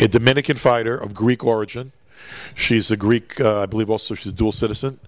a 0.00 0.08
Dominican 0.08 0.56
fighter 0.56 0.96
of 0.96 1.14
Greek 1.14 1.44
origin. 1.44 1.92
She's 2.54 2.90
a 2.90 2.96
Greek, 2.96 3.40
uh, 3.40 3.62
I 3.62 3.66
believe. 3.66 3.90
Also, 3.90 4.14
she's 4.14 4.32
a 4.32 4.34
dual 4.34 4.52
citizen, 4.52 4.98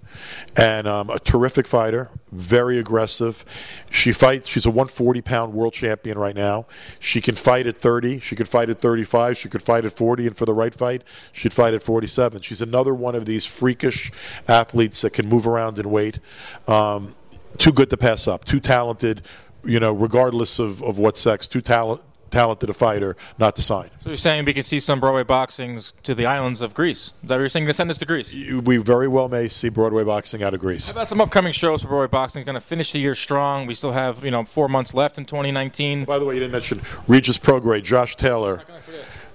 and 0.57 0.87
um, 0.87 1.11
a 1.11 1.19
terrific 1.19 1.67
fighter. 1.67 2.11
Very 2.31 2.79
aggressive. 2.79 3.45
She 3.91 4.13
fights. 4.13 4.49
She's 4.49 4.67
a 4.67 4.71
140 4.71 5.21
pound 5.21 5.53
world 5.53 5.73
champion 5.73 6.19
right 6.19 6.35
now. 6.35 6.67
She 6.99 7.21
can 7.21 7.35
fight 7.35 7.67
at 7.67 7.77
30. 7.77 8.21
She 8.21 8.37
could 8.37 8.49
fight 8.49 8.71
at 8.71 8.79
35. 8.79 9.37
She 9.37 9.49
could 9.49 9.63
fight 9.63 9.85
at 9.85 9.93
40. 9.93 10.29
And 10.29 10.37
for 10.37 10.47
the 10.47 10.55
right 10.55 10.75
fight, 10.75 11.03
she'd 11.33 11.53
fight 11.53 11.75
at 11.75 11.83
47. 11.83 12.43
She's 12.43 12.63
another 12.63 12.95
one 12.95 13.15
of 13.15 13.27
these 13.27 13.47
freakish 13.47 14.13
athletes 14.49 15.01
that 15.03 15.11
can 15.11 15.29
move 15.29 15.47
around 15.47 15.79
in 15.79 15.91
weight. 15.91 16.21
Um, 16.69 17.15
too 17.59 17.73
good 17.73 17.91
to 17.91 17.97
pass 17.97 18.29
up. 18.29 18.45
Too 18.45 18.61
talented, 18.61 19.23
you 19.65 19.81
know, 19.81 19.93
regardless 19.93 20.59
of, 20.59 20.83
of 20.83 20.99
what 20.99 21.17
sex. 21.17 21.49
Too 21.49 21.61
talent, 21.61 22.01
talented 22.31 22.71
a 22.71 22.73
fighter 22.73 23.17
not 23.39 23.57
to 23.57 23.63
sign. 23.63 23.91
So 23.99 24.11
you're 24.11 24.17
saying 24.17 24.45
we 24.45 24.55
can 24.55 24.63
see 24.63 24.81
some 24.81 25.01
Broadway 25.01 25.25
boxings 25.25 25.93
to 26.05 26.15
the 26.15 26.27
islands 26.27 26.61
of 26.61 26.75
Greece? 26.75 27.13
Is 27.23 27.29
that 27.29 27.37
what 27.37 27.41
you're 27.41 27.49
saying? 27.49 27.67
To 27.67 27.73
send 27.73 27.91
us 27.91 27.99
to 27.99 28.07
Greece? 28.07 28.33
We 28.33 28.77
very 28.79 29.09
well 29.09 29.29
may 29.29 29.49
see 29.49 29.69
Broadway 29.69 30.05
boxing 30.05 30.43
out 30.43 30.55
of 30.55 30.61
Greece. 30.61 30.87
How 30.87 30.93
about 30.93 31.09
some 31.09 31.21
upcoming 31.21 31.53
shows 31.53 31.83
for 31.83 31.89
Broadway 31.89 32.09
boxing? 32.09 32.45
Going 32.45 32.55
to 32.55 32.61
finish 32.61 32.93
the 32.93 32.99
year 32.99 33.15
strong. 33.15 33.67
We 33.67 33.75
still 33.75 33.93
have 33.93 34.25
you 34.25 34.31
know 34.31 34.45
four 34.45 34.69
months 34.69 34.95
left 34.95 35.19
in 35.19 35.25
2019. 35.25 36.05
By 36.05 36.19
the 36.19 36.25
way, 36.25 36.35
you 36.35 36.41
didn't 36.41 36.53
mention 36.53 36.81
Regis 37.07 37.39
Prograis, 37.39 37.83
Josh 37.83 38.17
Taylor, 38.17 38.63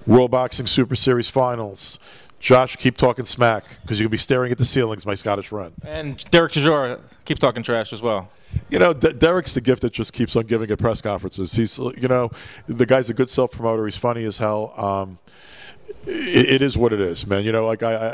World 0.07 0.31
Boxing 0.31 0.67
Super 0.67 0.95
Series 0.95 1.29
Finals. 1.29 1.99
Josh, 2.45 2.75
keep 2.75 2.95
talking 2.95 3.25
smack 3.25 3.63
because 3.81 3.99
you'll 3.99 4.11
be 4.11 4.17
staring 4.19 4.51
at 4.51 4.59
the 4.59 4.65
ceilings, 4.65 5.03
my 5.03 5.15
Scottish 5.15 5.47
friend. 5.47 5.73
And 5.83 6.23
Derek 6.29 6.51
Chisora, 6.51 6.99
keep 7.25 7.39
talking 7.39 7.63
trash 7.63 7.91
as 7.91 8.03
well. 8.03 8.29
You 8.69 8.77
know, 8.77 8.93
D- 8.93 9.13
Derek's 9.13 9.55
the 9.55 9.61
gift 9.61 9.81
that 9.81 9.93
just 9.93 10.13
keeps 10.13 10.35
on 10.35 10.45
giving 10.45 10.69
at 10.69 10.77
press 10.77 11.01
conferences. 11.01 11.53
He's, 11.53 11.79
you 11.79 12.07
know, 12.07 12.29
the 12.67 12.85
guy's 12.85 13.09
a 13.09 13.15
good 13.15 13.31
self 13.31 13.49
promoter. 13.49 13.85
He's 13.85 13.97
funny 13.97 14.25
as 14.25 14.37
hell. 14.37 14.75
Um, 14.77 15.17
it, 16.07 16.49
it 16.55 16.61
is 16.61 16.77
what 16.77 16.93
it 16.93 17.01
is, 17.01 17.25
man. 17.27 17.43
You 17.43 17.51
know, 17.51 17.65
like 17.65 17.83
I, 17.83 17.93
I, 17.93 18.09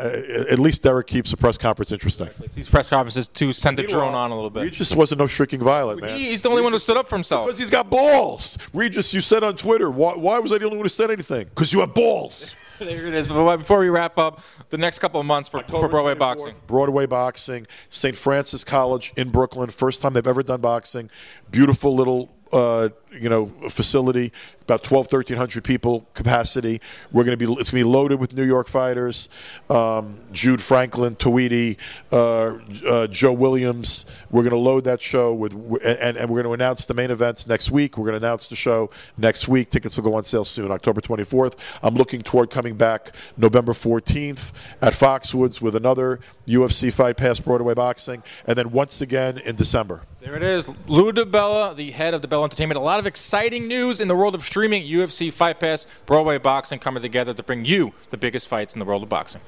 at 0.50 0.60
least 0.60 0.84
Derek 0.84 1.08
keeps 1.08 1.32
the 1.32 1.38
press 1.38 1.58
conference 1.58 1.92
interesting. 1.92 2.30
These 2.54 2.70
press 2.70 2.90
conferences 2.90 3.28
to 3.30 3.54
send 3.54 3.78
the 3.78 3.84
drone 3.84 4.14
on 4.14 4.32
a 4.32 4.36
little 4.36 4.50
bit. 4.50 4.64
Regis 4.64 4.94
wasn't 4.96 5.20
no 5.20 5.28
shrinking 5.28 5.60
violet, 5.60 6.02
man. 6.02 6.18
He- 6.18 6.30
he's 6.30 6.42
the 6.42 6.50
only 6.50 6.62
one 6.62 6.72
who 6.74 6.80
stood 6.80 6.98
up 6.98 7.08
for 7.08 7.16
himself. 7.16 7.48
Because 7.48 7.60
he's 7.60 7.70
got 7.70 7.90
balls. 7.90 8.58
Regis, 8.74 9.14
you 9.14 9.22
said 9.22 9.44
on 9.44 9.56
Twitter, 9.56 9.90
why, 9.92 10.16
why 10.16 10.40
was 10.40 10.52
I 10.52 10.58
the 10.58 10.66
only 10.66 10.78
one 10.78 10.86
who 10.86 10.90
said 10.90 11.12
anything? 11.12 11.46
Because 11.48 11.72
you 11.74 11.80
have 11.82 11.94
balls. 11.94 12.56
There 12.82 13.06
it 13.06 13.14
is. 13.14 13.28
Before 13.28 13.78
we 13.78 13.90
wrap 13.90 14.18
up, 14.18 14.42
the 14.70 14.78
next 14.80 14.98
couple 14.98 15.20
of 15.20 15.26
months 15.28 15.48
for, 15.48 15.62
for 15.66 15.88
Broadway 15.88 16.16
boxing. 16.16 16.56
Broadway 16.66 17.06
boxing, 17.06 17.68
St. 17.90 18.16
Francis 18.16 18.64
College 18.64 19.14
in 19.16 19.30
Brooklyn. 19.30 19.70
First 19.70 20.02
time 20.02 20.14
they've 20.14 20.26
ever 20.26 20.42
done 20.42 20.62
boxing. 20.62 21.12
Beautiful 21.52 21.96
little, 21.96 22.34
uh, 22.52 22.90
you 23.12 23.30
know, 23.30 23.48
facility. 23.70 24.32
About 24.62 24.84
12, 24.84 25.12
1300 25.12 25.64
people 25.64 26.08
capacity. 26.14 26.80
We're 27.12 27.26
going 27.26 27.38
to 27.38 27.46
be. 27.46 27.52
It's 27.60 27.72
going 27.72 27.82
to 27.82 27.86
be 27.88 27.92
loaded 27.92 28.20
with 28.20 28.34
New 28.34 28.46
York 28.46 28.68
fighters. 28.68 29.28
Um, 29.70 30.18
Jude 30.32 30.62
Franklin, 30.62 31.16
Tweedy, 31.16 31.78
uh, 32.12 32.54
uh, 32.88 33.08
Joe 33.08 33.34
Williams. 33.34 34.06
We're 34.30 34.44
going 34.44 34.52
to 34.52 34.58
load 34.58 34.86
that 34.86 35.02
show 35.02 35.34
with, 35.34 35.54
and, 35.84 36.16
and 36.18 36.30
we're 36.30 36.42
going 36.42 36.58
to 36.58 36.64
announce 36.64 36.86
the 36.86 36.94
main 36.94 37.12
events 37.12 37.48
next 37.48 37.70
week. 37.70 37.98
We're 37.98 38.06
going 38.06 38.20
to 38.20 38.26
announce 38.26 38.48
the 38.48 38.56
show 38.56 38.92
next 39.18 39.48
week. 39.48 39.72
Tickets 39.72 39.98
will 39.98 40.06
go 40.06 40.14
on 40.14 40.24
sale 40.24 40.46
soon, 40.46 40.72
October 40.72 41.02
24th. 41.02 41.56
I'm 41.84 41.96
looking 41.96 42.22
toward 42.22 42.50
coming 42.50 42.76
back 42.76 43.12
November 43.36 43.74
14th 43.74 44.54
at 44.82 44.94
Foxwoods 44.94 45.60
with 45.60 45.76
another 45.76 46.20
UFC 46.48 46.94
Fight 46.94 47.18
Pass 47.18 47.40
Broadway 47.40 47.74
Boxing, 47.74 48.24
and 48.46 48.58
then 48.58 48.72
once 48.72 49.02
again 49.02 49.38
in 49.40 49.56
December. 49.56 50.02
There 50.22 50.36
it 50.36 50.44
is. 50.44 50.68
Lou 50.88 51.12
DiBella, 51.12 51.76
the 51.76 51.90
head 51.92 52.14
of 52.14 52.22
DiBella 52.22 52.44
Entertainment. 52.44 52.78
A 52.78 52.82
lot 52.82 53.00
of 53.02 53.08
exciting 53.08 53.68
news 53.68 54.00
in 54.00 54.08
the 54.08 54.16
world 54.16 54.36
of 54.36 54.44
streaming. 54.44 54.84
UFC 54.84 55.34
Fight 55.34 55.60
Pass, 55.60 55.88
Broadway 56.06 56.38
Boxing 56.38 56.80
coming 56.80 57.02
together 57.02 57.34
to 57.34 57.44
bring 57.44 57.66
you 57.66 57.94
the 58.12 58.18
biggest 58.18 58.48
fights 58.48 58.74
in 58.74 58.80
the 58.80 58.86
world 58.86 59.04
of 59.04 59.10
boxing. 59.10 59.42